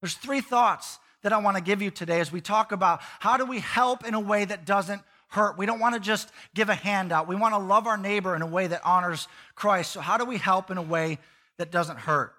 There's 0.00 0.14
three 0.14 0.40
thoughts 0.40 0.98
that 1.22 1.32
I 1.32 1.38
want 1.38 1.56
to 1.56 1.62
give 1.62 1.82
you 1.82 1.90
today 1.90 2.20
as 2.20 2.30
we 2.30 2.40
talk 2.40 2.72
about 2.72 3.00
how 3.18 3.36
do 3.36 3.44
we 3.44 3.58
help 3.60 4.06
in 4.06 4.14
a 4.14 4.20
way 4.20 4.44
that 4.44 4.64
doesn't 4.64 5.02
hurt. 5.28 5.58
We 5.58 5.66
don't 5.66 5.80
want 5.80 5.94
to 5.94 6.00
just 6.00 6.30
give 6.54 6.68
a 6.68 6.74
handout. 6.74 7.28
We 7.28 7.36
want 7.36 7.54
to 7.54 7.58
love 7.58 7.86
our 7.86 7.96
neighbor 7.96 8.36
in 8.36 8.42
a 8.42 8.46
way 8.46 8.66
that 8.66 8.80
honors 8.84 9.28
Christ. 9.54 9.92
So, 9.92 10.00
how 10.00 10.18
do 10.18 10.24
we 10.24 10.38
help 10.38 10.70
in 10.70 10.78
a 10.78 10.82
way 10.82 11.18
that 11.58 11.70
doesn't 11.70 11.98
hurt? 11.98 12.34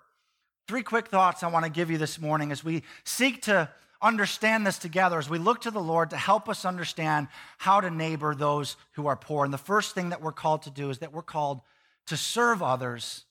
Three 0.68 0.84
quick 0.84 1.08
thoughts 1.08 1.44
I 1.44 1.48
want 1.48 1.66
to 1.66 1.72
give 1.72 1.90
you 1.90 1.98
this 1.98 2.20
morning 2.20 2.52
as 2.52 2.64
we 2.64 2.84
seek 3.04 3.44
to 3.44 3.70
understand 4.02 4.66
this 4.68 4.78
together, 4.78 5.18
as 5.18 5.30
we 5.30 5.40
look 5.40 5.62
to 5.62 5.72
the 5.72 5.82
Lord 5.82 6.12
to 6.12 6.18
help 6.18 6.48
us 6.48 6.66
understand 6.66 7.28
how 7.58 7.82
to 7.82 7.90
neighbor 7.90 8.36
those 8.36 8.76
who 8.94 9.08
are 9.08 9.16
poor. 9.16 9.44
And 9.44 9.54
the 9.54 9.58
first 9.58 9.96
thing 9.96 10.10
that 10.10 10.22
we're 10.22 10.32
called 10.32 10.64
to 10.64 10.70
do 10.70 10.90
is 10.90 11.00
that 11.00 11.14
we're 11.14 11.24
called 11.24 11.62
to 12.08 12.18
serve 12.18 12.62
others, 12.62 13.26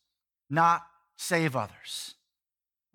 not 0.50 0.84
save 1.16 1.54
others. 1.56 2.15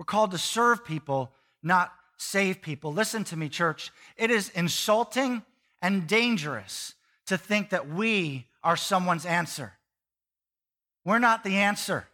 We're 0.01 0.05
called 0.05 0.31
to 0.31 0.39
serve 0.39 0.83
people, 0.83 1.31
not 1.61 1.93
save 2.17 2.63
people. 2.63 2.91
Listen 2.91 3.23
to 3.25 3.37
me, 3.37 3.49
church. 3.49 3.91
It 4.17 4.31
is 4.31 4.49
insulting 4.49 5.43
and 5.79 6.07
dangerous 6.07 6.95
to 7.27 7.37
think 7.37 7.69
that 7.69 7.87
we 7.87 8.47
are 8.63 8.75
someone's 8.75 9.27
answer. 9.27 9.73
We're 11.05 11.19
not 11.19 11.43
the 11.43 11.57
answer. 11.57 12.07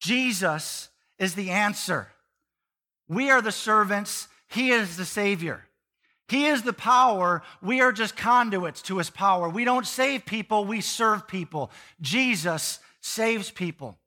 Jesus 0.00 0.88
is 1.18 1.34
the 1.34 1.50
answer. 1.50 2.08
We 3.06 3.28
are 3.28 3.42
the 3.42 3.52
servants, 3.52 4.28
He 4.48 4.70
is 4.70 4.96
the 4.96 5.04
Savior. 5.04 5.66
He 6.26 6.46
is 6.46 6.62
the 6.62 6.72
power. 6.72 7.42
We 7.60 7.82
are 7.82 7.92
just 7.92 8.16
conduits 8.16 8.80
to 8.84 8.96
His 8.96 9.10
power. 9.10 9.46
We 9.50 9.66
don't 9.66 9.86
save 9.86 10.24
people, 10.24 10.64
we 10.64 10.80
serve 10.80 11.28
people. 11.28 11.70
Jesus 12.00 12.78
saves 13.02 13.50
people. 13.50 13.98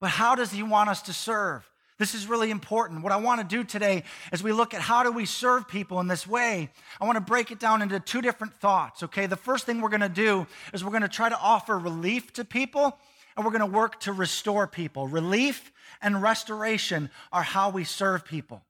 But 0.00 0.08
how 0.08 0.34
does 0.34 0.50
He 0.50 0.62
want 0.62 0.88
us 0.88 1.02
to 1.02 1.12
serve? 1.12 1.69
This 2.00 2.14
is 2.14 2.26
really 2.26 2.50
important. 2.50 3.02
What 3.02 3.12
I 3.12 3.18
want 3.18 3.42
to 3.42 3.46
do 3.46 3.62
today 3.62 4.04
as 4.32 4.42
we 4.42 4.52
look 4.52 4.72
at 4.72 4.80
how 4.80 5.02
do 5.02 5.12
we 5.12 5.26
serve 5.26 5.68
people 5.68 6.00
in 6.00 6.08
this 6.08 6.26
way, 6.26 6.70
I 6.98 7.04
want 7.04 7.16
to 7.16 7.20
break 7.20 7.50
it 7.50 7.58
down 7.58 7.82
into 7.82 8.00
two 8.00 8.22
different 8.22 8.54
thoughts, 8.54 9.02
okay? 9.02 9.26
The 9.26 9.36
first 9.36 9.66
thing 9.66 9.82
we're 9.82 9.90
going 9.90 10.00
to 10.00 10.08
do 10.08 10.46
is 10.72 10.82
we're 10.82 10.92
going 10.92 11.02
to 11.02 11.08
try 11.08 11.28
to 11.28 11.38
offer 11.38 11.78
relief 11.78 12.32
to 12.32 12.44
people 12.46 12.98
and 13.36 13.44
we're 13.44 13.50
going 13.50 13.60
to 13.60 13.66
work 13.66 14.00
to 14.00 14.14
restore 14.14 14.66
people. 14.66 15.08
Relief 15.08 15.72
and 16.00 16.22
restoration 16.22 17.10
are 17.32 17.42
how 17.42 17.68
we 17.68 17.84
serve 17.84 18.24
people. 18.24 18.62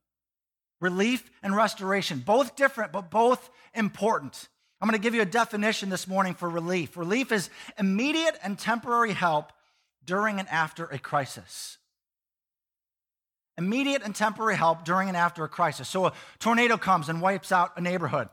Relief 0.81 1.31
and 1.40 1.55
restoration, 1.55 2.19
both 2.27 2.57
different, 2.57 2.90
but 2.90 3.12
both 3.12 3.49
important. 3.75 4.49
I'm 4.81 4.88
going 4.88 5.01
to 5.01 5.03
give 5.03 5.14
you 5.14 5.23
a 5.23 5.25
definition 5.25 5.88
this 5.88 6.09
morning 6.09 6.35
for 6.35 6.51
relief. 6.51 6.97
Relief 6.97 7.31
is 7.31 7.49
immediate 7.79 8.37
and 8.43 8.59
temporary 8.59 9.12
help 9.12 9.53
during 10.05 10.40
and 10.40 10.49
after 10.49 10.87
a 10.87 10.99
crisis 10.99 11.79
immediate 13.61 14.03
and 14.03 14.14
temporary 14.14 14.57
help 14.57 14.85
during 14.85 15.09
and 15.09 15.16
after 15.16 15.44
a 15.44 15.49
crisis. 15.49 15.88
So 15.88 16.07
a 16.07 16.12
tornado 16.38 16.79
comes 16.79 17.09
and 17.09 17.20
wipes 17.20 17.53
out 17.53 17.77
a 17.77 17.81
neighborhood. 17.81 18.29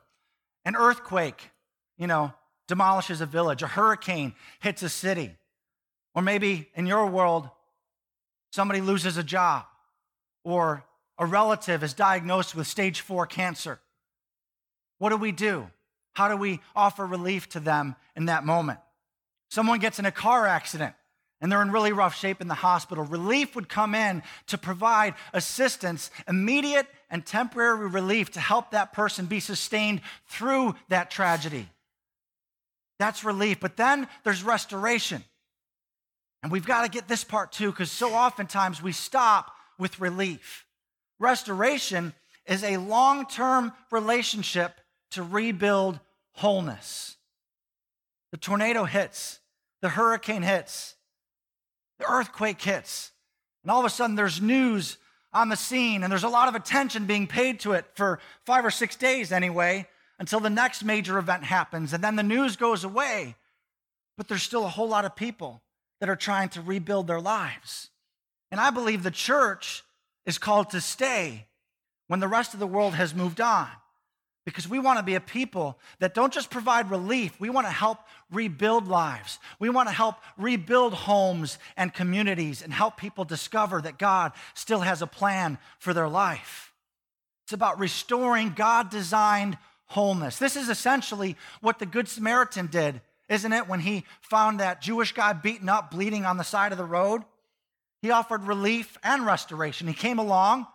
An 0.65 0.75
earthquake, 0.75 1.51
you 1.97 2.07
know, 2.07 2.33
demolishes 2.67 3.19
a 3.21 3.25
village. 3.25 3.61
A 3.61 3.67
hurricane 3.67 4.33
hits 4.61 4.81
a 4.83 4.89
city. 4.89 5.35
Or 6.15 6.21
maybe 6.21 6.69
in 6.75 6.87
your 6.87 7.05
world, 7.05 7.49
somebody 8.51 8.81
loses 8.81 9.17
a 9.17 9.23
job 9.23 9.65
or 10.43 10.83
a 11.19 11.25
relative 11.25 11.83
is 11.83 11.93
diagnosed 11.93 12.55
with 12.55 12.65
stage 12.65 13.01
four 13.01 13.27
cancer. 13.27 13.79
What 14.97 15.09
do 15.09 15.17
we 15.17 15.33
do? 15.33 15.69
How 16.13 16.29
do 16.29 16.37
we 16.37 16.61
offer 16.75 17.05
relief 17.05 17.49
to 17.49 17.59
them 17.59 17.95
in 18.15 18.25
that 18.25 18.45
moment? 18.45 18.79
Someone 19.49 19.79
gets 19.79 19.99
in 19.99 20.05
a 20.05 20.11
car 20.11 20.47
accident 20.47 20.95
and 21.39 21.51
they're 21.51 21.61
in 21.61 21.71
really 21.71 21.93
rough 21.93 22.15
shape 22.15 22.41
in 22.41 22.47
the 22.47 22.55
hospital, 22.55 23.03
relief 23.03 23.55
would 23.55 23.69
come 23.69 23.93
in 23.93 24.23
to 24.47 24.57
provide 24.57 25.13
assistance, 25.33 26.09
immediate 26.27 26.87
and 27.09 27.25
temporary 27.25 27.87
relief 27.87 28.31
to 28.31 28.39
help 28.39 28.71
that 28.71 28.91
person 28.91 29.27
be 29.27 29.39
sustained 29.39 30.01
through 30.27 30.75
that 30.89 31.11
tragedy. 31.11 31.67
That's 32.99 33.23
relief. 33.23 33.59
But 33.59 33.77
then 33.77 34.07
there's 34.23 34.43
restoration. 34.43 35.23
And 36.41 36.51
we've 36.51 36.65
got 36.65 36.83
to 36.83 36.89
get 36.89 37.07
this 37.07 37.23
part 37.23 37.51
too, 37.51 37.71
because 37.71 37.91
so 37.91 38.13
oftentimes 38.13 38.81
we 38.81 38.91
stop 38.91 39.51
with 39.77 39.99
relief. 39.99 40.65
Restoration 41.19 42.13
is 42.47 42.63
a 42.63 42.77
long 42.77 43.25
term 43.27 43.73
relationship 43.91 44.79
to 45.11 45.23
rebuild 45.23 45.99
wholeness. 46.33 47.15
The 48.31 48.37
tornado 48.37 48.85
hits, 48.85 49.39
the 49.81 49.89
hurricane 49.89 50.43
hits, 50.43 50.95
the 51.99 52.09
earthquake 52.09 52.61
hits, 52.61 53.11
and 53.63 53.71
all 53.71 53.79
of 53.79 53.85
a 53.85 53.89
sudden 53.89 54.15
there's 54.15 54.41
news 54.41 54.97
on 55.33 55.49
the 55.49 55.55
scene, 55.55 56.03
and 56.03 56.11
there's 56.11 56.23
a 56.23 56.29
lot 56.29 56.47
of 56.47 56.55
attention 56.55 57.05
being 57.05 57.27
paid 57.27 57.59
to 57.61 57.73
it 57.73 57.85
for 57.95 58.19
five 58.45 58.65
or 58.65 58.71
six 58.71 58.95
days 58.95 59.31
anyway, 59.31 59.87
until 60.19 60.39
the 60.39 60.49
next 60.49 60.83
major 60.83 61.17
event 61.17 61.43
happens, 61.43 61.93
and 61.93 62.03
then 62.03 62.15
the 62.15 62.23
news 62.23 62.55
goes 62.55 62.83
away. 62.83 63.35
But 64.17 64.27
there's 64.27 64.43
still 64.43 64.65
a 64.65 64.69
whole 64.69 64.87
lot 64.87 65.05
of 65.05 65.15
people 65.15 65.61
that 65.99 66.09
are 66.09 66.15
trying 66.15 66.49
to 66.49 66.61
rebuild 66.61 67.07
their 67.07 67.21
lives. 67.21 67.89
And 68.51 68.59
I 68.59 68.69
believe 68.69 69.03
the 69.03 69.11
church 69.11 69.83
is 70.25 70.37
called 70.37 70.71
to 70.71 70.81
stay 70.81 71.45
when 72.07 72.19
the 72.19 72.27
rest 72.27 72.53
of 72.53 72.59
the 72.59 72.67
world 72.67 72.95
has 72.95 73.13
moved 73.13 73.41
on 73.41 73.67
because 74.47 74.65
we 74.65 74.79
want 74.79 74.97
to 74.97 75.03
be 75.03 75.15
a 75.15 75.19
people 75.19 75.77
that 75.99 76.13
don't 76.13 76.31
just 76.31 76.49
provide 76.49 76.89
relief, 76.89 77.37
we 77.37 77.49
want 77.49 77.67
to 77.67 77.71
help 77.71 77.97
rebuild 78.31 78.87
lives. 78.87 79.39
We 79.59 79.69
want 79.69 79.89
to 79.89 79.93
help 79.93 80.15
rebuild 80.37 80.93
homes 80.93 81.59
and 81.75 81.93
communities 81.93 82.61
and 82.61 82.71
help 82.71 82.95
people 82.95 83.25
discover 83.25 83.81
that 83.81 83.97
God 83.97 84.31
still 84.53 84.79
has 84.79 85.01
a 85.01 85.05
plan 85.05 85.57
for 85.79 85.93
their 85.93 86.07
life. 86.07 86.71
It's 87.43 87.51
about 87.51 87.77
restoring 87.77 88.53
God 88.55 88.89
designed 88.89 89.57
wholeness. 89.87 90.39
This 90.39 90.55
is 90.55 90.69
essentially 90.69 91.35
what 91.59 91.77
the 91.77 91.85
Good 91.85 92.07
Samaritan 92.07 92.67
did, 92.67 93.01
isn't 93.27 93.51
it? 93.51 93.67
When 93.67 93.81
he 93.81 94.05
found 94.21 94.61
that 94.61 94.81
Jewish 94.81 95.11
guy 95.11 95.33
beaten 95.33 95.67
up, 95.67 95.91
bleeding 95.91 96.23
on 96.23 96.37
the 96.37 96.45
side 96.45 96.71
of 96.71 96.77
the 96.77 96.85
road, 96.85 97.21
he 98.01 98.11
offered 98.11 98.45
relief 98.45 98.97
and 99.03 99.25
restoration. 99.25 99.89
He 99.89 99.93
came 99.93 100.19
along 100.19 100.67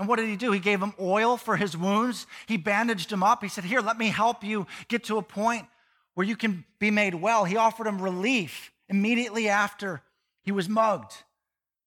and 0.00 0.08
what 0.08 0.16
did 0.16 0.30
he 0.30 0.36
do? 0.36 0.50
He 0.50 0.60
gave 0.60 0.80
him 0.80 0.94
oil 0.98 1.36
for 1.36 1.58
his 1.58 1.76
wounds. 1.76 2.26
He 2.46 2.56
bandaged 2.56 3.12
him 3.12 3.22
up. 3.22 3.42
He 3.42 3.50
said, 3.50 3.64
Here, 3.64 3.82
let 3.82 3.98
me 3.98 4.08
help 4.08 4.42
you 4.42 4.66
get 4.88 5.04
to 5.04 5.18
a 5.18 5.22
point 5.22 5.66
where 6.14 6.26
you 6.26 6.36
can 6.36 6.64
be 6.78 6.90
made 6.90 7.14
well. 7.14 7.44
He 7.44 7.58
offered 7.58 7.86
him 7.86 8.00
relief 8.00 8.72
immediately 8.88 9.50
after 9.50 10.00
he 10.42 10.52
was 10.52 10.70
mugged. 10.70 11.12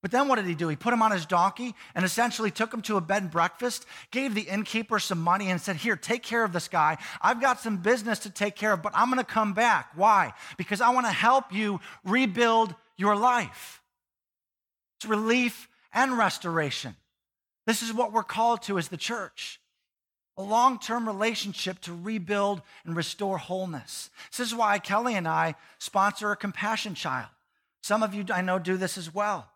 But 0.03 0.11
then 0.11 0.27
what 0.27 0.35
did 0.35 0.45
he 0.45 0.53
do? 0.53 0.67
He 0.67 0.75
put 0.75 0.93
him 0.93 1.01
on 1.01 1.09
his 1.09 1.25
donkey 1.25 1.73
and 1.95 2.05
essentially 2.05 2.51
took 2.51 2.71
him 2.71 2.83
to 2.83 2.97
a 2.97 3.01
bed 3.01 3.23
and 3.23 3.31
breakfast, 3.31 3.87
gave 4.11 4.35
the 4.35 4.41
innkeeper 4.41 4.99
some 4.99 5.19
money, 5.19 5.49
and 5.49 5.59
said, 5.59 5.77
Here, 5.77 5.95
take 5.95 6.21
care 6.21 6.43
of 6.43 6.53
this 6.53 6.67
guy. 6.67 6.99
I've 7.19 7.41
got 7.41 7.61
some 7.61 7.77
business 7.77 8.19
to 8.19 8.29
take 8.29 8.55
care 8.55 8.73
of, 8.73 8.83
but 8.83 8.91
I'm 8.93 9.07
going 9.07 9.17
to 9.17 9.25
come 9.25 9.53
back. 9.53 9.89
Why? 9.95 10.33
Because 10.57 10.81
I 10.81 10.91
want 10.91 11.07
to 11.07 11.11
help 11.11 11.51
you 11.51 11.79
rebuild 12.03 12.75
your 12.95 13.15
life. 13.15 13.81
It's 14.99 15.07
relief 15.07 15.67
and 15.91 16.15
restoration. 16.15 16.95
This 17.65 17.81
is 17.81 17.93
what 17.93 18.11
we're 18.11 18.23
called 18.23 18.61
to 18.63 18.77
as 18.77 18.89
the 18.89 18.97
church 18.97 19.59
a 20.37 20.43
long 20.43 20.79
term 20.79 21.07
relationship 21.07 21.79
to 21.81 21.93
rebuild 21.93 22.61
and 22.85 22.95
restore 22.95 23.37
wholeness. 23.37 24.09
This 24.31 24.47
is 24.47 24.55
why 24.55 24.79
Kelly 24.79 25.15
and 25.15 25.27
I 25.27 25.55
sponsor 25.77 26.31
a 26.31 26.35
compassion 26.35 26.95
child. 26.95 27.29
Some 27.83 28.01
of 28.01 28.13
you 28.13 28.25
I 28.33 28.41
know 28.41 28.59
do 28.59 28.77
this 28.77 28.97
as 28.97 29.13
well. 29.13 29.47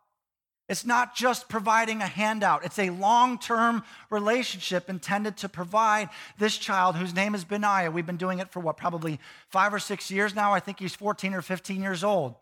It's 0.70 0.86
not 0.86 1.16
just 1.16 1.48
providing 1.48 2.02
a 2.02 2.08
handout, 2.08 2.66
it's 2.66 2.78
a 2.78 2.90
long 2.90 3.40
term 3.40 3.84
relationship 4.10 4.90
intended 4.90 5.38
to 5.38 5.50
provide 5.50 6.10
this 6.38 6.58
child 6.58 6.98
whose 6.98 7.16
name 7.16 7.34
is 7.36 7.46
Benaiah. 7.46 7.90
We've 7.90 8.06
been 8.06 8.18
doing 8.18 8.40
it 8.40 8.52
for 8.52 8.60
what, 8.60 8.78
probably 8.78 9.20
five 9.50 9.74
or 9.74 9.80
six 9.80 10.12
years 10.12 10.36
now. 10.36 10.54
I 10.54 10.60
think 10.60 10.80
he's 10.80 10.94
14 10.94 11.34
or 11.34 11.42
15 11.42 11.82
years 11.82 12.04
old. 12.04 12.36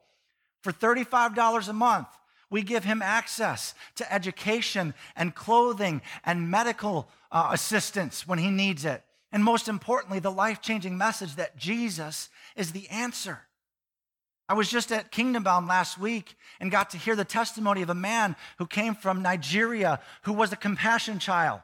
For 0.64 0.72
$35 0.72 1.70
a 1.70 1.74
month, 1.74 2.08
we 2.50 2.62
give 2.62 2.84
him 2.84 3.02
access 3.02 3.74
to 3.96 4.14
education 4.14 4.94
and 5.16 5.36
clothing 5.36 6.02
and 6.24 6.50
medical 6.50 7.08
uh, 7.32 7.50
assistance 7.52 8.28
when 8.28 8.40
he 8.40 8.50
needs 8.50 8.86
it. 8.86 9.04
And 9.32 9.44
most 9.44 9.68
importantly, 9.68 10.20
the 10.20 10.32
life 10.32 10.62
changing 10.62 10.98
message 10.98 11.36
that 11.36 11.58
Jesus 11.58 12.30
is 12.56 12.72
the 12.72 12.88
answer. 12.90 13.42
I 14.48 14.54
was 14.54 14.70
just 14.70 14.92
at 14.92 15.12
Kingdom 15.12 15.44
Bound 15.44 15.68
last 15.68 15.98
week 15.98 16.36
and 16.60 16.72
got 16.72 16.92
to 16.92 16.98
hear 16.98 17.16
the 17.16 17.26
testimony 17.26 17.82
of 17.82 17.90
a 17.90 17.96
man 17.96 18.36
who 18.60 18.68
came 18.68 18.94
from 18.94 19.24
Nigeria 19.24 20.00
who 20.22 20.34
was 20.34 20.52
a 20.52 20.58
compassion 20.58 21.18
child. 21.18 21.62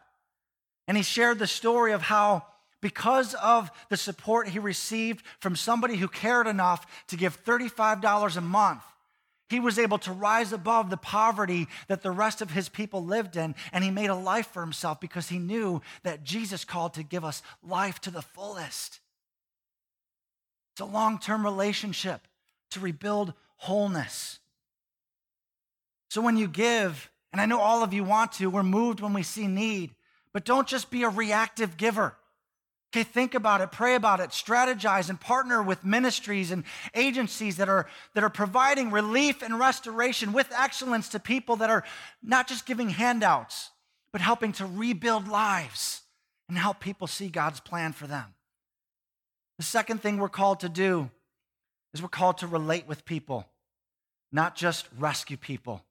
And 0.87 0.97
he 0.97 1.03
shared 1.03 1.37
the 1.37 1.47
story 1.47 1.93
of 1.93 2.01
how, 2.01 2.45
because 2.81 3.35
of 3.35 3.69
the 3.89 3.97
support 3.97 4.47
he 4.49 4.57
received 4.59 5.23
from 5.39 5.55
somebody 5.55 5.95
who 5.95 6.07
cared 6.07 6.47
enough 6.47 6.85
to 7.07 7.17
give 7.17 7.43
$35 7.45 8.35
a 8.35 8.41
month, 8.41 8.83
he 9.51 9.59
was 9.59 9.77
able 9.77 9.99
to 9.99 10.11
rise 10.11 10.53
above 10.53 10.89
the 10.89 10.97
poverty 10.97 11.67
that 11.87 12.01
the 12.01 12.09
rest 12.09 12.41
of 12.41 12.51
his 12.51 12.69
people 12.69 13.05
lived 13.05 13.35
in, 13.35 13.53
and 13.71 13.83
he 13.83 13.91
made 13.91 14.09
a 14.09 14.15
life 14.15 14.47
for 14.47 14.61
himself 14.61 14.99
because 14.99 15.29
he 15.29 15.37
knew 15.37 15.81
that 16.03 16.23
Jesus 16.23 16.65
called 16.65 16.93
to 16.95 17.03
give 17.03 17.23
us 17.23 17.43
life 17.61 17.99
to 18.01 18.11
the 18.11 18.21
fullest. 18.21 19.01
It's 20.73 20.81
a 20.81 20.85
long 20.85 21.19
term 21.19 21.43
relationship 21.43 22.27
to 22.71 22.79
rebuild 22.79 23.33
wholeness. 23.57 24.39
So 26.09 26.21
when 26.21 26.37
you 26.37 26.47
give, 26.47 27.11
and 27.31 27.41
I 27.41 27.45
know 27.45 27.59
all 27.59 27.83
of 27.83 27.93
you 27.93 28.05
want 28.05 28.31
to, 28.33 28.49
we're 28.49 28.63
moved 28.63 29.01
when 29.01 29.13
we 29.13 29.23
see 29.23 29.47
need, 29.47 29.93
but 30.33 30.45
don't 30.45 30.67
just 30.67 30.89
be 30.89 31.03
a 31.03 31.09
reactive 31.09 31.75
giver. 31.75 32.15
Okay, 32.93 33.03
think 33.03 33.35
about 33.35 33.61
it, 33.61 33.71
pray 33.71 33.95
about 33.95 34.19
it, 34.19 34.31
strategize, 34.31 35.09
and 35.09 35.19
partner 35.19 35.63
with 35.63 35.85
ministries 35.85 36.51
and 36.51 36.65
agencies 36.93 37.55
that 37.55 37.69
are, 37.69 37.87
that 38.15 38.23
are 38.23 38.29
providing 38.29 38.91
relief 38.91 39.41
and 39.41 39.57
restoration 39.57 40.33
with 40.33 40.51
excellence 40.51 41.07
to 41.09 41.19
people 41.19 41.55
that 41.57 41.69
are 41.69 41.85
not 42.21 42.49
just 42.49 42.65
giving 42.65 42.89
handouts, 42.89 43.69
but 44.11 44.19
helping 44.19 44.51
to 44.53 44.65
rebuild 44.65 45.29
lives 45.29 46.01
and 46.49 46.57
help 46.57 46.81
people 46.81 47.07
see 47.07 47.29
God's 47.29 47.61
plan 47.61 47.93
for 47.93 48.07
them. 48.07 48.33
The 49.57 49.63
second 49.63 50.01
thing 50.01 50.17
we're 50.17 50.27
called 50.27 50.59
to 50.61 50.69
do 50.69 51.09
is 51.93 52.01
we're 52.01 52.09
called 52.09 52.39
to 52.39 52.47
relate 52.47 52.87
with 52.87 53.05
people, 53.05 53.47
not 54.33 54.57
just 54.57 54.85
rescue 54.99 55.37
people. 55.37 55.81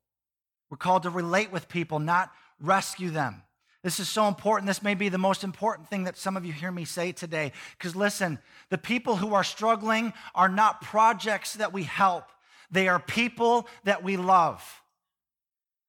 We're 0.68 0.76
called 0.76 1.04
to 1.04 1.10
relate 1.10 1.50
with 1.50 1.66
people, 1.66 1.98
not 1.98 2.30
rescue 2.60 3.08
them. 3.08 3.42
This 3.82 3.98
is 3.98 4.08
so 4.08 4.28
important. 4.28 4.66
This 4.66 4.82
may 4.82 4.94
be 4.94 5.08
the 5.08 5.18
most 5.18 5.42
important 5.42 5.88
thing 5.88 6.04
that 6.04 6.18
some 6.18 6.36
of 6.36 6.44
you 6.44 6.52
hear 6.52 6.70
me 6.70 6.84
say 6.84 7.12
today. 7.12 7.52
Because 7.78 7.96
listen, 7.96 8.38
the 8.68 8.78
people 8.78 9.16
who 9.16 9.32
are 9.32 9.44
struggling 9.44 10.12
are 10.34 10.50
not 10.50 10.82
projects 10.82 11.54
that 11.54 11.72
we 11.72 11.84
help, 11.84 12.24
they 12.70 12.88
are 12.88 13.00
people 13.00 13.66
that 13.84 14.02
we 14.02 14.16
love. 14.16 14.82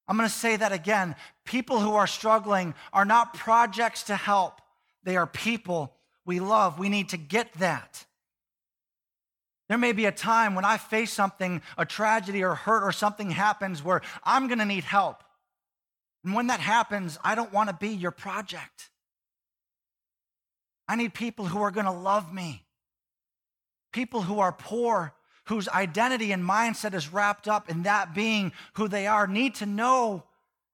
I'm 0.08 0.17
going 0.17 0.27
to 0.27 0.36
say 0.36 0.56
that 0.56 0.71
again. 0.71 1.15
People 1.45 1.80
who 1.80 1.93
are 1.93 2.08
struggling 2.08 2.73
are 2.91 3.06
not 3.06 3.34
projects 3.34 4.04
to 4.04 4.15
help, 4.15 4.62
they 5.04 5.17
are 5.17 5.27
people 5.27 5.93
we 6.25 6.39
love. 6.39 6.80
We 6.80 6.89
need 6.89 7.10
to 7.10 7.17
get 7.17 7.54
that. 7.56 8.06
There 9.67 9.77
may 9.77 9.93
be 9.93 10.06
a 10.06 10.12
time 10.12 10.54
when 10.54 10.65
I 10.65 10.77
face 10.77 11.13
something, 11.13 11.62
a 11.77 11.86
tragedy 11.86 12.43
or 12.43 12.56
hurt 12.56 12.84
or 12.84 12.91
something 12.91 13.32
happens 13.32 13.82
where 13.82 14.01
I'm 14.23 14.47
going 14.47 14.60
to 14.60 14.65
need 14.65 14.84
help. 14.84 15.23
And 16.23 16.34
when 16.34 16.47
that 16.47 16.60
happens, 16.60 17.17
I 17.23 17.36
don't 17.36 17.53
want 17.53 17.69
to 17.69 17.75
be 17.75 17.89
your 17.89 18.12
project. 18.12 18.89
I 20.88 20.95
need 20.95 21.13
people 21.13 21.45
who 21.45 21.62
are 21.62 21.71
going 21.71 21.86
to 21.86 21.91
love 21.91 22.34
me. 22.34 22.65
People 23.91 24.21
who 24.21 24.39
are 24.39 24.51
poor, 24.51 25.13
whose 25.45 25.67
identity 25.69 26.31
and 26.31 26.43
mindset 26.43 26.93
is 26.93 27.12
wrapped 27.12 27.47
up 27.47 27.69
in 27.69 27.84
that 27.84 28.13
being 28.13 28.51
who 28.73 28.88
they 28.88 29.07
are, 29.07 29.27
need 29.27 29.55
to 29.55 29.65
know 29.65 30.23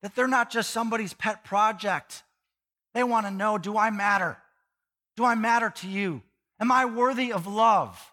that 0.01 0.15
they're 0.15 0.27
not 0.27 0.49
just 0.49 0.71
somebody's 0.71 1.13
pet 1.13 1.43
project. 1.43 2.23
They 2.93 3.03
want 3.03 3.25
to 3.25 3.31
know 3.31 3.57
do 3.57 3.77
I 3.77 3.89
matter? 3.89 4.37
Do 5.15 5.25
I 5.25 5.35
matter 5.35 5.69
to 5.69 5.87
you? 5.87 6.21
Am 6.59 6.71
I 6.71 6.85
worthy 6.85 7.31
of 7.31 7.47
love? 7.47 8.11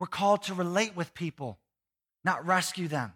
We're 0.00 0.06
called 0.06 0.44
to 0.44 0.54
relate 0.54 0.96
with 0.96 1.14
people, 1.14 1.58
not 2.24 2.46
rescue 2.46 2.88
them. 2.88 3.12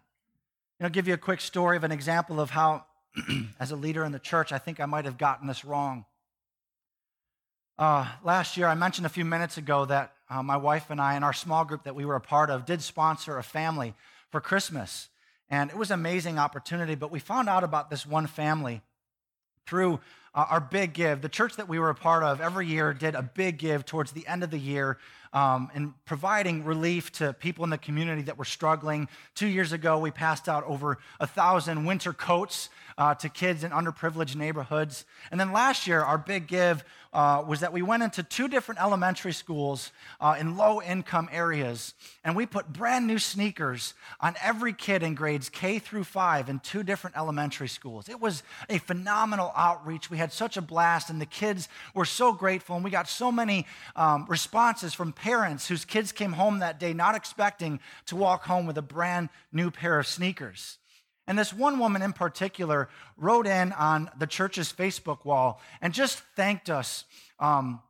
I'll 0.84 0.90
give 0.90 1.06
you 1.06 1.14
a 1.14 1.18
quick 1.18 1.40
story 1.40 1.76
of 1.76 1.84
an 1.84 1.92
example 1.92 2.40
of 2.40 2.50
how, 2.50 2.84
as 3.60 3.70
a 3.70 3.76
leader 3.76 4.04
in 4.04 4.12
the 4.12 4.18
church, 4.18 4.52
I 4.52 4.58
think 4.58 4.80
I 4.80 4.86
might 4.86 5.04
have 5.04 5.18
gotten 5.18 5.46
this 5.46 5.64
wrong. 5.64 6.04
Uh, 7.78 8.06
last 8.24 8.56
year, 8.56 8.66
I 8.66 8.74
mentioned 8.74 9.06
a 9.06 9.10
few 9.10 9.24
minutes 9.24 9.58
ago 9.58 9.84
that 9.86 10.12
uh, 10.28 10.42
my 10.42 10.56
wife 10.56 10.90
and 10.90 11.00
I, 11.00 11.14
and 11.14 11.24
our 11.24 11.32
small 11.32 11.64
group 11.64 11.84
that 11.84 11.94
we 11.94 12.04
were 12.04 12.16
a 12.16 12.20
part 12.20 12.50
of, 12.50 12.66
did 12.66 12.82
sponsor 12.82 13.38
a 13.38 13.42
family 13.42 13.94
for 14.30 14.40
Christmas. 14.40 15.08
And 15.50 15.70
it 15.70 15.76
was 15.76 15.90
an 15.90 16.00
amazing 16.00 16.38
opportunity, 16.38 16.94
but 16.94 17.10
we 17.10 17.18
found 17.18 17.48
out 17.48 17.64
about 17.64 17.90
this 17.90 18.06
one 18.06 18.26
family 18.26 18.82
through 19.66 20.00
uh, 20.34 20.46
our 20.50 20.60
big 20.60 20.92
give. 20.92 21.20
The 21.22 21.28
church 21.28 21.56
that 21.56 21.68
we 21.68 21.78
were 21.78 21.90
a 21.90 21.94
part 21.94 22.22
of 22.22 22.40
every 22.40 22.66
year 22.66 22.94
did 22.94 23.14
a 23.14 23.22
big 23.22 23.58
give 23.58 23.84
towards 23.84 24.12
the 24.12 24.26
end 24.26 24.42
of 24.42 24.50
the 24.50 24.58
year 24.58 24.98
um, 25.32 25.70
and 25.74 25.94
providing 26.04 26.64
relief 26.64 27.10
to 27.12 27.32
people 27.32 27.64
in 27.64 27.70
the 27.70 27.78
community 27.78 28.22
that 28.22 28.36
were 28.36 28.44
struggling. 28.44 29.08
Two 29.34 29.46
years 29.46 29.72
ago, 29.72 29.98
we 29.98 30.10
passed 30.10 30.48
out 30.48 30.64
over 30.64 30.98
a 31.20 31.26
thousand 31.26 31.84
winter 31.84 32.12
coats 32.12 32.68
uh, 32.98 33.14
to 33.14 33.28
kids 33.28 33.64
in 33.64 33.70
underprivileged 33.70 34.36
neighborhoods. 34.36 35.04
And 35.30 35.40
then 35.40 35.52
last 35.52 35.86
year, 35.86 36.02
our 36.02 36.18
big 36.18 36.46
give 36.46 36.84
uh, 37.12 37.44
was 37.46 37.60
that 37.60 37.72
we 37.72 37.82
went 37.82 38.02
into 38.02 38.22
two 38.22 38.48
different 38.48 38.80
elementary 38.80 39.32
schools 39.32 39.92
uh, 40.20 40.34
in 40.38 40.56
low 40.56 40.80
income 40.80 41.28
areas, 41.30 41.92
and 42.24 42.34
we 42.34 42.46
put 42.46 42.72
brand 42.72 43.06
new 43.06 43.18
sneakers 43.18 43.92
on 44.20 44.34
every 44.42 44.72
kid 44.72 45.02
in 45.02 45.14
grades 45.14 45.50
K 45.50 45.78
through 45.78 46.04
five 46.04 46.48
in 46.48 46.60
two 46.60 46.82
different 46.82 47.16
elementary 47.16 47.68
schools. 47.68 48.08
It 48.08 48.18
was 48.20 48.42
a 48.70 48.78
phenomenal 48.78 49.52
outreach. 49.54 50.10
We 50.10 50.18
had 50.22 50.32
such 50.32 50.56
a 50.56 50.62
blast, 50.62 51.11
and 51.11 51.20
the 51.20 51.26
kids 51.26 51.68
were 51.94 52.06
so 52.06 52.32
grateful, 52.32 52.76
and 52.76 52.85
we 52.85 52.90
got 52.90 53.08
so 53.08 53.30
many 53.30 53.66
um, 53.94 54.24
responses 54.28 54.94
from 54.94 55.12
parents 55.12 55.68
whose 55.68 55.85
kids 55.85 56.12
came 56.12 56.32
home 56.32 56.61
that 56.61 56.80
day 56.80 56.94
not 56.94 57.14
expecting 57.14 57.80
to 58.06 58.16
walk 58.16 58.44
home 58.44 58.66
with 58.66 58.78
a 58.78 58.82
brand 58.82 59.28
new 59.52 59.70
pair 59.70 59.98
of 59.98 60.06
sneakers. 60.06 60.78
And 61.26 61.38
this 61.38 61.52
one 61.52 61.78
woman 61.78 62.02
in 62.02 62.12
particular 62.12 62.88
wrote 63.16 63.46
in 63.46 63.72
on 63.72 64.11
the 64.18 64.26
church's 64.26 64.72
Facebook 64.72 65.24
wall 65.24 65.61
and 65.80 65.92
just 65.92 66.18
thanked 66.37 66.70
us. 66.70 67.04
Um, 67.38 67.80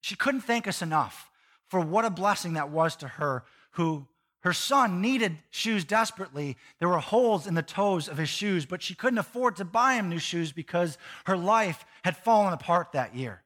she 0.00 0.16
couldn't 0.16 0.42
thank 0.42 0.68
us 0.68 0.82
enough 0.82 1.30
for 1.68 1.80
what 1.80 2.04
a 2.04 2.10
blessing 2.10 2.54
that 2.54 2.70
was 2.70 2.96
to 2.96 3.08
her, 3.08 3.44
who 3.72 4.06
her 4.40 4.52
son 4.52 5.00
needed 5.00 5.38
shoes 5.50 5.84
desperately. 5.84 6.56
There 6.78 6.88
were 6.88 6.98
holes 6.98 7.46
in 7.46 7.54
the 7.54 7.62
toes 7.62 8.08
of 8.08 8.18
his 8.18 8.28
shoes, 8.28 8.66
but 8.66 8.82
she 8.82 8.94
couldn't 8.94 9.18
afford 9.18 9.56
to 9.56 9.64
buy 9.64 9.94
him 9.94 10.08
new 10.08 10.18
shoes 10.18 10.52
because 10.52 10.96
her 11.26 11.36
life 11.36 11.84
had 12.04 12.16
fallen 12.16 12.52
apart 12.52 12.92
that 12.92 13.14
year. 13.14 13.42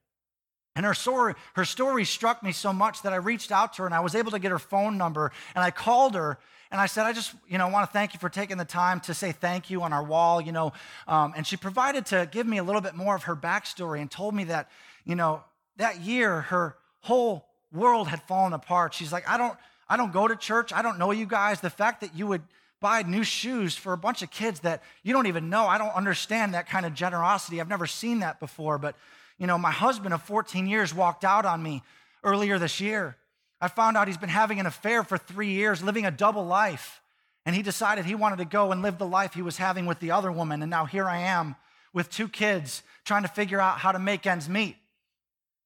And 0.74 0.86
her 0.86 0.94
story, 0.94 1.34
her 1.54 1.64
story 1.64 2.04
struck 2.04 2.42
me 2.42 2.52
so 2.52 2.72
much 2.72 3.02
that 3.02 3.12
I 3.12 3.16
reached 3.16 3.52
out 3.52 3.74
to 3.74 3.82
her 3.82 3.86
and 3.86 3.94
I 3.94 4.00
was 4.00 4.14
able 4.14 4.30
to 4.30 4.38
get 4.38 4.50
her 4.50 4.58
phone 4.58 4.96
number 4.96 5.32
and 5.54 5.62
I 5.62 5.70
called 5.70 6.14
her 6.14 6.38
and 6.70 6.80
I 6.80 6.86
said, 6.86 7.04
I 7.04 7.12
just, 7.12 7.34
you 7.46 7.58
know, 7.58 7.68
want 7.68 7.86
to 7.86 7.92
thank 7.92 8.14
you 8.14 8.20
for 8.20 8.30
taking 8.30 8.56
the 8.56 8.64
time 8.64 9.00
to 9.00 9.12
say 9.12 9.32
thank 9.32 9.68
you 9.68 9.82
on 9.82 9.92
our 9.92 10.02
wall, 10.02 10.40
you 10.40 10.52
know. 10.52 10.72
Um, 11.06 11.34
and 11.36 11.46
she 11.46 11.58
provided 11.58 12.06
to 12.06 12.26
give 12.32 12.46
me 12.46 12.56
a 12.56 12.64
little 12.64 12.80
bit 12.80 12.94
more 12.94 13.14
of 13.14 13.24
her 13.24 13.36
backstory 13.36 14.00
and 14.00 14.10
told 14.10 14.34
me 14.34 14.44
that, 14.44 14.70
you 15.04 15.14
know, 15.14 15.44
that 15.76 16.00
year 16.00 16.40
her 16.42 16.76
whole 17.00 17.46
world 17.72 18.08
had 18.08 18.22
fallen 18.22 18.54
apart. 18.54 18.94
She's 18.94 19.12
like, 19.12 19.28
I 19.28 19.36
don't, 19.36 19.56
I 19.92 19.98
don't 19.98 20.10
go 20.10 20.26
to 20.26 20.34
church. 20.34 20.72
I 20.72 20.80
don't 20.80 20.98
know 20.98 21.10
you 21.10 21.26
guys. 21.26 21.60
The 21.60 21.68
fact 21.68 22.00
that 22.00 22.16
you 22.16 22.26
would 22.26 22.40
buy 22.80 23.02
new 23.02 23.22
shoes 23.22 23.76
for 23.76 23.92
a 23.92 23.98
bunch 23.98 24.22
of 24.22 24.30
kids 24.30 24.60
that 24.60 24.82
you 25.02 25.12
don't 25.12 25.26
even 25.26 25.50
know, 25.50 25.66
I 25.66 25.76
don't 25.76 25.94
understand 25.94 26.54
that 26.54 26.66
kind 26.66 26.86
of 26.86 26.94
generosity. 26.94 27.60
I've 27.60 27.68
never 27.68 27.86
seen 27.86 28.20
that 28.20 28.40
before. 28.40 28.78
But, 28.78 28.96
you 29.36 29.46
know, 29.46 29.58
my 29.58 29.70
husband 29.70 30.14
of 30.14 30.22
14 30.22 30.66
years 30.66 30.94
walked 30.94 31.26
out 31.26 31.44
on 31.44 31.62
me 31.62 31.82
earlier 32.24 32.58
this 32.58 32.80
year. 32.80 33.18
I 33.60 33.68
found 33.68 33.98
out 33.98 34.08
he's 34.08 34.16
been 34.16 34.30
having 34.30 34.58
an 34.60 34.64
affair 34.64 35.04
for 35.04 35.18
three 35.18 35.50
years, 35.50 35.82
living 35.82 36.06
a 36.06 36.10
double 36.10 36.46
life. 36.46 37.02
And 37.44 37.54
he 37.54 37.60
decided 37.60 38.06
he 38.06 38.14
wanted 38.14 38.38
to 38.38 38.46
go 38.46 38.72
and 38.72 38.80
live 38.80 38.96
the 38.96 39.06
life 39.06 39.34
he 39.34 39.42
was 39.42 39.58
having 39.58 39.84
with 39.84 40.00
the 40.00 40.12
other 40.12 40.32
woman. 40.32 40.62
And 40.62 40.70
now 40.70 40.86
here 40.86 41.06
I 41.06 41.18
am 41.18 41.54
with 41.92 42.08
two 42.08 42.28
kids 42.28 42.82
trying 43.04 43.24
to 43.24 43.28
figure 43.28 43.60
out 43.60 43.76
how 43.76 43.92
to 43.92 43.98
make 43.98 44.26
ends 44.26 44.48
meet, 44.48 44.76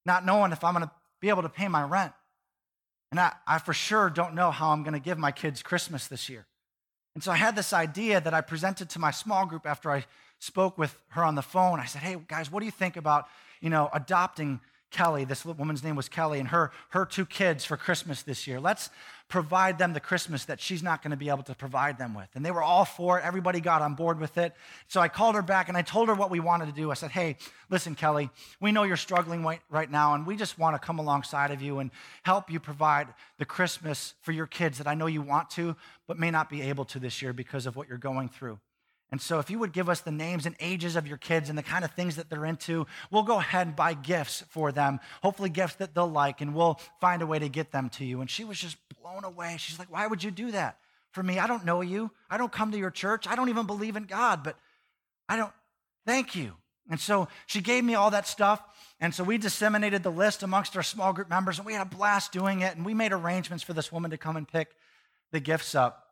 not 0.04 0.26
knowing 0.26 0.50
if 0.50 0.64
I'm 0.64 0.74
going 0.74 0.84
to 0.84 0.90
be 1.20 1.28
able 1.28 1.42
to 1.42 1.48
pay 1.48 1.68
my 1.68 1.84
rent. 1.84 2.12
And 3.10 3.20
I, 3.20 3.32
I 3.46 3.58
for 3.58 3.72
sure 3.72 4.10
don't 4.10 4.34
know 4.34 4.50
how 4.50 4.70
I'm 4.70 4.82
going 4.82 4.94
to 4.94 5.00
give 5.00 5.18
my 5.18 5.30
kids 5.30 5.62
Christmas 5.62 6.06
this 6.08 6.28
year. 6.28 6.46
And 7.14 7.22
so 7.22 7.32
I 7.32 7.36
had 7.36 7.56
this 7.56 7.72
idea 7.72 8.20
that 8.20 8.34
I 8.34 8.40
presented 8.40 8.90
to 8.90 8.98
my 8.98 9.10
small 9.10 9.46
group 9.46 9.66
after 9.66 9.90
I 9.90 10.04
spoke 10.38 10.76
with 10.76 10.98
her 11.08 11.24
on 11.24 11.34
the 11.34 11.42
phone. 11.42 11.80
I 11.80 11.86
said, 11.86 12.02
hey, 12.02 12.16
guys, 12.28 12.50
what 12.50 12.60
do 12.60 12.66
you 12.66 12.72
think 12.72 12.96
about, 12.96 13.26
you 13.60 13.70
know, 13.70 13.88
adopting 13.92 14.60
Kelly, 14.90 15.24
this 15.24 15.44
woman's 15.44 15.82
name 15.82 15.96
was 15.96 16.08
Kelly, 16.08 16.38
and 16.38 16.48
her, 16.48 16.70
her 16.90 17.04
two 17.04 17.26
kids 17.26 17.64
for 17.64 17.76
Christmas 17.76 18.22
this 18.22 18.46
year. 18.46 18.60
Let's 18.60 18.88
provide 19.28 19.78
them 19.78 19.92
the 19.92 20.00
Christmas 20.00 20.44
that 20.44 20.60
she's 20.60 20.82
not 20.82 21.02
going 21.02 21.10
to 21.10 21.16
be 21.16 21.28
able 21.28 21.42
to 21.42 21.54
provide 21.54 21.98
them 21.98 22.14
with. 22.14 22.28
And 22.34 22.46
they 22.46 22.52
were 22.52 22.62
all 22.62 22.84
for 22.84 23.18
it. 23.18 23.24
Everybody 23.24 23.60
got 23.60 23.82
on 23.82 23.94
board 23.94 24.20
with 24.20 24.38
it. 24.38 24.54
So 24.86 25.00
I 25.00 25.08
called 25.08 25.34
her 25.34 25.42
back 25.42 25.68
and 25.68 25.76
I 25.76 25.82
told 25.82 26.08
her 26.08 26.14
what 26.14 26.30
we 26.30 26.38
wanted 26.38 26.66
to 26.66 26.72
do. 26.72 26.92
I 26.92 26.94
said, 26.94 27.10
hey, 27.10 27.36
listen, 27.68 27.96
Kelly, 27.96 28.30
we 28.60 28.70
know 28.70 28.84
you're 28.84 28.96
struggling 28.96 29.44
right 29.68 29.90
now, 29.90 30.14
and 30.14 30.24
we 30.26 30.36
just 30.36 30.58
want 30.58 30.80
to 30.80 30.86
come 30.86 31.00
alongside 31.00 31.50
of 31.50 31.60
you 31.60 31.80
and 31.80 31.90
help 32.22 32.50
you 32.50 32.60
provide 32.60 33.08
the 33.38 33.44
Christmas 33.44 34.14
for 34.22 34.30
your 34.30 34.46
kids 34.46 34.78
that 34.78 34.86
I 34.86 34.94
know 34.94 35.06
you 35.06 35.22
want 35.22 35.50
to, 35.50 35.74
but 36.06 36.18
may 36.18 36.30
not 36.30 36.48
be 36.48 36.62
able 36.62 36.84
to 36.86 37.00
this 37.00 37.20
year 37.20 37.32
because 37.32 37.66
of 37.66 37.74
what 37.74 37.88
you're 37.88 37.98
going 37.98 38.28
through. 38.28 38.60
And 39.12 39.20
so, 39.20 39.38
if 39.38 39.50
you 39.50 39.60
would 39.60 39.72
give 39.72 39.88
us 39.88 40.00
the 40.00 40.10
names 40.10 40.46
and 40.46 40.56
ages 40.58 40.96
of 40.96 41.06
your 41.06 41.16
kids 41.16 41.48
and 41.48 41.56
the 41.56 41.62
kind 41.62 41.84
of 41.84 41.92
things 41.92 42.16
that 42.16 42.28
they're 42.28 42.44
into, 42.44 42.86
we'll 43.10 43.22
go 43.22 43.38
ahead 43.38 43.68
and 43.68 43.76
buy 43.76 43.94
gifts 43.94 44.42
for 44.48 44.72
them, 44.72 44.98
hopefully, 45.22 45.48
gifts 45.48 45.76
that 45.76 45.94
they'll 45.94 46.10
like, 46.10 46.40
and 46.40 46.54
we'll 46.54 46.80
find 47.00 47.22
a 47.22 47.26
way 47.26 47.38
to 47.38 47.48
get 47.48 47.70
them 47.70 47.88
to 47.90 48.04
you. 48.04 48.20
And 48.20 48.28
she 48.28 48.42
was 48.44 48.58
just 48.58 48.76
blown 49.00 49.22
away. 49.22 49.56
She's 49.58 49.78
like, 49.78 49.92
Why 49.92 50.08
would 50.08 50.24
you 50.24 50.32
do 50.32 50.50
that 50.50 50.78
for 51.12 51.22
me? 51.22 51.38
I 51.38 51.46
don't 51.46 51.64
know 51.64 51.82
you. 51.82 52.10
I 52.28 52.36
don't 52.36 52.50
come 52.50 52.72
to 52.72 52.78
your 52.78 52.90
church. 52.90 53.28
I 53.28 53.36
don't 53.36 53.48
even 53.48 53.66
believe 53.66 53.94
in 53.94 54.04
God, 54.04 54.42
but 54.42 54.58
I 55.28 55.36
don't, 55.36 55.52
thank 56.04 56.34
you. 56.34 56.54
And 56.90 56.98
so 56.98 57.28
she 57.46 57.60
gave 57.60 57.84
me 57.84 57.94
all 57.94 58.10
that 58.10 58.26
stuff. 58.26 58.60
And 59.00 59.14
so 59.14 59.22
we 59.22 59.38
disseminated 59.38 60.02
the 60.02 60.10
list 60.10 60.42
amongst 60.42 60.76
our 60.76 60.82
small 60.82 61.12
group 61.12 61.28
members, 61.28 61.58
and 61.58 61.66
we 61.66 61.74
had 61.74 61.82
a 61.82 61.96
blast 61.96 62.32
doing 62.32 62.60
it. 62.60 62.76
And 62.76 62.84
we 62.84 62.94
made 62.94 63.12
arrangements 63.12 63.62
for 63.62 63.72
this 63.72 63.92
woman 63.92 64.10
to 64.10 64.18
come 64.18 64.36
and 64.36 64.48
pick 64.48 64.74
the 65.30 65.40
gifts 65.40 65.74
up 65.74 66.05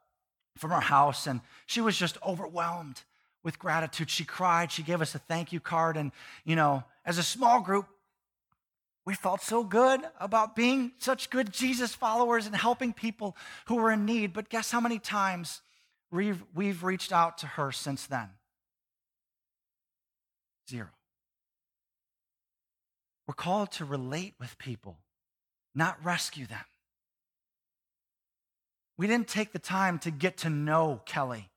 from 0.57 0.73
our 0.73 0.81
house, 0.81 1.27
and 1.27 1.41
she 1.67 1.81
was 1.81 1.97
just 1.97 2.17
overwhelmed 2.27 3.03
with 3.43 3.59
gratitude. 3.59 4.11
She 4.11 4.25
cried. 4.25 4.73
She 4.73 4.83
gave 4.83 5.03
us 5.03 5.15
a 5.15 5.19
thank 5.19 5.53
you 5.53 5.61
card. 5.61 5.97
And, 5.97 6.13
you 6.45 6.57
know, 6.57 6.85
as 7.05 7.19
a 7.19 7.23
small 7.23 7.61
group, 7.61 7.87
we 9.05 9.15
felt 9.15 9.43
so 9.43 9.63
good 9.63 10.01
about 10.19 10.57
being 10.57 10.93
such 10.99 11.29
good 11.29 11.53
Jesus 11.53 11.95
followers 11.95 12.47
and 12.47 12.57
helping 12.57 12.95
people 12.95 13.37
who 13.67 13.77
were 13.77 13.91
in 13.91 14.07
need. 14.07 14.33
But 14.33 14.49
guess 14.49 14.71
how 14.71 14.81
many 14.81 14.99
times 14.99 15.61
we've, 16.11 16.43
we've 16.55 16.83
reached 16.83 17.13
out 17.13 17.39
to 17.39 17.47
her 17.47 17.71
since 17.71 18.07
then? 18.07 18.31
Zero. 20.71 20.89
We're 23.27 23.35
called 23.35 23.73
to 23.73 23.85
relate 23.85 24.35
with 24.41 24.57
people, 24.57 24.97
not 25.75 26.03
rescue 26.03 26.47
them. 26.47 26.65
We 28.97 29.07
didn't 29.07 29.29
take 29.29 29.53
the 29.53 29.59
time 29.59 29.99
to 30.01 30.11
get 30.11 30.39
to 30.39 30.51
know 30.51 31.01
Kelly 31.05 31.51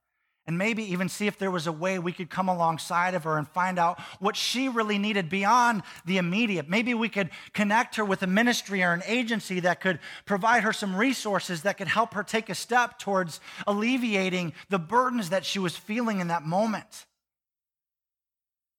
and 0.47 0.58
maybe 0.58 0.91
even 0.91 1.10
see 1.10 1.28
if 1.28 1.38
there 1.38 1.52
was 1.52 1.67
a 1.67 1.71
way 1.71 2.00
we 2.00 2.13
could 2.13 2.30
come 2.30 2.47
alongside 2.47 3.13
of 3.13 3.26
her 3.26 3.38
and 3.38 3.47
find 3.50 3.78
out 3.78 4.00
what 4.19 4.38
she 4.38 4.69
really 4.69 4.97
needed 4.97 5.30
beyond 5.30 5.84
the 6.06 6.17
immediate. 6.17 6.69
Maybe 6.69 6.93
we 6.93 7.10
could 7.10 7.30
connect 7.54 7.97
her 7.97 8.06
with 8.06 8.23
a 8.23 8.28
ministry 8.28 8.82
or 8.82 8.93
an 8.93 9.04
agency 9.06 9.60
that 9.60 9.82
could 9.82 10.00
provide 10.26 10.63
her 10.63 10.71
some 10.71 10.95
resources 10.95 11.63
that 11.63 11.78
could 11.78 11.89
help 11.89 12.13
her 12.13 12.23
take 12.23 12.50
a 12.50 12.56
step 12.56 12.97
towards 12.97 13.41
alleviating 13.67 14.54
the 14.69 14.80
burdens 14.80 15.30
that 15.30 15.45
she 15.45 15.60
was 15.60 15.76
feeling 15.76 16.21
in 16.21 16.30
that 16.30 16.43
moment. 16.43 17.06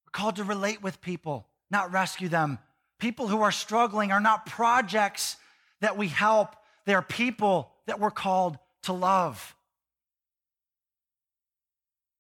We're 0.06 0.18
called 0.18 0.36
to 0.36 0.44
relate 0.44 0.82
with 0.82 1.02
people, 1.02 1.46
not 1.70 1.92
rescue 1.92 2.30
them. 2.30 2.58
People 2.98 3.28
who 3.28 3.42
are 3.42 3.52
struggling 3.52 4.10
are 4.10 4.20
not 4.20 4.46
projects 4.46 5.36
that 5.82 5.98
we 5.98 6.08
help, 6.08 6.56
they 6.86 6.94
are 6.94 7.02
people 7.02 7.70
that 7.88 7.98
we're 8.00 8.10
called 8.10 8.56
to 8.84 8.92
love. 8.92 9.56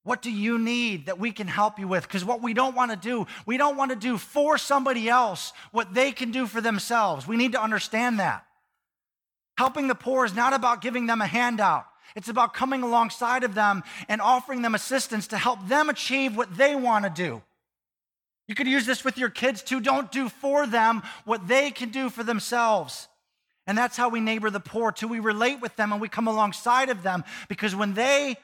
What 0.02 0.22
do 0.22 0.32
you 0.32 0.58
need 0.58 1.06
that 1.06 1.18
we 1.18 1.32
can 1.32 1.46
help 1.46 1.78
you 1.78 1.86
with? 1.86 2.02
Because 2.02 2.24
what 2.24 2.42
we 2.42 2.54
don't 2.54 2.74
want 2.74 2.90
to 2.90 2.96
do, 2.96 3.26
we 3.44 3.58
don't 3.58 3.76
want 3.76 3.90
to 3.90 3.96
do 3.96 4.16
for 4.16 4.56
somebody 4.56 5.08
else 5.08 5.52
what 5.70 5.92
they 5.92 6.12
can 6.12 6.30
do 6.30 6.46
for 6.46 6.60
themselves. 6.60 7.26
We 7.26 7.36
need 7.36 7.52
to 7.52 7.62
understand 7.62 8.18
that. 8.18 8.46
Helping 9.58 9.86
the 9.86 9.94
poor 9.94 10.24
is 10.24 10.34
not 10.34 10.54
about 10.54 10.80
giving 10.80 11.06
them 11.06 11.20
a 11.20 11.26
handout. 11.26 11.84
It's 12.16 12.30
about 12.30 12.54
coming 12.54 12.82
alongside 12.82 13.44
of 13.44 13.54
them 13.54 13.82
and 14.08 14.22
offering 14.22 14.62
them 14.62 14.74
assistance 14.74 15.26
to 15.28 15.36
help 15.36 15.68
them 15.68 15.90
achieve 15.90 16.36
what 16.36 16.56
they 16.56 16.74
want 16.74 17.04
to 17.04 17.10
do. 17.10 17.42
You 18.46 18.54
could 18.54 18.66
use 18.66 18.86
this 18.86 19.04
with 19.04 19.18
your 19.18 19.28
kids 19.28 19.62
too. 19.62 19.80
Don't 19.80 20.10
do 20.10 20.30
for 20.30 20.66
them 20.66 21.02
what 21.26 21.46
they 21.48 21.70
can 21.70 21.90
do 21.90 22.08
for 22.08 22.24
themselves. 22.24 23.08
And 23.68 23.76
that's 23.76 23.98
how 23.98 24.08
we 24.08 24.20
neighbor 24.20 24.48
the 24.48 24.60
poor 24.60 24.90
too. 24.90 25.06
We 25.06 25.20
relate 25.20 25.60
with 25.60 25.76
them 25.76 25.92
and 25.92 26.00
we 26.00 26.08
come 26.08 26.26
alongside 26.26 26.88
of 26.88 27.02
them 27.02 27.22
because 27.48 27.76
when 27.76 27.92
they 27.92 28.38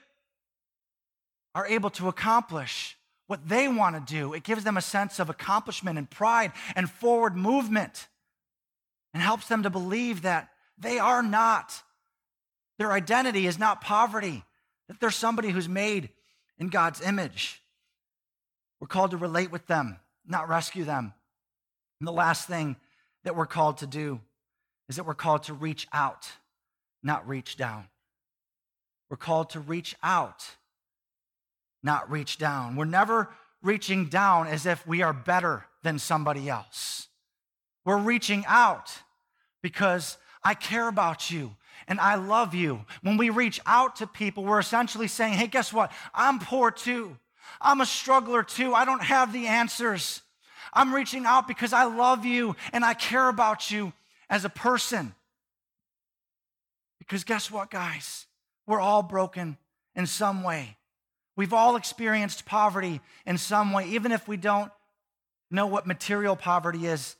are 1.55 1.67
able 1.67 1.89
to 1.91 2.09
accomplish 2.09 2.99
what 3.27 3.49
they 3.49 3.67
want 3.67 3.97
to 3.97 4.15
do, 4.15 4.35
it 4.35 4.43
gives 4.43 4.65
them 4.65 4.77
a 4.77 4.83
sense 4.83 5.19
of 5.19 5.31
accomplishment 5.31 5.97
and 5.97 6.11
pride 6.11 6.53
and 6.77 6.91
forward 6.91 7.37
movement 7.37 8.07
and 9.15 9.23
helps 9.23 9.49
them 9.49 9.63
to 9.63 9.71
believe 9.71 10.23
that 10.23 10.51
they 10.77 10.99
are 10.99 11.23
not, 11.23 11.83
their 12.79 12.93
identity 12.93 13.47
is 13.47 13.59
not 13.59 13.81
poverty, 13.81 14.45
that 14.89 15.01
they're 15.01 15.11
somebody 15.11 15.49
who's 15.49 15.71
made 15.71 16.11
in 16.59 16.69
God's 16.69 17.01
image. 17.01 17.63
We're 18.79 18.89
called 18.89 19.13
to 19.13 19.17
relate 19.17 19.51
with 19.51 19.67
them, 19.69 19.97
not 20.27 20.51
rescue 20.51 20.85
them. 20.85 21.15
And 21.99 22.07
the 22.07 22.13
last 22.13 22.47
thing 22.47 22.77
that 23.23 23.35
we're 23.35 23.47
called 23.47 23.79
to 23.79 23.87
do 23.87 24.21
is 24.89 24.97
that 24.97 25.05
we're 25.05 25.15
called 25.15 25.45
to 25.45 25.55
reach 25.55 25.87
out, 25.93 26.29
not 27.03 27.27
reach 27.27 27.57
down. 27.57 27.89
We're 29.11 29.17
called 29.17 29.51
to 29.51 29.61
reach 29.61 29.95
out, 30.03 30.45
not 31.83 32.11
reach 32.11 32.39
down. 32.39 32.77
We're 32.77 32.85
never 32.85 33.29
reaching 33.63 34.07
down 34.07 34.47
as 34.47 34.67
if 34.67 34.87
we 34.87 35.03
are 35.03 35.13
better 35.13 35.67
than 35.83 35.99
somebody 35.99 36.49
else. 36.49 37.09
We're 37.85 37.99
reaching 37.99 38.45
out 38.47 38.91
because 39.63 40.19
I 40.43 40.55
care 40.55 40.89
about 40.89 41.31
you 41.31 41.55
and 41.89 42.01
I 42.01 42.15
love 42.17 42.55
you. 42.55 42.85
When 43.03 43.17
we 43.17 43.31
reach 43.31 43.61
out 43.67 43.97
to 43.97 44.07
people, 44.07 44.45
we're 44.45 44.59
essentially 44.59 45.09
saying, 45.09 45.35
hey, 45.35 45.47
guess 45.47 45.73
what? 45.73 45.93
I'm 46.15 46.39
poor 46.39 46.71
too. 46.71 47.17
I'm 47.61 47.81
a 47.81 47.87
struggler 47.87 48.43
too. 48.43 48.75
I 48.75 48.85
don't 48.85 49.03
have 49.03 49.33
the 49.33 49.47
answers. 49.47 50.23
I'm 50.73 50.95
reaching 50.95 51.25
out 51.25 51.47
because 51.47 51.73
I 51.73 51.85
love 51.85 52.25
you 52.25 52.57
and 52.73 52.85
I 52.85 52.95
care 52.95 53.29
about 53.29 53.71
you 53.71 53.93
as 54.35 54.45
a 54.45 54.49
person. 54.49 55.15
Because 56.99 57.23
guess 57.23 57.51
what, 57.51 57.71
guys? 57.71 58.27
We're 58.67 58.81
all 58.81 59.03
broken 59.03 59.57
in 59.95 60.07
some 60.07 60.43
way. 60.43 60.77
We've 61.37 61.53
all 61.53 61.77
experienced 61.77 62.45
poverty 62.45 63.01
in 63.25 63.39
some 63.39 63.73
way, 63.73 63.89
even 63.91 64.13
if 64.13 64.27
we 64.27 64.37
don't 64.37 64.73
know 65.51 65.67
what 65.67 65.87
material 65.87 66.35
poverty 66.37 66.87
is. 66.87 67.17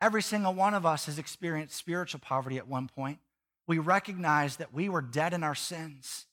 Every 0.00 0.22
single 0.22 0.54
one 0.54 0.74
of 0.74 0.86
us 0.86 1.06
has 1.06 1.18
experienced 1.18 1.76
spiritual 1.76 2.20
poverty 2.20 2.56
at 2.56 2.66
one 2.66 2.88
point. 2.88 3.18
We 3.66 3.78
recognize 3.78 4.56
that 4.56 4.72
we 4.72 4.88
were 4.88 5.02
dead 5.02 5.34
in 5.34 5.42
our 5.42 5.54
sins 5.54 6.26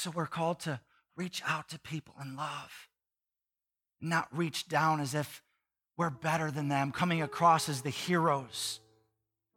So 0.00 0.10
we're 0.10 0.24
called 0.24 0.60
to 0.60 0.80
reach 1.14 1.42
out 1.46 1.68
to 1.68 1.78
people 1.78 2.14
in 2.22 2.34
love, 2.34 2.88
not 4.00 4.34
reach 4.34 4.66
down 4.66 4.98
as 4.98 5.14
if 5.14 5.42
we're 6.00 6.08
better 6.08 6.50
than 6.50 6.68
them, 6.68 6.92
coming 6.92 7.20
across 7.20 7.68
as 7.68 7.82
the 7.82 7.90
heroes. 7.90 8.80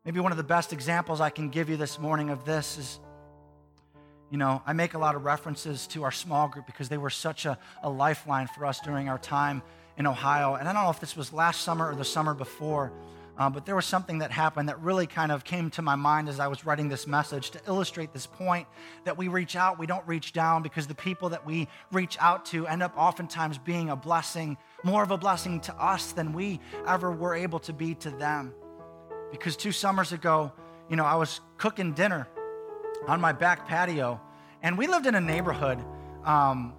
Maybe 0.04 0.20
one 0.20 0.34
of 0.34 0.38
the 0.38 0.44
best 0.44 0.74
examples 0.74 1.22
I 1.22 1.30
can 1.30 1.48
give 1.48 1.70
you 1.70 1.78
this 1.78 1.98
morning 1.98 2.32
of 2.32 2.44
this 2.44 2.78
is 2.78 3.00
you 4.30 4.38
know, 4.38 4.62
I 4.66 4.74
make 4.74 4.94
a 4.94 4.98
lot 4.98 5.16
of 5.16 5.24
references 5.24 5.88
to 5.88 6.04
our 6.04 6.12
small 6.12 6.50
group 6.50 6.66
because 6.66 6.90
they 6.90 6.98
were 6.98 7.12
such 7.12 7.46
a, 7.46 7.58
a 7.82 7.90
lifeline 7.90 8.48
for 8.48 8.66
us 8.66 8.82
during 8.82 9.08
our 9.08 9.20
time 9.20 9.62
in 9.98 10.06
Ohio. 10.06 10.56
And 10.56 10.68
I 10.68 10.74
don't 10.74 10.84
know 10.84 10.90
if 10.90 11.00
this 11.00 11.16
was 11.16 11.32
last 11.32 11.62
summer 11.62 11.90
or 11.90 11.96
the 11.96 12.04
summer 12.04 12.34
before, 12.34 12.92
uh, 13.38 13.50
but 13.50 13.66
there 13.66 13.76
was 13.76 13.86
something 13.86 14.18
that 14.18 14.32
happened 14.32 14.68
that 14.68 14.82
really 14.82 15.08
kind 15.08 15.32
of 15.32 15.46
came 15.46 15.70
to 15.72 15.82
my 15.82 15.96
mind 15.96 16.28
as 16.28 16.42
I 16.42 16.48
was 16.48 16.66
writing 16.66 16.90
this 16.90 17.08
message 17.08 17.52
to 17.52 17.62
illustrate 17.68 18.12
this 18.12 18.26
point 18.26 18.68
that 19.06 19.18
we 19.18 19.30
reach 19.30 19.56
out, 19.56 19.80
we 19.80 19.88
don't 19.88 20.06
reach 20.06 20.34
down, 20.34 20.62
because 20.62 20.88
the 20.88 20.96
people 20.96 21.30
that 21.30 21.46
we 21.46 21.70
reach 21.92 22.18
out 22.20 22.46
to 22.48 22.68
end 22.68 22.84
up 22.84 22.94
oftentimes 22.98 23.58
being 23.58 23.90
a 23.90 23.96
blessing, 23.96 24.58
more 24.84 25.04
of 25.04 25.12
a 25.12 25.18
blessing 25.18 25.60
to 25.62 25.76
us 25.76 26.12
than 26.12 26.34
we 26.34 26.60
ever 26.88 27.12
were 27.12 27.36
able 27.36 27.60
to 27.60 27.74
be 27.74 27.96
to 27.96 28.12
them. 28.12 28.54
Because 29.32 29.56
two 29.56 29.72
summers 29.72 30.12
ago, 30.12 30.52
you 30.90 30.96
know, 30.96 31.06
I 31.06 31.16
was 31.16 31.42
cooking 31.58 31.94
dinner 31.94 32.28
on 33.08 33.20
my 33.20 33.32
back 33.32 33.68
patio, 33.68 34.20
and 34.62 34.78
we 34.78 34.88
lived 34.88 35.08
in 35.08 35.16
a 35.16 35.22
neighborhood 35.22 35.84
um, 36.24 36.74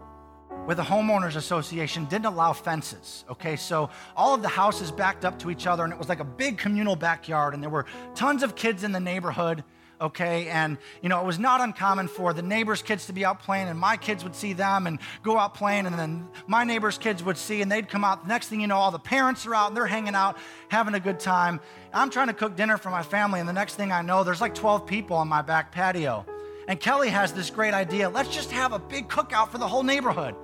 with 0.66 0.78
the 0.78 0.82
homeowners 0.82 1.36
association 1.36 2.06
didn't 2.06 2.26
allow 2.26 2.52
fences 2.52 3.24
okay 3.28 3.56
so 3.56 3.90
all 4.16 4.34
of 4.34 4.40
the 4.40 4.48
houses 4.48 4.90
backed 4.90 5.24
up 5.24 5.38
to 5.38 5.50
each 5.50 5.66
other 5.66 5.84
and 5.84 5.92
it 5.92 5.98
was 5.98 6.08
like 6.08 6.20
a 6.20 6.24
big 6.24 6.56
communal 6.56 6.96
backyard 6.96 7.52
and 7.52 7.62
there 7.62 7.70
were 7.70 7.84
tons 8.14 8.42
of 8.42 8.54
kids 8.54 8.84
in 8.84 8.92
the 8.92 9.00
neighborhood 9.00 9.62
okay? 10.00 10.48
And 10.48 10.78
you 11.02 11.08
know 11.08 11.20
it 11.20 11.26
was 11.26 11.38
not 11.38 11.60
uncommon 11.60 12.08
for 12.08 12.32
the 12.32 12.42
neighbors 12.42 12.82
kids 12.82 13.06
to 13.06 13.12
be 13.12 13.24
out 13.24 13.40
playing 13.40 13.68
and 13.68 13.78
my 13.78 13.96
kids 13.96 14.24
would 14.24 14.34
see 14.34 14.52
them 14.52 14.86
and 14.86 14.98
go 15.22 15.38
out 15.38 15.54
playing 15.54 15.86
and 15.86 15.98
then 15.98 16.28
my 16.46 16.64
neighbors 16.64 16.98
kids 16.98 17.22
would 17.22 17.36
see 17.36 17.62
and 17.62 17.70
they'd 17.70 17.88
come 17.88 18.04
out. 18.04 18.22
The 18.22 18.28
next 18.28 18.48
thing 18.48 18.60
you 18.60 18.66
know 18.66 18.76
all 18.76 18.90
the 18.90 18.98
parents 18.98 19.46
are 19.46 19.54
out 19.54 19.68
and 19.68 19.76
they're 19.76 19.86
hanging 19.86 20.14
out 20.14 20.36
having 20.68 20.94
a 20.94 21.00
good 21.00 21.20
time. 21.20 21.60
I'm 21.92 22.10
trying 22.10 22.28
to 22.28 22.34
cook 22.34 22.56
dinner 22.56 22.76
for 22.76 22.90
my 22.90 23.02
family 23.02 23.40
and 23.40 23.48
the 23.48 23.52
next 23.52 23.76
thing 23.76 23.92
i 23.92 24.02
know 24.02 24.24
there's 24.24 24.40
like 24.40 24.54
12 24.54 24.86
people 24.86 25.16
on 25.16 25.28
my 25.28 25.42
back 25.42 25.72
patio. 25.72 26.26
And 26.66 26.80
kelly 26.80 27.10
has 27.10 27.32
this 27.32 27.50
great 27.50 27.74
idea. 27.74 28.08
Let's 28.08 28.34
just 28.34 28.50
have 28.50 28.72
a 28.72 28.78
big 28.78 29.08
cookout 29.08 29.50
for 29.50 29.58
the 29.58 29.68
whole 29.68 29.82
neighborhood. 29.82 30.34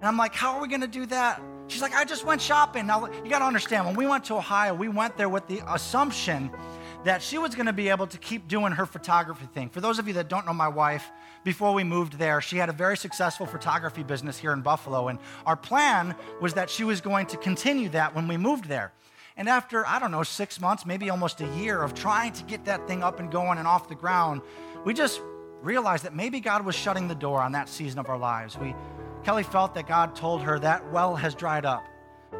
And 0.00 0.06
I'm 0.06 0.16
like, 0.16 0.34
how 0.34 0.54
are 0.54 0.62
we 0.62 0.68
to 0.68 0.86
do 0.86 1.06
that? 1.06 1.42
She's 1.66 1.82
like, 1.82 1.94
I 1.94 2.04
just 2.04 2.24
went 2.24 2.40
shopping. 2.40 2.86
Now, 2.86 3.06
you 3.06 3.28
got 3.28 3.40
to 3.40 3.44
understand, 3.44 3.84
when 3.84 3.96
we 3.96 4.06
went 4.06 4.24
to 4.26 4.36
Ohio, 4.36 4.74
we 4.74 4.88
went 4.88 5.16
there 5.16 5.28
with 5.28 5.46
the 5.48 5.60
assumption 5.68 6.50
that 7.04 7.22
she 7.22 7.38
was 7.38 7.54
going 7.54 7.66
to 7.66 7.72
be 7.72 7.88
able 7.88 8.06
to 8.08 8.18
keep 8.18 8.48
doing 8.48 8.72
her 8.72 8.86
photography 8.86 9.46
thing. 9.54 9.68
For 9.68 9.80
those 9.80 9.98
of 9.98 10.08
you 10.08 10.14
that 10.14 10.28
don't 10.28 10.46
know 10.46 10.52
my 10.52 10.68
wife, 10.68 11.10
before 11.44 11.72
we 11.72 11.84
moved 11.84 12.14
there, 12.14 12.40
she 12.40 12.56
had 12.56 12.68
a 12.68 12.72
very 12.72 12.96
successful 12.96 13.46
photography 13.46 14.02
business 14.02 14.38
here 14.38 14.52
in 14.52 14.62
Buffalo. 14.62 15.08
And 15.08 15.18
our 15.46 15.56
plan 15.56 16.14
was 16.40 16.54
that 16.54 16.68
she 16.68 16.84
was 16.84 17.00
going 17.00 17.26
to 17.26 17.36
continue 17.36 17.88
that 17.90 18.14
when 18.14 18.26
we 18.28 18.36
moved 18.36 18.66
there. 18.66 18.92
And 19.36 19.48
after, 19.48 19.86
I 19.86 20.00
don't 20.00 20.10
know, 20.10 20.24
six 20.24 20.60
months, 20.60 20.84
maybe 20.84 21.10
almost 21.10 21.40
a 21.40 21.46
year 21.56 21.82
of 21.82 21.94
trying 21.94 22.32
to 22.32 22.44
get 22.44 22.64
that 22.64 22.88
thing 22.88 23.04
up 23.04 23.20
and 23.20 23.30
going 23.30 23.58
and 23.58 23.68
off 23.68 23.88
the 23.88 23.94
ground, 23.94 24.42
we 24.84 24.92
just 24.92 25.20
realized 25.62 26.04
that 26.04 26.14
maybe 26.14 26.40
God 26.40 26.64
was 26.64 26.74
shutting 26.74 27.06
the 27.06 27.14
door 27.14 27.40
on 27.40 27.52
that 27.52 27.68
season 27.68 28.00
of 28.00 28.08
our 28.08 28.18
lives. 28.18 28.58
We 28.58 28.74
Kelly 29.24 29.42
felt 29.42 29.74
that 29.74 29.86
God 29.86 30.14
told 30.14 30.42
her, 30.42 30.58
That 30.58 30.90
well 30.92 31.16
has 31.16 31.34
dried 31.34 31.64
up. 31.64 31.84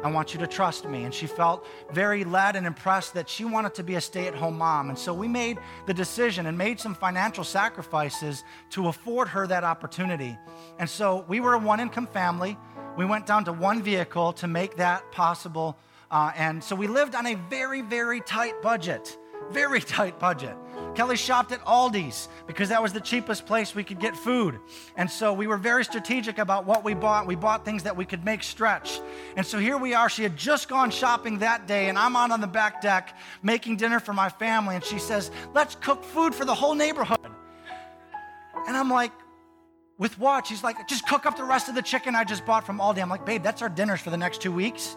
I 0.03 0.09
want 0.11 0.33
you 0.33 0.39
to 0.39 0.47
trust 0.47 0.87
me. 0.87 1.03
And 1.03 1.13
she 1.13 1.27
felt 1.27 1.65
very 1.91 2.23
led 2.23 2.55
and 2.55 2.65
impressed 2.65 3.13
that 3.15 3.27
she 3.27 3.45
wanted 3.45 3.73
to 3.75 3.83
be 3.83 3.95
a 3.95 4.01
stay 4.01 4.27
at 4.27 4.35
home 4.35 4.57
mom. 4.57 4.89
And 4.89 4.97
so 4.97 5.13
we 5.13 5.27
made 5.27 5.57
the 5.85 5.93
decision 5.93 6.45
and 6.45 6.57
made 6.57 6.79
some 6.79 6.95
financial 6.95 7.43
sacrifices 7.43 8.43
to 8.71 8.87
afford 8.87 9.27
her 9.29 9.47
that 9.47 9.63
opportunity. 9.63 10.37
And 10.77 10.89
so 10.89 11.25
we 11.27 11.39
were 11.39 11.53
a 11.53 11.59
one 11.59 11.79
income 11.79 12.07
family. 12.07 12.57
We 12.97 13.05
went 13.05 13.25
down 13.25 13.45
to 13.45 13.53
one 13.53 13.81
vehicle 13.81 14.33
to 14.33 14.47
make 14.47 14.77
that 14.77 15.11
possible. 15.11 15.77
Uh, 16.11 16.31
and 16.35 16.63
so 16.63 16.75
we 16.75 16.87
lived 16.87 17.15
on 17.15 17.27
a 17.27 17.35
very, 17.35 17.81
very 17.81 18.21
tight 18.21 18.61
budget, 18.61 19.17
very 19.51 19.81
tight 19.97 20.19
budget. 20.19 20.55
Kelly 20.95 21.17
shopped 21.17 21.51
at 21.51 21.63
Aldi's 21.65 22.27
because 22.47 22.69
that 22.69 22.81
was 22.81 22.93
the 22.93 22.99
cheapest 22.99 23.45
place 23.45 23.73
we 23.73 23.83
could 23.83 23.99
get 23.99 24.15
food. 24.15 24.59
And 24.97 25.09
so 25.09 25.33
we 25.33 25.47
were 25.47 25.57
very 25.57 25.85
strategic 25.85 26.37
about 26.37 26.65
what 26.65 26.83
we 26.83 26.93
bought. 26.93 27.25
We 27.25 27.35
bought 27.35 27.65
things 27.65 27.83
that 27.83 27.95
we 27.95 28.05
could 28.05 28.25
make 28.25 28.43
stretch. 28.43 28.99
And 29.35 29.45
so 29.45 29.59
here 29.59 29.77
we 29.77 29.93
are. 29.93 30.09
She 30.09 30.23
had 30.23 30.35
just 30.35 30.67
gone 30.67 30.91
shopping 30.91 31.39
that 31.39 31.67
day, 31.67 31.89
and 31.89 31.97
I'm 31.97 32.15
out 32.15 32.31
on 32.31 32.41
the 32.41 32.47
back 32.47 32.81
deck 32.81 33.17
making 33.43 33.77
dinner 33.77 33.99
for 33.99 34.13
my 34.13 34.29
family. 34.29 34.75
And 34.75 34.83
she 34.83 34.99
says, 34.99 35.31
Let's 35.53 35.75
cook 35.75 36.03
food 36.03 36.35
for 36.35 36.45
the 36.45 36.55
whole 36.55 36.75
neighborhood. 36.75 37.19
And 38.67 38.75
I'm 38.75 38.89
like, 38.89 39.11
with 39.99 40.17
what? 40.17 40.47
She's 40.47 40.63
like, 40.63 40.87
just 40.87 41.07
cook 41.07 41.25
up 41.25 41.37
the 41.37 41.43
rest 41.43 41.67
of 41.67 41.75
the 41.75 41.81
chicken 41.81 42.15
I 42.15 42.23
just 42.23 42.45
bought 42.45 42.65
from 42.65 42.79
Aldi. 42.79 43.01
I'm 43.01 43.09
like, 43.09 43.25
babe, 43.25 43.43
that's 43.43 43.61
our 43.61 43.69
dinners 43.69 43.99
for 43.99 44.09
the 44.09 44.17
next 44.17 44.41
two 44.41 44.51
weeks. 44.51 44.95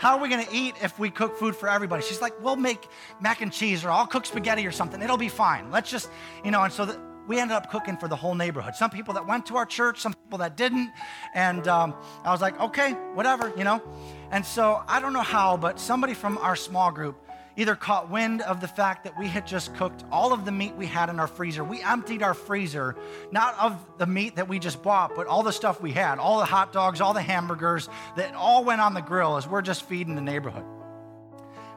How 0.00 0.16
are 0.16 0.22
we 0.22 0.30
going 0.30 0.46
to 0.46 0.50
eat 0.50 0.76
if 0.82 0.98
we 0.98 1.10
cook 1.10 1.36
food 1.36 1.54
for 1.54 1.68
everybody? 1.68 2.02
She's 2.02 2.22
like, 2.22 2.32
We'll 2.42 2.56
make 2.56 2.88
mac 3.20 3.42
and 3.42 3.52
cheese 3.52 3.84
or 3.84 3.90
I'll 3.90 4.06
cook 4.06 4.24
spaghetti 4.24 4.66
or 4.66 4.72
something. 4.72 5.02
It'll 5.02 5.18
be 5.18 5.28
fine. 5.28 5.70
Let's 5.70 5.90
just, 5.90 6.08
you 6.42 6.50
know, 6.50 6.62
and 6.62 6.72
so 6.72 6.86
the, 6.86 6.98
we 7.26 7.38
ended 7.38 7.54
up 7.54 7.70
cooking 7.70 7.98
for 7.98 8.08
the 8.08 8.16
whole 8.16 8.34
neighborhood. 8.34 8.74
Some 8.74 8.88
people 8.88 9.12
that 9.12 9.26
went 9.26 9.44
to 9.46 9.58
our 9.58 9.66
church, 9.66 10.00
some 10.00 10.14
people 10.14 10.38
that 10.38 10.56
didn't. 10.56 10.90
And 11.34 11.68
um, 11.68 11.94
I 12.24 12.32
was 12.32 12.40
like, 12.40 12.58
okay, 12.58 12.92
whatever, 13.12 13.52
you 13.58 13.64
know. 13.64 13.82
And 14.30 14.44
so 14.46 14.82
I 14.88 15.00
don't 15.00 15.12
know 15.12 15.20
how, 15.20 15.58
but 15.58 15.78
somebody 15.78 16.14
from 16.14 16.38
our 16.38 16.56
small 16.56 16.90
group 16.90 17.22
either 17.56 17.74
caught 17.74 18.10
wind 18.10 18.42
of 18.42 18.60
the 18.60 18.68
fact 18.68 19.04
that 19.04 19.18
we 19.18 19.26
had 19.26 19.46
just 19.46 19.74
cooked 19.74 20.04
all 20.10 20.32
of 20.32 20.44
the 20.44 20.52
meat 20.52 20.74
we 20.76 20.86
had 20.86 21.08
in 21.08 21.20
our 21.20 21.26
freezer. 21.26 21.64
We 21.64 21.82
emptied 21.82 22.22
our 22.22 22.34
freezer, 22.34 22.96
not 23.30 23.58
of 23.58 23.84
the 23.98 24.06
meat 24.06 24.36
that 24.36 24.48
we 24.48 24.58
just 24.58 24.82
bought, 24.82 25.14
but 25.14 25.26
all 25.26 25.42
the 25.42 25.52
stuff 25.52 25.80
we 25.80 25.92
had, 25.92 26.18
all 26.18 26.38
the 26.38 26.44
hot 26.44 26.72
dogs, 26.72 27.00
all 27.00 27.12
the 27.12 27.22
hamburgers 27.22 27.88
that 28.16 28.34
all 28.34 28.64
went 28.64 28.80
on 28.80 28.94
the 28.94 29.02
grill 29.02 29.36
as 29.36 29.46
we're 29.46 29.62
just 29.62 29.82
feeding 29.84 30.14
the 30.14 30.20
neighborhood. 30.22 30.64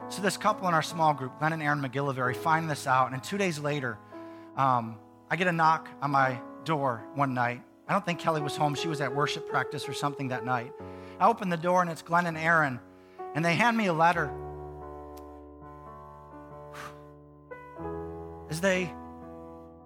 So 0.08 0.22
this 0.22 0.36
couple 0.36 0.68
in 0.68 0.74
our 0.74 0.82
small 0.82 1.14
group, 1.14 1.38
Glenn 1.38 1.52
and 1.52 1.62
Erin 1.62 1.80
McGillivray, 1.80 2.36
find 2.36 2.70
this 2.70 2.86
out, 2.86 3.12
and 3.12 3.22
two 3.22 3.38
days 3.38 3.58
later, 3.58 3.98
um, 4.56 4.96
I 5.30 5.36
get 5.36 5.48
a 5.48 5.52
knock 5.52 5.88
on 6.00 6.10
my 6.10 6.38
door 6.64 7.02
one 7.14 7.34
night. 7.34 7.62
I 7.88 7.92
don't 7.92 8.04
think 8.04 8.18
Kelly 8.18 8.40
was 8.40 8.56
home. 8.56 8.74
She 8.74 8.88
was 8.88 9.00
at 9.00 9.14
worship 9.14 9.48
practice 9.48 9.88
or 9.88 9.92
something 9.92 10.28
that 10.28 10.44
night. 10.44 10.72
I 11.18 11.28
open 11.28 11.48
the 11.48 11.56
door 11.56 11.82
and 11.82 11.90
it's 11.90 12.02
Glenn 12.02 12.26
and 12.26 12.36
Erin, 12.36 12.80
and 13.34 13.44
they 13.44 13.54
hand 13.54 13.76
me 13.76 13.86
a 13.86 13.92
letter. 13.92 14.32
As 18.54 18.60
they, 18.60 18.88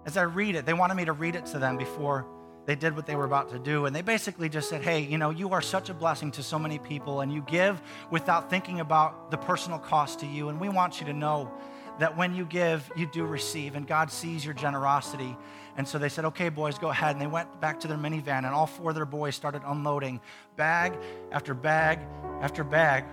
as 0.05 0.15
I 0.15 0.21
read 0.21 0.53
it, 0.53 0.63
they 0.63 0.75
wanted 0.75 0.93
me 0.93 1.05
to 1.05 1.11
read 1.11 1.33
it 1.33 1.47
to 1.47 1.57
them 1.57 1.75
before 1.75 2.27
they 2.67 2.75
did 2.75 2.95
what 2.95 3.07
they 3.07 3.15
were 3.15 3.25
about 3.25 3.49
to 3.49 3.57
do. 3.57 3.87
And 3.87 3.95
they 3.95 4.03
basically 4.03 4.47
just 4.47 4.69
said, 4.69 4.83
Hey, 4.83 4.99
you 4.99 5.17
know, 5.17 5.31
you 5.31 5.53
are 5.53 5.61
such 5.61 5.89
a 5.89 5.93
blessing 5.95 6.29
to 6.33 6.43
so 6.43 6.59
many 6.59 6.77
people, 6.77 7.21
and 7.21 7.33
you 7.33 7.41
give 7.41 7.81
without 8.11 8.51
thinking 8.51 8.79
about 8.79 9.31
the 9.31 9.37
personal 9.37 9.79
cost 9.79 10.19
to 10.19 10.27
you. 10.27 10.49
And 10.49 10.59
we 10.59 10.69
want 10.69 10.99
you 10.99 11.07
to 11.07 11.13
know 11.13 11.51
that 11.97 12.15
when 12.15 12.35
you 12.35 12.45
give, 12.45 12.91
you 12.95 13.07
do 13.07 13.25
receive, 13.25 13.73
and 13.73 13.87
God 13.87 14.11
sees 14.11 14.45
your 14.45 14.53
generosity. 14.53 15.35
And 15.75 15.87
so 15.87 15.97
they 15.97 16.09
said, 16.09 16.25
okay, 16.25 16.49
boys, 16.49 16.77
go 16.77 16.89
ahead. 16.89 17.13
And 17.13 17.21
they 17.21 17.25
went 17.25 17.59
back 17.59 17.79
to 17.79 17.87
their 17.87 17.97
minivan, 17.97 18.45
and 18.45 18.47
all 18.53 18.67
four 18.67 18.91
of 18.91 18.95
their 18.95 19.05
boys 19.05 19.33
started 19.33 19.63
unloading 19.65 20.21
bag 20.57 20.93
after 21.31 21.55
bag 21.55 22.01
after 22.41 22.63
bag 22.63 23.05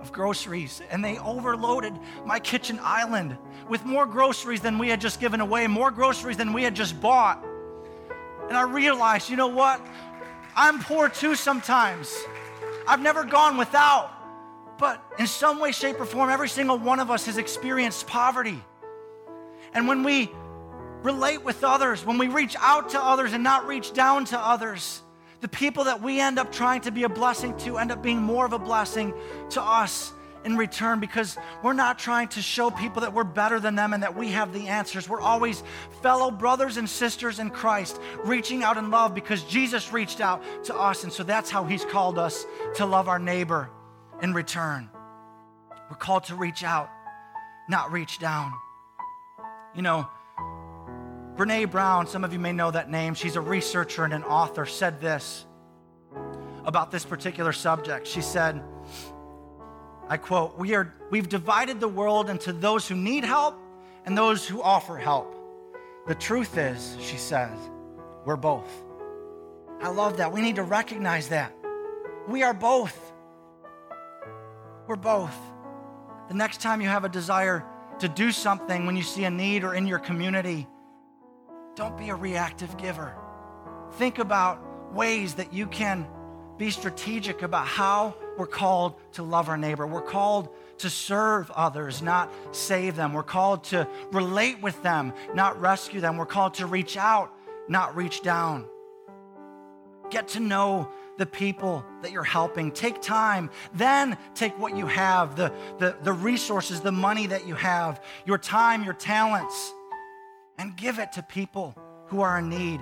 of 0.00 0.12
groceries. 0.12 0.82
And 0.90 1.04
they 1.04 1.18
overloaded 1.18 1.92
my 2.24 2.38
kitchen 2.38 2.78
island 2.82 3.36
with 3.68 3.84
more 3.84 4.06
groceries 4.06 4.60
than 4.60 4.78
we 4.78 4.88
had 4.88 5.00
just 5.00 5.20
given 5.20 5.40
away, 5.40 5.66
more 5.66 5.90
groceries 5.90 6.36
than 6.36 6.52
we 6.52 6.62
had 6.62 6.74
just 6.74 7.00
bought. 7.00 7.44
And 8.48 8.56
I 8.56 8.62
realized, 8.62 9.28
you 9.28 9.36
know 9.36 9.48
what? 9.48 9.84
I'm 10.56 10.80
poor 10.80 11.08
too 11.08 11.34
sometimes. 11.34 12.16
I've 12.86 13.00
never 13.00 13.24
gone 13.24 13.56
without. 13.56 14.10
But 14.78 15.02
in 15.18 15.26
some 15.26 15.58
way, 15.58 15.72
shape, 15.72 16.00
or 16.00 16.06
form, 16.06 16.30
every 16.30 16.48
single 16.48 16.78
one 16.78 17.00
of 17.00 17.10
us 17.10 17.26
has 17.26 17.36
experienced 17.36 18.06
poverty. 18.06 18.62
And 19.74 19.88
when 19.88 20.04
we 20.04 20.30
relate 21.02 21.44
with 21.44 21.62
others, 21.64 22.06
when 22.06 22.18
we 22.18 22.28
reach 22.28 22.56
out 22.60 22.90
to 22.90 23.00
others 23.00 23.32
and 23.32 23.42
not 23.42 23.66
reach 23.66 23.92
down 23.92 24.24
to 24.26 24.38
others, 24.38 25.02
the 25.40 25.48
people 25.48 25.84
that 25.84 26.02
we 26.02 26.20
end 26.20 26.38
up 26.38 26.50
trying 26.52 26.80
to 26.82 26.90
be 26.90 27.04
a 27.04 27.08
blessing 27.08 27.56
to 27.58 27.78
end 27.78 27.92
up 27.92 28.02
being 28.02 28.20
more 28.20 28.44
of 28.44 28.52
a 28.52 28.58
blessing 28.58 29.14
to 29.50 29.62
us 29.62 30.12
in 30.44 30.56
return 30.56 31.00
because 31.00 31.36
we're 31.62 31.72
not 31.72 31.98
trying 31.98 32.28
to 32.28 32.40
show 32.42 32.70
people 32.70 33.02
that 33.02 33.12
we're 33.12 33.24
better 33.24 33.60
than 33.60 33.74
them 33.74 33.92
and 33.92 34.02
that 34.02 34.16
we 34.16 34.28
have 34.28 34.52
the 34.52 34.68
answers. 34.68 35.08
We're 35.08 35.20
always 35.20 35.62
fellow 36.02 36.30
brothers 36.30 36.76
and 36.76 36.88
sisters 36.88 37.38
in 37.38 37.50
Christ, 37.50 38.00
reaching 38.24 38.62
out 38.62 38.76
in 38.76 38.90
love 38.90 39.14
because 39.14 39.42
Jesus 39.44 39.92
reached 39.92 40.20
out 40.20 40.42
to 40.64 40.74
us. 40.74 41.04
And 41.04 41.12
so 41.12 41.22
that's 41.22 41.50
how 41.50 41.64
He's 41.64 41.84
called 41.84 42.18
us 42.18 42.46
to 42.76 42.86
love 42.86 43.08
our 43.08 43.18
neighbor 43.18 43.70
in 44.22 44.32
return. 44.32 44.88
We're 45.90 45.96
called 45.96 46.24
to 46.24 46.34
reach 46.34 46.64
out, 46.64 46.90
not 47.68 47.92
reach 47.92 48.18
down. 48.18 48.52
You 49.74 49.82
know, 49.82 50.08
Brene 51.38 51.70
Brown, 51.70 52.08
some 52.08 52.24
of 52.24 52.32
you 52.32 52.40
may 52.40 52.52
know 52.52 52.72
that 52.72 52.90
name, 52.90 53.14
she's 53.14 53.36
a 53.36 53.40
researcher 53.40 54.02
and 54.02 54.12
an 54.12 54.24
author, 54.24 54.66
said 54.66 55.00
this 55.00 55.46
about 56.64 56.90
this 56.90 57.04
particular 57.04 57.52
subject. 57.52 58.08
She 58.08 58.22
said, 58.22 58.60
I 60.08 60.16
quote, 60.16 60.58
we 60.58 60.74
are, 60.74 60.92
We've 61.10 61.28
divided 61.28 61.78
the 61.78 61.86
world 61.86 62.28
into 62.28 62.52
those 62.52 62.88
who 62.88 62.96
need 62.96 63.24
help 63.24 63.56
and 64.04 64.18
those 64.18 64.48
who 64.48 64.60
offer 64.60 64.96
help. 64.96 65.32
The 66.08 66.16
truth 66.16 66.58
is, 66.58 66.96
she 67.00 67.16
says, 67.16 67.56
we're 68.24 68.34
both. 68.34 68.68
I 69.80 69.90
love 69.90 70.16
that. 70.16 70.32
We 70.32 70.42
need 70.42 70.56
to 70.56 70.64
recognize 70.64 71.28
that. 71.28 71.54
We 72.26 72.42
are 72.42 72.52
both. 72.52 72.98
We're 74.88 74.96
both. 74.96 75.36
The 76.26 76.34
next 76.34 76.60
time 76.60 76.80
you 76.80 76.88
have 76.88 77.04
a 77.04 77.08
desire 77.08 77.64
to 78.00 78.08
do 78.08 78.32
something 78.32 78.86
when 78.86 78.96
you 78.96 79.04
see 79.04 79.22
a 79.22 79.30
need 79.30 79.62
or 79.62 79.74
in 79.74 79.86
your 79.86 80.00
community, 80.00 80.66
don't 81.78 81.96
be 81.96 82.08
a 82.08 82.14
reactive 82.14 82.76
giver. 82.76 83.14
Think 83.92 84.18
about 84.18 84.60
ways 84.92 85.34
that 85.34 85.52
you 85.52 85.68
can 85.68 86.08
be 86.56 86.70
strategic 86.70 87.42
about 87.42 87.68
how 87.68 88.16
we're 88.36 88.48
called 88.48 88.96
to 89.12 89.22
love 89.22 89.48
our 89.48 89.56
neighbor. 89.56 89.86
We're 89.86 90.02
called 90.02 90.48
to 90.78 90.90
serve 90.90 91.52
others, 91.52 92.02
not 92.02 92.32
save 92.50 92.96
them. 92.96 93.12
We're 93.12 93.22
called 93.22 93.62
to 93.64 93.86
relate 94.10 94.60
with 94.60 94.82
them, 94.82 95.12
not 95.34 95.60
rescue 95.60 96.00
them. 96.00 96.16
We're 96.16 96.26
called 96.26 96.54
to 96.54 96.66
reach 96.66 96.96
out, 96.96 97.32
not 97.68 97.94
reach 97.94 98.22
down. 98.22 98.66
Get 100.10 100.26
to 100.28 100.40
know 100.40 100.90
the 101.16 101.26
people 101.26 101.84
that 102.02 102.10
you're 102.10 102.24
helping. 102.24 102.72
Take 102.72 103.00
time, 103.00 103.50
then 103.72 104.18
take 104.34 104.58
what 104.58 104.76
you 104.76 104.86
have 104.86 105.36
the, 105.36 105.52
the, 105.78 105.96
the 106.02 106.12
resources, 106.12 106.80
the 106.80 106.90
money 106.90 107.28
that 107.28 107.46
you 107.46 107.54
have, 107.54 108.02
your 108.26 108.38
time, 108.38 108.82
your 108.82 108.94
talents, 108.94 109.72
and 110.58 110.76
give 110.76 110.98
it 110.98 111.12
to 111.12 111.22
people 111.22 111.74
who 112.06 112.20
are 112.20 112.38
in 112.38 112.48
need, 112.48 112.80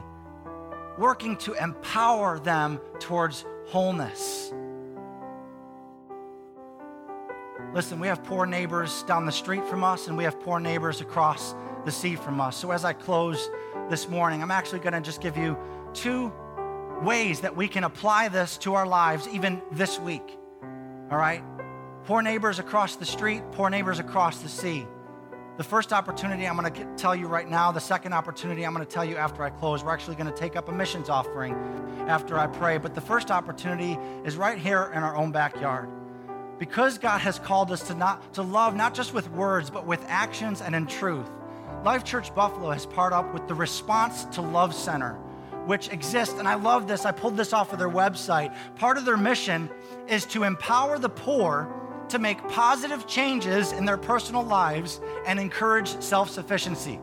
working 0.98 1.36
to 1.36 1.52
empower 1.54 2.38
them 2.38 2.80
towards 3.00 3.44
wholeness. 3.66 4.52
Listen, 7.74 8.00
we 8.00 8.06
have 8.06 8.24
poor 8.24 8.46
neighbors 8.46 9.02
down 9.02 9.26
the 9.26 9.32
street 9.32 9.64
from 9.66 9.84
us, 9.84 10.08
and 10.08 10.16
we 10.16 10.24
have 10.24 10.40
poor 10.40 10.58
neighbors 10.58 11.00
across 11.00 11.54
the 11.84 11.92
sea 11.92 12.16
from 12.16 12.40
us. 12.40 12.56
So, 12.56 12.70
as 12.70 12.84
I 12.84 12.92
close 12.92 13.50
this 13.90 14.08
morning, 14.08 14.42
I'm 14.42 14.50
actually 14.50 14.78
going 14.78 14.94
to 14.94 15.00
just 15.00 15.20
give 15.20 15.36
you 15.36 15.58
two 15.92 16.32
ways 17.02 17.40
that 17.40 17.54
we 17.54 17.68
can 17.68 17.84
apply 17.84 18.28
this 18.28 18.56
to 18.58 18.74
our 18.74 18.86
lives 18.86 19.28
even 19.28 19.60
this 19.72 19.98
week. 19.98 20.38
All 21.10 21.18
right? 21.18 21.42
Poor 22.04 22.22
neighbors 22.22 22.58
across 22.58 22.96
the 22.96 23.04
street, 23.04 23.42
poor 23.52 23.68
neighbors 23.68 23.98
across 23.98 24.38
the 24.38 24.48
sea. 24.48 24.86
The 25.56 25.64
first 25.64 25.94
opportunity 25.94 26.46
I'm 26.46 26.54
going 26.58 26.70
to 26.70 26.86
tell 26.96 27.16
you 27.16 27.28
right 27.28 27.48
now, 27.48 27.72
the 27.72 27.80
second 27.80 28.12
opportunity 28.12 28.66
I'm 28.66 28.74
going 28.74 28.84
to 28.84 28.92
tell 28.92 29.06
you 29.06 29.16
after 29.16 29.42
I 29.42 29.48
close. 29.48 29.82
We're 29.82 29.94
actually 29.94 30.16
going 30.16 30.30
to 30.30 30.36
take 30.36 30.54
up 30.54 30.68
a 30.68 30.72
missions 30.72 31.08
offering 31.08 31.54
after 32.06 32.38
I 32.38 32.46
pray. 32.46 32.76
But 32.76 32.94
the 32.94 33.00
first 33.00 33.30
opportunity 33.30 33.98
is 34.22 34.36
right 34.36 34.58
here 34.58 34.92
in 34.94 35.02
our 35.02 35.16
own 35.16 35.32
backyard. 35.32 35.88
Because 36.58 36.98
God 36.98 37.22
has 37.22 37.38
called 37.38 37.72
us 37.72 37.86
to 37.88 37.94
not 37.94 38.34
to 38.34 38.42
love 38.42 38.76
not 38.76 38.92
just 38.92 39.14
with 39.14 39.30
words, 39.30 39.70
but 39.70 39.86
with 39.86 40.04
actions 40.08 40.60
and 40.60 40.74
in 40.74 40.86
truth. 40.86 41.26
Life 41.84 42.04
Church 42.04 42.34
Buffalo 42.34 42.70
has 42.70 42.84
partnered 42.84 43.18
up 43.18 43.32
with 43.32 43.48
the 43.48 43.54
Response 43.54 44.24
to 44.26 44.42
Love 44.42 44.74
Center 44.74 45.18
which 45.64 45.88
exists. 45.88 46.38
And 46.38 46.46
I 46.46 46.54
love 46.54 46.86
this. 46.86 47.04
I 47.04 47.10
pulled 47.10 47.36
this 47.36 47.52
off 47.52 47.72
of 47.72 47.80
their 47.80 47.90
website. 47.90 48.56
Part 48.76 48.98
of 48.98 49.04
their 49.04 49.16
mission 49.16 49.68
is 50.06 50.24
to 50.26 50.44
empower 50.44 50.96
the 50.96 51.08
poor 51.08 51.68
to 52.08 52.18
make 52.18 52.46
positive 52.48 53.06
changes 53.06 53.72
in 53.72 53.84
their 53.84 53.96
personal 53.96 54.42
lives 54.42 55.00
and 55.26 55.38
encourage 55.38 56.00
self 56.00 56.30
sufficiency. 56.30 56.98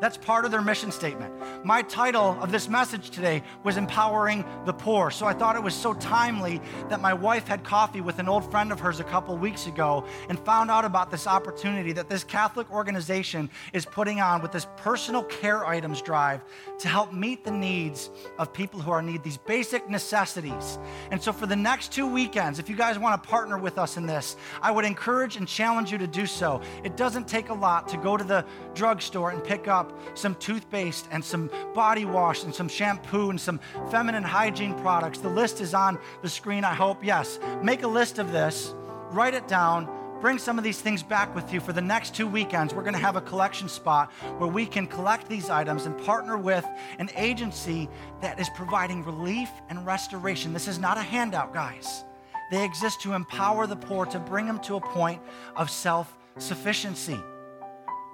That's 0.00 0.16
part 0.16 0.44
of 0.44 0.50
their 0.50 0.62
mission 0.62 0.92
statement. 0.92 1.34
My 1.64 1.82
title 1.82 2.38
of 2.40 2.52
this 2.52 2.68
message 2.68 3.10
today 3.10 3.42
was 3.64 3.76
Empowering 3.76 4.44
the 4.64 4.72
Poor. 4.72 5.10
So 5.10 5.26
I 5.26 5.32
thought 5.32 5.56
it 5.56 5.62
was 5.62 5.74
so 5.74 5.92
timely 5.94 6.60
that 6.88 7.00
my 7.00 7.12
wife 7.12 7.48
had 7.48 7.64
coffee 7.64 8.00
with 8.00 8.20
an 8.20 8.28
old 8.28 8.48
friend 8.50 8.70
of 8.70 8.78
hers 8.78 9.00
a 9.00 9.04
couple 9.04 9.36
weeks 9.36 9.66
ago 9.66 10.04
and 10.28 10.38
found 10.38 10.70
out 10.70 10.84
about 10.84 11.10
this 11.10 11.26
opportunity 11.26 11.92
that 11.92 12.08
this 12.08 12.22
Catholic 12.22 12.70
organization 12.70 13.50
is 13.72 13.84
putting 13.84 14.20
on 14.20 14.40
with 14.40 14.52
this 14.52 14.68
personal 14.76 15.24
care 15.24 15.66
items 15.66 16.00
drive 16.00 16.44
to 16.78 16.88
help 16.88 17.12
meet 17.12 17.44
the 17.44 17.50
needs 17.50 18.10
of 18.38 18.52
people 18.52 18.80
who 18.80 18.92
are 18.92 19.00
in 19.00 19.06
need, 19.06 19.24
these 19.24 19.36
basic 19.36 19.88
necessities. 19.90 20.78
And 21.10 21.20
so 21.20 21.32
for 21.32 21.46
the 21.46 21.56
next 21.56 21.92
two 21.92 22.06
weekends, 22.06 22.60
if 22.60 22.68
you 22.68 22.76
guys 22.76 22.98
want 22.98 23.20
to 23.20 23.28
partner 23.28 23.58
with 23.58 23.78
us 23.78 23.96
in 23.96 24.06
this, 24.06 24.36
I 24.62 24.70
would 24.70 24.84
encourage 24.84 25.36
and 25.36 25.48
challenge 25.48 25.90
you 25.90 25.98
to 25.98 26.06
do 26.06 26.24
so. 26.26 26.60
It 26.84 26.96
doesn't 26.96 27.26
take 27.26 27.48
a 27.48 27.54
lot 27.54 27.88
to 27.88 27.96
go 27.96 28.16
to 28.16 28.24
the 28.24 28.44
drugstore 28.74 29.30
and 29.30 29.42
pick 29.42 29.66
some 30.14 30.34
toothpaste 30.36 31.08
and 31.10 31.24
some 31.24 31.50
body 31.74 32.04
wash 32.04 32.44
and 32.44 32.54
some 32.54 32.68
shampoo 32.68 33.30
and 33.30 33.40
some 33.40 33.60
feminine 33.90 34.22
hygiene 34.22 34.74
products. 34.80 35.18
The 35.18 35.28
list 35.28 35.60
is 35.60 35.74
on 35.74 35.98
the 36.22 36.28
screen, 36.28 36.64
I 36.64 36.74
hope. 36.74 37.04
Yes, 37.04 37.38
make 37.62 37.82
a 37.82 37.88
list 37.88 38.18
of 38.18 38.32
this, 38.32 38.74
write 39.10 39.34
it 39.34 39.48
down. 39.48 39.88
Bring 40.20 40.38
some 40.38 40.58
of 40.58 40.64
these 40.64 40.80
things 40.80 41.00
back 41.04 41.32
with 41.32 41.52
you 41.52 41.60
for 41.60 41.72
the 41.72 41.80
next 41.80 42.12
two 42.12 42.26
weekends. 42.26 42.74
We're 42.74 42.82
going 42.82 42.94
to 42.94 42.98
have 42.98 43.14
a 43.14 43.20
collection 43.20 43.68
spot 43.68 44.10
where 44.38 44.50
we 44.50 44.66
can 44.66 44.88
collect 44.88 45.28
these 45.28 45.48
items 45.48 45.86
and 45.86 45.96
partner 46.04 46.36
with 46.36 46.66
an 46.98 47.08
agency 47.14 47.88
that 48.20 48.40
is 48.40 48.48
providing 48.56 49.04
relief 49.04 49.48
and 49.68 49.86
restoration. 49.86 50.52
This 50.52 50.66
is 50.66 50.80
not 50.80 50.98
a 50.98 51.02
handout, 51.02 51.54
guys. 51.54 52.02
They 52.50 52.64
exist 52.64 53.00
to 53.02 53.12
empower 53.12 53.68
the 53.68 53.76
poor, 53.76 54.06
to 54.06 54.18
bring 54.18 54.46
them 54.46 54.58
to 54.60 54.74
a 54.74 54.80
point 54.80 55.20
of 55.54 55.70
self 55.70 56.16
sufficiency. 56.38 57.20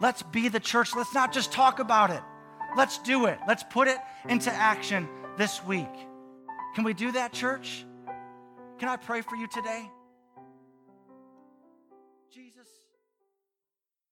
Let's 0.01 0.23
be 0.23 0.49
the 0.49 0.61
church. 0.61 0.95
Let's 0.95 1.15
not 1.15 1.33
just 1.33 1.53
talk 1.53 1.79
about 1.79 2.11
it. 2.11 2.23
Let's 2.77 2.99
do 2.99 3.27
it. 3.27 3.39
Let's 3.47 3.63
put 3.63 3.89
it 3.89 3.99
into 4.29 4.53
action 4.53 5.09
this 5.37 5.65
week. 5.65 5.89
Can 6.75 6.85
we 6.85 6.93
do 6.93 7.13
that, 7.13 7.33
church? 7.33 7.87
Can 8.79 8.89
I 8.89 8.97
pray 8.97 9.21
for 9.21 9.37
you 9.37 9.47
today? 9.47 9.89